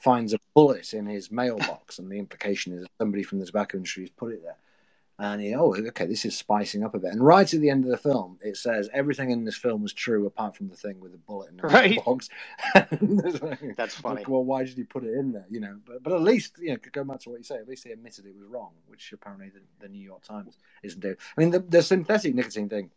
finds 0.00 0.34
a 0.34 0.38
bullet 0.54 0.92
in 0.92 1.06
his 1.06 1.30
mailbox, 1.30 1.98
and 1.98 2.10
the 2.10 2.18
implication 2.18 2.72
is 2.72 2.86
somebody 2.98 3.22
from 3.22 3.38
the 3.38 3.46
tobacco 3.46 3.76
industry 3.78 4.02
has 4.02 4.10
put 4.10 4.32
it 4.32 4.42
there. 4.42 4.56
and 5.18 5.42
you 5.42 5.52
know, 5.52 5.74
oh, 5.74 5.86
okay, 5.88 6.06
this 6.06 6.24
is 6.24 6.36
spicing 6.36 6.82
up 6.82 6.94
a 6.94 6.98
bit. 6.98 7.12
And 7.12 7.24
right 7.24 7.52
at 7.52 7.60
the 7.60 7.70
end 7.70 7.84
of 7.84 7.90
the 7.90 7.96
film, 7.96 8.38
it 8.42 8.56
says 8.56 8.90
everything 8.92 9.30
in 9.30 9.44
this 9.44 9.56
film 9.56 9.82
was 9.82 9.92
true 9.92 10.26
apart 10.26 10.56
from 10.56 10.68
the 10.68 10.76
thing 10.76 11.00
with 11.00 11.12
the 11.12 11.18
bullet 11.18 11.50
in 11.50 11.56
the 11.58 11.62
right. 11.62 12.04
box. 12.04 12.28
That's 13.76 13.94
funny. 13.94 14.16
Like, 14.16 14.28
well, 14.28 14.44
why 14.44 14.64
did 14.64 14.76
he 14.76 14.84
put 14.84 15.04
it 15.04 15.14
in 15.14 15.32
there? 15.32 15.46
You 15.48 15.60
know, 15.60 15.78
but 15.86 16.02
but 16.02 16.12
at 16.12 16.22
least 16.22 16.58
you 16.58 16.70
know, 16.70 16.78
go 16.90 17.04
back 17.04 17.20
to 17.20 17.30
what 17.30 17.38
you 17.38 17.44
say. 17.44 17.56
At 17.56 17.68
least 17.68 17.84
they 17.84 17.92
admitted 17.92 18.26
it 18.26 18.34
was 18.34 18.46
wrong, 18.46 18.72
which 18.88 19.12
apparently 19.12 19.50
the, 19.50 19.60
the 19.80 19.88
New 19.88 20.02
York 20.02 20.22
Times 20.22 20.56
isn't 20.82 21.00
doing. 21.00 21.16
I 21.36 21.40
mean, 21.40 21.50
the, 21.50 21.60
the 21.60 21.82
synthetic 21.82 22.34
nicotine 22.34 22.68
thing, 22.68 22.90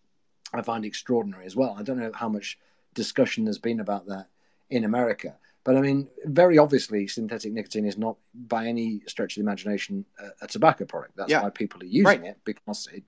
I 0.53 0.61
find 0.61 0.85
extraordinary 0.85 1.45
as 1.45 1.55
well. 1.55 1.75
I 1.77 1.83
don't 1.83 1.99
know 1.99 2.11
how 2.13 2.29
much 2.29 2.57
discussion 2.93 3.43
there's 3.43 3.57
been 3.57 3.79
about 3.79 4.07
that 4.07 4.27
in 4.69 4.83
America. 4.83 5.35
But 5.63 5.77
I 5.77 5.81
mean, 5.81 6.07
very 6.25 6.57
obviously, 6.59 7.07
synthetic 7.07 7.51
nicotine 7.51 7.85
is 7.85 7.97
not 7.97 8.17
by 8.33 8.67
any 8.67 9.01
stretch 9.07 9.33
of 9.33 9.43
the 9.43 9.47
imagination 9.49 10.05
a, 10.19 10.45
a 10.45 10.47
tobacco 10.47 10.85
product. 10.85 11.17
That's 11.17 11.31
yeah. 11.31 11.41
why 11.41 11.49
people 11.49 11.81
are 11.81 11.85
using 11.85 12.05
right. 12.05 12.23
it 12.23 12.37
because 12.45 12.87
it, 12.93 13.03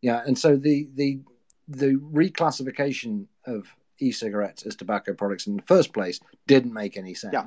yeah. 0.00 0.22
And 0.26 0.38
so 0.38 0.56
the 0.56 0.88
the 0.94 1.20
the 1.68 1.96
reclassification 1.96 3.26
of 3.46 3.76
e-cigarettes 3.98 4.64
as 4.64 4.74
tobacco 4.74 5.12
products 5.12 5.46
in 5.46 5.56
the 5.56 5.62
first 5.62 5.92
place 5.92 6.20
didn't 6.46 6.72
make 6.72 6.96
any 6.96 7.12
sense. 7.12 7.32
Yeah. 7.34 7.44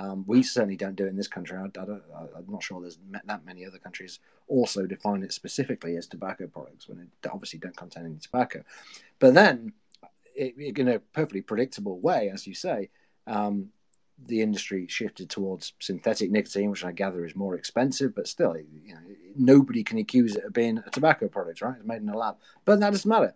Um, 0.00 0.24
we 0.26 0.42
certainly 0.42 0.76
don't 0.76 0.96
do 0.96 1.04
it 1.04 1.10
in 1.10 1.16
this 1.16 1.28
country. 1.28 1.58
I, 1.58 1.64
am 1.64 2.46
not 2.48 2.62
sure 2.62 2.80
there's 2.80 2.98
that 3.24 3.44
many 3.44 3.66
other 3.66 3.78
countries 3.78 4.18
also 4.48 4.86
define 4.86 5.22
it 5.22 5.32
specifically 5.32 5.96
as 5.96 6.06
tobacco 6.06 6.46
products 6.46 6.88
when 6.88 7.00
it 7.00 7.28
obviously 7.30 7.58
don't 7.58 7.76
contain 7.76 8.06
any 8.06 8.16
tobacco. 8.16 8.62
But 9.18 9.34
then, 9.34 9.74
it, 10.34 10.54
in 10.78 10.88
a 10.88 11.00
perfectly 11.00 11.42
predictable 11.42 12.00
way, 12.00 12.30
as 12.32 12.46
you 12.46 12.54
say, 12.54 12.88
um, 13.26 13.68
the 14.26 14.40
industry 14.40 14.86
shifted 14.88 15.28
towards 15.28 15.74
synthetic 15.80 16.30
nicotine, 16.30 16.70
which 16.70 16.84
I 16.84 16.92
gather 16.92 17.26
is 17.26 17.36
more 17.36 17.54
expensive, 17.54 18.14
but 18.14 18.26
still, 18.26 18.56
you 18.56 18.94
know, 18.94 19.00
nobody 19.36 19.84
can 19.84 19.98
accuse 19.98 20.34
it 20.34 20.44
of 20.44 20.52
being 20.54 20.78
a 20.78 20.90
tobacco 20.90 21.28
product, 21.28 21.60
right? 21.60 21.76
It's 21.76 21.86
made 21.86 22.00
in 22.00 22.08
a 22.08 22.16
lab, 22.16 22.36
but 22.64 22.80
that 22.80 22.90
doesn't 22.90 23.08
matter. 23.08 23.34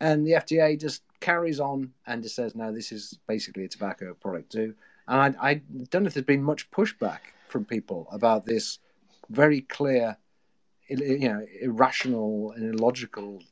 And 0.00 0.24
the 0.24 0.32
FDA 0.32 0.80
just 0.80 1.02
carries 1.20 1.58
on 1.58 1.92
and 2.06 2.22
just 2.22 2.36
says, 2.36 2.54
no, 2.54 2.72
this 2.72 2.92
is 2.92 3.18
basically 3.26 3.64
a 3.64 3.68
tobacco 3.68 4.14
product 4.14 4.52
too. 4.52 4.74
And 5.06 5.36
I, 5.40 5.50
I 5.50 5.54
don't 5.90 6.02
know 6.02 6.06
if 6.08 6.14
there's 6.14 6.26
been 6.26 6.42
much 6.42 6.70
pushback 6.70 7.20
from 7.48 7.64
people 7.64 8.08
about 8.10 8.46
this 8.46 8.78
very 9.30 9.62
clear, 9.62 10.16
you 10.88 11.28
know, 11.28 11.46
irrational 11.60 12.52
and 12.52 12.74
illogical 12.74 13.42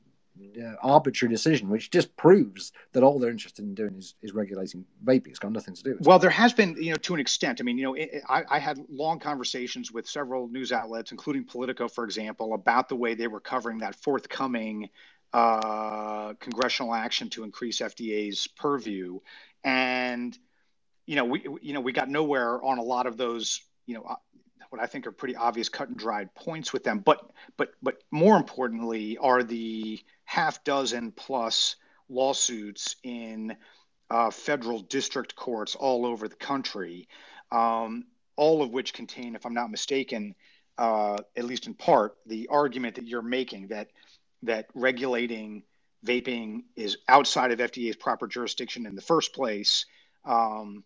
uh, 0.60 0.74
arbitrary 0.82 1.32
decision, 1.32 1.68
which 1.68 1.90
just 1.90 2.16
proves 2.16 2.72
that 2.92 3.02
all 3.02 3.18
they're 3.18 3.30
interested 3.30 3.64
in 3.64 3.74
doing 3.74 3.94
is, 3.96 4.14
is 4.22 4.32
regulating 4.32 4.84
vaping. 5.04 5.28
It's 5.28 5.38
got 5.38 5.52
nothing 5.52 5.74
to 5.74 5.82
do 5.82 5.90
with. 5.92 6.00
It. 6.00 6.06
Well, 6.06 6.18
there 6.18 6.30
has 6.30 6.52
been, 6.52 6.76
you 6.78 6.90
know, 6.90 6.96
to 6.96 7.14
an 7.14 7.20
extent. 7.20 7.60
I 7.60 7.64
mean, 7.64 7.78
you 7.78 7.84
know, 7.84 7.94
it, 7.94 8.22
I, 8.28 8.42
I, 8.48 8.58
had 8.58 8.78
long 8.88 9.18
conversations 9.18 9.92
with 9.92 10.08
several 10.08 10.48
news 10.48 10.72
outlets, 10.72 11.12
including 11.12 11.44
Politico, 11.44 11.88
for 11.88 12.04
example, 12.04 12.54
about 12.54 12.88
the 12.88 12.96
way 12.96 13.14
they 13.14 13.28
were 13.28 13.40
covering 13.40 13.78
that 13.78 13.94
forthcoming 13.96 14.88
uh, 15.32 16.34
congressional 16.34 16.94
action 16.94 17.30
to 17.30 17.44
increase 17.44 17.80
FDA's 17.80 18.46
purview, 18.46 19.20
and 19.64 20.36
you 21.06 21.16
know, 21.16 21.24
we 21.24 21.44
you 21.60 21.72
know 21.72 21.80
we 21.80 21.92
got 21.92 22.08
nowhere 22.08 22.62
on 22.62 22.78
a 22.78 22.82
lot 22.82 23.06
of 23.06 23.16
those, 23.16 23.60
you 23.86 23.94
know. 23.94 24.02
Uh, 24.02 24.16
what 24.70 24.80
I 24.80 24.86
think 24.86 25.06
are 25.06 25.12
pretty 25.12 25.36
obvious 25.36 25.68
cut 25.68 25.88
and 25.88 25.98
dried 25.98 26.34
points 26.34 26.72
with 26.72 26.82
them, 26.82 27.00
but 27.00 27.30
but 27.58 27.72
but 27.82 27.96
more 28.10 28.38
importantly 28.38 29.18
are 29.18 29.42
the 29.42 30.00
half 30.24 30.64
dozen 30.64 31.12
plus 31.12 31.76
lawsuits 32.08 32.96
in 33.02 33.54
uh, 34.10 34.30
federal 34.30 34.80
district 34.80 35.36
courts 35.36 35.74
all 35.74 36.06
over 36.06 36.28
the 36.28 36.36
country, 36.36 37.08
um, 37.50 38.04
all 38.36 38.62
of 38.62 38.70
which 38.70 38.94
contain, 38.94 39.34
if 39.34 39.44
I'm 39.46 39.54
not 39.54 39.70
mistaken, 39.70 40.34
uh, 40.78 41.18
at 41.36 41.44
least 41.44 41.66
in 41.66 41.74
part, 41.74 42.16
the 42.26 42.48
argument 42.48 42.96
that 42.96 43.06
you're 43.06 43.22
making 43.22 43.68
that 43.68 43.88
that 44.42 44.66
regulating 44.74 45.62
vaping 46.04 46.64
is 46.76 46.98
outside 47.08 47.52
of 47.52 47.58
FDA's 47.58 47.96
proper 47.96 48.26
jurisdiction 48.26 48.86
in 48.86 48.94
the 48.94 49.02
first 49.02 49.32
place, 49.34 49.86
um, 50.24 50.84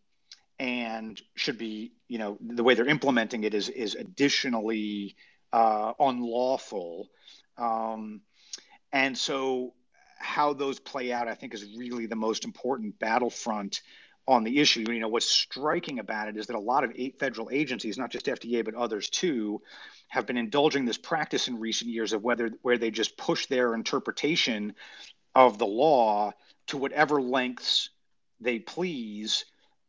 and 0.58 1.20
should 1.34 1.58
be, 1.58 1.92
you 2.08 2.18
know, 2.18 2.38
the 2.40 2.62
way 2.62 2.74
they're 2.74 2.88
implementing 2.88 3.44
it 3.44 3.54
is 3.54 3.68
is 3.68 3.94
additionally 3.94 5.16
uh, 5.52 5.92
unlawful. 5.98 7.08
Um, 7.58 8.22
and 8.92 9.16
so, 9.16 9.74
how 10.18 10.54
those 10.54 10.78
play 10.78 11.12
out, 11.12 11.28
I 11.28 11.34
think, 11.34 11.54
is 11.54 11.64
really 11.76 12.06
the 12.06 12.16
most 12.16 12.44
important 12.44 12.98
battlefront 12.98 13.82
on 14.26 14.44
the 14.44 14.58
issue. 14.58 14.84
You 14.90 15.00
know, 15.00 15.08
what's 15.08 15.30
striking 15.30 15.98
about 15.98 16.28
it 16.28 16.36
is 16.36 16.46
that 16.46 16.56
a 16.56 16.60
lot 16.60 16.84
of 16.84 16.92
eight 16.96 17.18
federal 17.18 17.50
agencies, 17.50 17.98
not 17.98 18.10
just 18.10 18.26
FDA 18.26 18.64
but 18.64 18.74
others 18.74 19.08
too, 19.08 19.62
have 20.08 20.26
been 20.26 20.36
indulging 20.36 20.84
this 20.84 20.98
practice 20.98 21.48
in 21.48 21.60
recent 21.60 21.90
years 21.90 22.12
of 22.12 22.22
whether 22.22 22.50
where 22.62 22.78
they 22.78 22.90
just 22.90 23.16
push 23.16 23.46
their 23.46 23.74
interpretation 23.74 24.74
of 25.34 25.58
the 25.58 25.66
law 25.66 26.32
to 26.68 26.76
whatever 26.76 27.20
lengths 27.20 27.90
they 28.40 28.58
please, 28.58 29.44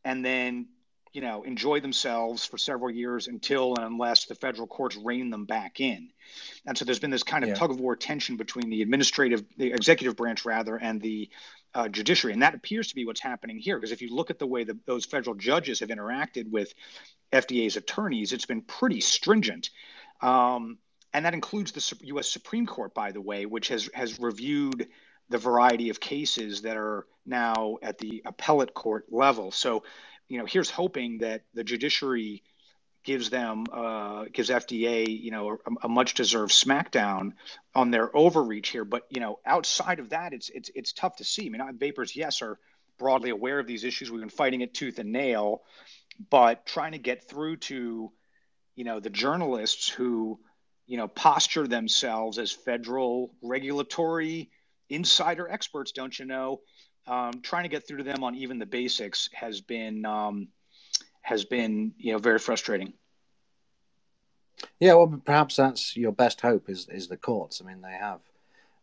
and 0.08 0.24
then 0.24 0.68
you 1.12 1.22
know 1.22 1.43
enjoy 1.43 1.80
themselves 1.82 2.45
for 2.45 2.58
several 2.58 2.89
years 2.89 3.28
until 3.28 3.76
and 3.76 3.86
unless 3.86 4.26
the 4.26 4.36
federal 4.36 4.66
courts 4.66 4.95
rein 4.95 5.30
them 5.30 5.45
back 5.45 5.80
in 5.82 6.10
and 6.66 6.78
so 6.78 6.86
there's 6.86 6.99
been 6.99 7.12
this 7.12 7.24
kind 7.24 7.43
of 7.43 7.49
yeah. 7.49 7.55
tug 7.55 7.72
of 7.72 7.80
war 7.80 7.95
tension 7.95 8.38
between 8.38 8.70
the 8.70 8.82
administrative 8.82 9.43
the 9.58 9.68
executive 9.68 10.16
branch 10.16 10.45
rather 10.45 10.78
and 10.78 11.01
the 11.01 11.30
uh, 11.76 11.88
judiciary 11.89 12.34
and 12.34 12.41
that 12.41 12.55
appears 12.55 12.88
to 12.88 12.95
be 12.95 13.05
what's 13.05 13.22
happening 13.22 13.60
here 13.60 13.78
because 13.78 13.91
if 13.91 14.01
you 14.01 14.16
look 14.16 14.30
at 14.30 14.39
the 14.39 14.47
way 14.47 14.64
that 14.64 14.86
those 14.86 15.05
federal 15.05 15.36
judges 15.36 15.82
have 15.82 15.89
interacted 15.89 16.49
with 16.49 16.74
fda's 17.34 17.76
attorneys 17.76 18.32
it's 18.32 18.45
been 18.45 18.62
pretty 18.62 19.01
stringent 19.01 19.70
um, 20.22 20.78
and 21.14 21.26
that 21.26 21.34
includes 21.34 21.72
the 21.72 22.05
U.S. 22.08 22.30
Supreme 22.30 22.66
Court, 22.66 22.93
by 22.93 23.12
the 23.12 23.22
way, 23.22 23.45
which 23.45 23.70
has 23.70 23.89
has 23.93 24.20
reviewed 24.20 24.88
the 25.30 25.38
variety 25.38 25.90
of 25.90 26.00
cases 26.00 26.62
that 26.62 26.78
are 26.78 27.06
now 27.26 27.78
at 27.82 27.98
the 27.98 28.22
appellate 28.26 28.74
court 28.74 29.06
level. 29.12 29.52
So 29.52 29.84
you 30.28 30.40
know, 30.40 30.46
here's 30.46 30.70
hoping 30.70 31.20
that 31.20 31.44
the 31.54 31.64
judiciary 31.64 32.44
gives 33.04 33.30
them 33.30 33.66
uh, 33.72 34.26
gives 34.34 34.50
FDA 34.50 35.06
you 35.08 35.32
know 35.32 35.52
a, 35.66 35.86
a, 35.86 35.90
much 35.90 36.14
deserved 36.14 36.52
smackdown 36.52 37.32
on 37.74 37.90
their 37.92 38.16
overreach 38.16 38.70
here. 38.70 38.84
But 38.84 39.04
you 39.10 39.22
know, 39.22 39.40
outside 39.46 40.00
of 40.00 40.10
that, 40.10 40.34
it's 40.34 40.50
it's 40.50 40.70
it's 40.76 40.92
tough 40.92 41.16
to 41.18 41.24
see. 41.24 41.46
I 41.46 41.50
mean, 41.50 41.78
vapers, 41.78 42.16
yes, 42.16 42.42
are 42.42 42.60
broadly 42.98 43.30
aware 43.30 43.60
of 43.60 43.68
these 43.68 43.84
issues. 43.84 44.12
We've 44.12 44.20
been 44.20 44.30
fighting 44.30 44.62
it 44.62 44.74
tooth 44.74 45.00
and 45.00 45.12
nail, 45.12 45.64
but 46.30 46.66
trying 46.66 46.92
to 46.92 46.98
get 46.98 47.30
through 47.30 47.58
to 47.58 48.12
you 48.76 48.84
know 48.84 49.00
the 49.00 49.10
journalists 49.10 49.88
who 49.88 50.40
you 50.86 50.98
know 50.98 51.08
posture 51.08 51.68
themselves 51.68 52.38
as 52.38 52.52
federal 52.52 53.34
regulatory 53.42 54.50
insider 54.90 55.50
experts, 55.50 55.92
don't 55.92 56.18
you 56.18 56.26
know? 56.26 56.62
um, 57.08 57.42
trying 57.42 57.64
to 57.64 57.70
get 57.70 57.88
through 57.88 57.98
to 57.98 58.04
them 58.04 58.24
on 58.24 58.36
even 58.36 58.60
the 58.60 58.66
basics 58.66 59.30
has 59.34 59.62
been 59.62 60.06
um, 60.06 60.50
has 61.22 61.46
been 61.46 61.94
you 61.98 62.12
know 62.14 62.20
very 62.20 62.40
frustrating. 62.40 62.94
Yeah, 64.80 64.96
well, 64.96 65.22
perhaps 65.24 65.56
that's 65.56 65.96
your 65.96 66.12
best 66.12 66.42
hope 66.42 66.70
is 66.70 66.88
is 66.90 67.08
the 67.08 67.18
courts. 67.18 67.62
I 67.62 67.68
mean, 67.68 67.82
they 67.82 67.98
have 67.98 68.22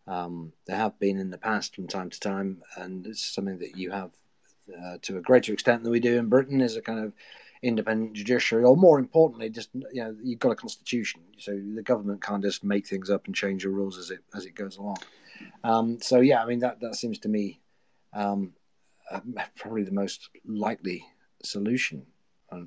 um, 0.06 0.52
they 0.66 0.74
have 0.74 0.98
been 0.98 1.18
in 1.18 1.30
the 1.30 1.38
past 1.38 1.74
from 1.74 1.86
time 1.86 2.10
to 2.10 2.20
time, 2.20 2.62
and 2.76 3.06
it's 3.06 3.24
something 3.24 3.58
that 3.58 3.76
you 3.76 3.90
have 3.90 4.10
uh, 4.82 4.96
to 5.02 5.18
a 5.18 5.20
greater 5.20 5.52
extent 5.52 5.82
than 5.82 5.92
we 5.92 6.00
do 6.00 6.18
in 6.18 6.28
Britain 6.28 6.60
is 6.60 6.76
a 6.76 6.82
kind 6.82 7.00
of 7.00 7.12
independent 7.62 8.12
judiciary, 8.14 8.64
or 8.64 8.76
more 8.76 8.98
importantly, 8.98 9.50
just 9.50 9.68
you 9.92 10.02
know 10.02 10.16
you've 10.22 10.38
got 10.38 10.52
a 10.52 10.56
constitution, 10.56 11.20
so 11.36 11.52
the 11.52 11.82
government 11.82 12.22
can't 12.22 12.42
just 12.42 12.64
make 12.64 12.86
things 12.86 13.10
up 13.10 13.26
and 13.26 13.34
change 13.34 13.64
the 13.64 13.68
rules 13.68 13.98
as 13.98 14.10
it 14.10 14.20
as 14.34 14.46
it 14.46 14.54
goes 14.54 14.78
along. 14.78 14.96
Um, 15.62 16.00
so 16.00 16.20
yeah, 16.20 16.42
I 16.42 16.46
mean 16.46 16.60
that 16.60 16.80
that 16.80 16.96
seems 16.96 17.18
to 17.20 17.28
me 17.28 17.60
um, 18.12 18.52
uh, 19.10 19.20
probably 19.56 19.82
the 19.82 19.92
most 19.92 20.30
likely 20.46 21.04
solution, 21.42 22.06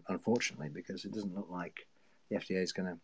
unfortunately, 0.08 0.70
because 0.70 1.06
it 1.06 1.14
doesn't 1.14 1.36
look 1.36 1.50
like 1.50 1.88
the 2.30 2.38
FDA 2.38 2.62
is 2.62 2.72
going 2.72 2.90
to 2.90 2.98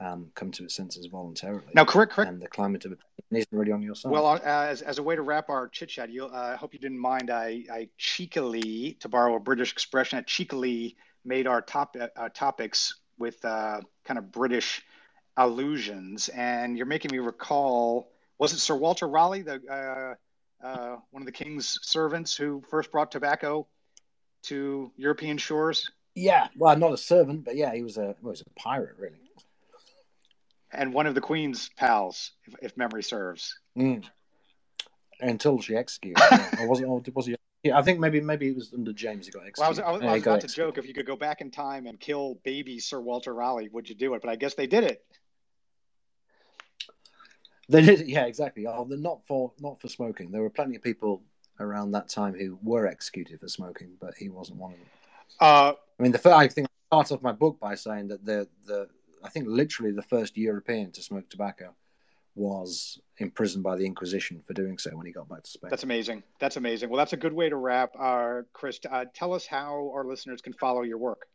um, 0.00 0.30
come 0.34 0.50
to 0.52 0.64
its 0.64 0.74
senses 0.74 1.06
voluntarily. 1.06 1.64
Now, 1.74 1.84
correct, 1.84 2.12
correct. 2.12 2.30
And 2.30 2.40
the 2.40 2.48
climate 2.48 2.84
of 2.84 2.92
opinion 2.92 3.06
isn't 3.30 3.58
really 3.58 3.72
on 3.72 3.82
your 3.82 3.94
side. 3.94 4.12
Well, 4.12 4.26
uh, 4.26 4.40
as, 4.42 4.82
as 4.82 4.98
a 4.98 5.02
way 5.02 5.16
to 5.16 5.22
wrap 5.22 5.50
our 5.50 5.68
chit 5.68 5.88
chat, 5.88 6.10
uh, 6.20 6.28
I 6.32 6.56
hope 6.56 6.72
you 6.72 6.78
didn't 6.78 6.98
mind. 7.00 7.30
I, 7.30 7.64
I 7.70 7.88
cheekily, 7.98 8.96
to 9.00 9.08
borrow 9.08 9.34
a 9.36 9.40
British 9.40 9.72
expression, 9.72 10.18
I 10.18 10.22
cheekily 10.22 10.96
made 11.24 11.46
our 11.46 11.60
top 11.60 11.96
uh, 12.16 12.28
topics 12.30 13.00
with 13.18 13.44
uh, 13.44 13.80
kind 14.04 14.18
of 14.18 14.30
British 14.30 14.82
allusions, 15.36 16.28
and 16.28 16.76
you're 16.76 16.86
making 16.86 17.10
me 17.12 17.18
recall. 17.18 18.12
Was 18.38 18.52
it 18.52 18.58
Sir 18.58 18.76
Walter 18.76 19.08
Raleigh, 19.08 19.42
the 19.42 19.60
uh, 19.70 20.66
uh, 20.66 20.96
one 21.10 21.22
of 21.22 21.26
the 21.26 21.32
king's 21.32 21.78
servants 21.82 22.36
who 22.36 22.62
first 22.68 22.90
brought 22.90 23.10
tobacco 23.10 23.66
to 24.42 24.90
European 24.96 25.38
shores. 25.38 25.90
Yeah, 26.14 26.48
well, 26.56 26.76
not 26.76 26.92
a 26.92 26.96
servant, 26.96 27.44
but 27.44 27.56
yeah, 27.56 27.72
he 27.74 27.82
was 27.82 27.96
a 27.96 28.00
well, 28.00 28.16
he 28.22 28.26
was 28.28 28.40
a 28.42 28.60
pirate, 28.60 28.96
really. 28.98 29.16
And 30.72 30.92
one 30.92 31.06
of 31.06 31.14
the 31.14 31.20
queen's 31.20 31.70
pals, 31.76 32.32
if, 32.44 32.54
if 32.60 32.76
memory 32.76 33.02
serves. 33.02 33.58
Mm. 33.76 34.04
Until 35.20 35.60
she 35.60 35.76
executed, 35.76 36.22
or 36.60 36.68
was 36.68 36.80
it? 36.80 37.14
Was 37.14 37.26
he? 37.26 37.36
Yeah, 37.64 37.78
I 37.78 37.82
think 37.82 37.98
maybe 37.98 38.20
maybe 38.20 38.48
it 38.48 38.56
was 38.56 38.72
under 38.72 38.92
James 38.92 39.26
he 39.26 39.32
got 39.32 39.46
executed. 39.46 39.60
Well, 39.60 39.66
I 39.66 39.70
was, 39.70 39.78
I 39.78 39.90
was, 39.90 40.02
I 40.02 40.12
was 40.14 40.22
about 40.22 40.40
to 40.42 40.48
joke 40.48 40.78
if 40.78 40.86
you 40.86 40.94
could 40.94 41.06
go 41.06 41.16
back 41.16 41.40
in 41.40 41.50
time 41.50 41.86
and 41.86 41.98
kill 41.98 42.38
baby 42.44 42.78
Sir 42.78 43.00
Walter 43.00 43.34
Raleigh, 43.34 43.68
would 43.72 43.88
you 43.88 43.94
do 43.94 44.14
it? 44.14 44.22
But 44.22 44.30
I 44.30 44.36
guess 44.36 44.54
they 44.54 44.66
did 44.66 44.84
it. 44.84 45.04
They 47.68 47.82
did, 47.82 48.08
yeah, 48.08 48.24
exactly. 48.24 48.66
Oh, 48.66 48.84
not 48.88 49.26
for 49.26 49.52
not 49.60 49.80
for 49.80 49.88
smoking. 49.88 50.30
There 50.30 50.42
were 50.42 50.50
plenty 50.50 50.76
of 50.76 50.82
people 50.82 51.22
around 51.60 51.92
that 51.92 52.08
time 52.08 52.34
who 52.34 52.58
were 52.62 52.86
executed 52.86 53.40
for 53.40 53.48
smoking, 53.48 53.90
but 54.00 54.14
he 54.16 54.28
wasn't 54.28 54.58
one 54.58 54.72
of 54.72 54.78
them. 54.78 54.88
Uh, 55.40 55.72
I 55.98 56.02
mean, 56.02 56.12
the 56.12 56.18
first, 56.18 56.36
I 56.36 56.48
think 56.48 56.68
I 56.90 56.96
start 57.02 57.12
off 57.12 57.22
my 57.22 57.32
book 57.32 57.58
by 57.60 57.74
saying 57.74 58.08
that 58.08 58.24
the 58.24 58.48
the 58.64 58.88
I 59.22 59.28
think 59.28 59.46
literally 59.48 59.92
the 59.92 60.02
first 60.02 60.36
European 60.36 60.92
to 60.92 61.02
smoke 61.02 61.28
tobacco 61.28 61.74
was 62.34 63.00
imprisoned 63.18 63.64
by 63.64 63.76
the 63.76 63.84
Inquisition 63.84 64.40
for 64.46 64.54
doing 64.54 64.78
so 64.78 64.96
when 64.96 65.06
he 65.06 65.12
got 65.12 65.28
back 65.28 65.42
to 65.42 65.50
Spain. 65.50 65.70
That's 65.70 65.82
amazing. 65.82 66.22
That's 66.38 66.56
amazing. 66.56 66.88
Well, 66.88 66.98
that's 66.98 67.12
a 67.12 67.16
good 67.16 67.32
way 67.32 67.48
to 67.48 67.56
wrap. 67.56 67.90
Uh, 67.98 68.42
Chris, 68.52 68.78
uh, 68.88 69.06
tell 69.12 69.34
us 69.34 69.44
how 69.44 69.90
our 69.92 70.04
listeners 70.04 70.40
can 70.40 70.52
follow 70.52 70.82
your 70.82 70.98
work. 70.98 71.26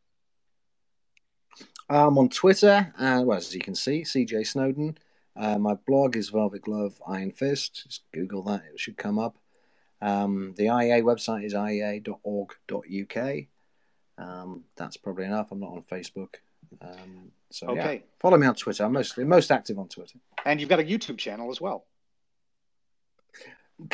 I'm 1.90 2.18
on 2.18 2.30
Twitter, 2.30 2.94
uh, 2.98 3.22
well, 3.26 3.38
as 3.38 3.54
you 3.54 3.60
can 3.60 3.76
see, 3.76 4.02
CJ 4.02 4.48
Snowdon. 4.48 4.98
Uh, 5.36 5.58
my 5.58 5.76
blog 5.88 6.16
is 6.16 6.30
Velvet 6.30 6.62
Glove 6.62 7.02
Iron 7.08 7.32
Fist. 7.32 7.84
Just 7.88 8.04
Google 8.14 8.44
that; 8.44 8.64
it 8.72 8.80
should 8.80 8.98
come 8.98 9.18
up. 9.18 9.38
Um, 10.02 10.54
the 10.58 10.66
IEA 10.66 11.02
website 11.02 11.46
is 11.46 11.54
iea.org.uk. 11.54 13.38
Um, 14.18 14.64
that's 14.76 14.98
probably 14.98 15.26
enough. 15.26 15.52
I'm 15.52 15.60
not 15.60 15.72
on 15.72 15.84
Facebook. 15.84 16.36
Um, 16.82 17.32
so 17.50 17.68
okay. 17.68 17.94
yeah, 17.96 18.02
follow 18.20 18.38
me 18.38 18.48
on 18.48 18.56
Twitter. 18.56 18.84
I'm 18.84 18.94
mostly 18.94 19.24
most 19.24 19.52
active 19.52 19.80
on 19.80 19.88
Twitter. 19.88 20.20
And 20.46 20.60
you've 20.60 20.70
got 20.70 20.80
a 20.80 20.84
YouTube 20.84 21.18
channel 21.18 21.52
as 21.52 21.62
well. 21.62 21.86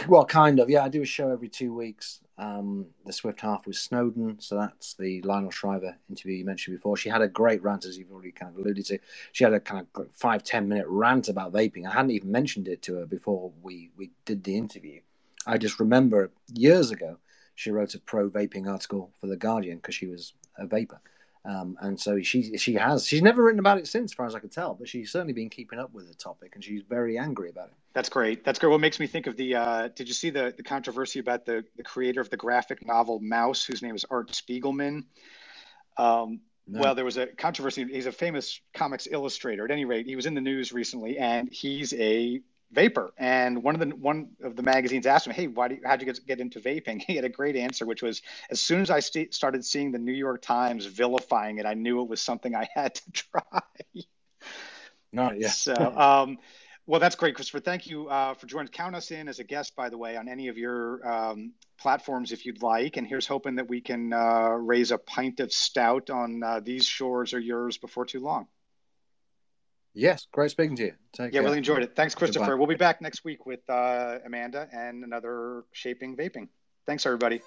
Well, 0.07 0.25
kind 0.25 0.59
of. 0.59 0.69
Yeah, 0.69 0.83
I 0.83 0.89
do 0.89 1.01
a 1.01 1.05
show 1.05 1.31
every 1.31 1.49
two 1.49 1.73
weeks. 1.73 2.21
Um, 2.37 2.87
the 3.05 3.11
Swift 3.11 3.41
Half 3.41 3.67
with 3.67 3.75
Snowdon. 3.75 4.39
So 4.39 4.55
that's 4.55 4.93
the 4.93 5.21
Lionel 5.23 5.51
Shriver 5.51 5.97
interview 6.09 6.37
you 6.37 6.45
mentioned 6.45 6.77
before. 6.77 6.95
She 6.95 7.09
had 7.09 7.21
a 7.21 7.27
great 7.27 7.61
rant, 7.61 7.85
as 7.85 7.97
you've 7.97 8.11
already 8.11 8.31
kind 8.31 8.53
of 8.53 8.59
alluded 8.59 8.85
to. 8.87 8.99
She 9.31 9.43
had 9.43 9.53
a 9.53 9.59
kind 9.59 9.85
of 9.95 10.11
five 10.11 10.43
ten 10.43 10.67
minute 10.67 10.85
rant 10.87 11.27
about 11.27 11.53
vaping. 11.53 11.85
I 11.85 11.91
hadn't 11.91 12.11
even 12.11 12.31
mentioned 12.31 12.67
it 12.67 12.81
to 12.83 12.95
her 12.95 13.05
before 13.05 13.51
we 13.61 13.91
we 13.97 14.11
did 14.25 14.43
the 14.43 14.57
interview. 14.57 15.01
I 15.45 15.57
just 15.57 15.79
remember 15.79 16.31
years 16.53 16.91
ago 16.91 17.17
she 17.55 17.71
wrote 17.71 17.93
a 17.93 17.99
pro 17.99 18.29
vaping 18.29 18.69
article 18.71 19.11
for 19.19 19.27
the 19.27 19.35
Guardian 19.35 19.77
because 19.77 19.95
she 19.95 20.07
was 20.07 20.33
a 20.57 20.65
vaper. 20.65 21.01
Um, 21.45 21.77
and 21.79 21.99
so 21.99 22.21
she 22.21 22.57
she 22.57 22.73
has 22.73 23.07
she's 23.07 23.21
never 23.21 23.43
written 23.43 23.59
about 23.59 23.77
it 23.77 23.87
since, 23.87 24.11
as 24.11 24.15
far 24.15 24.25
as 24.25 24.35
I 24.35 24.39
can 24.39 24.49
tell, 24.49 24.73
but 24.73 24.89
she's 24.89 25.11
certainly 25.11 25.33
been 25.33 25.49
keeping 25.49 25.79
up 25.79 25.93
with 25.93 26.07
the 26.07 26.13
topic, 26.13 26.51
and 26.53 26.63
she's 26.63 26.81
very 26.87 27.17
angry 27.17 27.49
about 27.49 27.69
it. 27.69 27.75
That's 27.93 28.09
great. 28.09 28.43
That's 28.43 28.59
great. 28.59 28.69
What 28.69 28.81
makes 28.81 28.99
me 28.99 29.07
think 29.07 29.25
of 29.25 29.37
the 29.37 29.55
uh, 29.55 29.87
did 29.95 30.09
you 30.09 30.13
see 30.13 30.31
the 30.31 30.53
the 30.55 30.63
controversy 30.63 31.19
about 31.19 31.45
the 31.45 31.63
the 31.77 31.83
creator 31.83 32.19
of 32.19 32.29
the 32.29 32.37
graphic 32.37 32.85
novel 32.85 33.21
Maus, 33.21 33.65
whose 33.65 33.81
name 33.81 33.95
is 33.95 34.05
Art 34.09 34.31
Spiegelman? 34.31 35.05
Um, 35.97 36.41
no. 36.67 36.81
Well, 36.81 36.95
there 36.95 37.05
was 37.05 37.17
a 37.17 37.25
controversy. 37.25 37.85
He's 37.85 38.05
a 38.05 38.11
famous 38.11 38.61
comics 38.73 39.07
illustrator. 39.09 39.65
At 39.65 39.71
any 39.71 39.85
rate, 39.85 40.05
he 40.05 40.15
was 40.15 40.25
in 40.25 40.35
the 40.35 40.41
news 40.41 40.71
recently, 40.71 41.17
and 41.17 41.49
he's 41.51 41.93
a 41.93 42.41
vaper. 42.71 43.11
And 43.17 43.63
one 43.63 43.75
of 43.75 43.81
the 43.81 43.95
one 43.95 44.29
of 44.43 44.55
the 44.55 44.63
magazines 44.63 45.05
asked 45.05 45.27
him, 45.27 45.33
"Hey, 45.33 45.47
why 45.47 45.67
do 45.67 45.75
you, 45.75 45.81
how'd 45.85 46.01
you 46.01 46.05
get, 46.05 46.25
get 46.25 46.39
into 46.39 46.59
vaping?" 46.59 47.01
He 47.07 47.15
had 47.15 47.25
a 47.25 47.29
great 47.29 47.55
answer, 47.55 47.85
which 47.85 48.01
was, 48.01 48.21
"As 48.51 48.61
soon 48.61 48.81
as 48.81 48.89
I 48.89 48.99
st- 48.99 49.33
started 49.33 49.65
seeing 49.65 49.91
the 49.91 49.99
New 49.99 50.13
York 50.13 50.41
Times 50.41 50.85
vilifying 50.85 51.57
it, 51.59 51.65
I 51.65 51.73
knew 51.73 52.01
it 52.01 52.09
was 52.09 52.21
something 52.21 52.55
I 52.55 52.67
had 52.75 52.95
to 52.95 53.11
try." 53.11 53.61
Not 55.11 55.39
yet. 55.39 55.51
So, 55.59 55.73
um, 55.73 56.37
well, 56.85 56.99
that's 56.99 57.15
great, 57.15 57.35
Christopher. 57.35 57.59
Thank 57.59 57.85
you 57.85 58.07
uh, 58.07 58.33
for 58.33 58.47
joining. 58.47 58.69
Count 58.69 58.95
us 58.95 59.11
in 59.11 59.27
as 59.27 59.37
a 59.37 59.43
guest, 59.43 59.75
by 59.75 59.89
the 59.89 59.97
way, 59.97 60.17
on 60.17 60.27
any 60.27 60.47
of 60.47 60.57
your 60.57 61.07
um, 61.07 61.53
platforms 61.77 62.31
if 62.31 62.47
you'd 62.47 62.63
like. 62.63 62.97
And 62.97 63.05
here's 63.05 63.27
hoping 63.27 63.55
that 63.55 63.69
we 63.69 63.79
can 63.79 64.11
uh, 64.11 64.49
raise 64.49 64.89
a 64.89 64.97
pint 64.97 65.39
of 65.39 65.53
stout 65.53 66.09
on 66.09 66.41
uh, 66.41 66.61
these 66.61 66.85
shores 66.85 67.33
or 67.35 67.39
yours 67.39 67.77
before 67.77 68.05
too 68.05 68.19
long. 68.19 68.47
Yes, 69.93 70.27
great 70.31 70.51
speaking 70.51 70.75
to 70.77 70.83
you. 70.83 70.93
Take 71.13 71.33
yeah, 71.33 71.39
care. 71.39 71.43
really 71.43 71.57
enjoyed 71.57 71.83
it. 71.83 71.95
Thanks, 71.95 72.15
Christopher. 72.15 72.45
Goodbye. 72.45 72.55
We'll 72.55 72.67
be 72.67 72.75
back 72.75 73.01
next 73.01 73.23
week 73.23 73.45
with 73.45 73.67
uh, 73.69 74.19
Amanda 74.25 74.67
and 74.71 75.03
another 75.03 75.65
Shaping 75.71 76.15
Vaping. 76.15 76.47
Thanks, 76.85 77.05
everybody. 77.05 77.41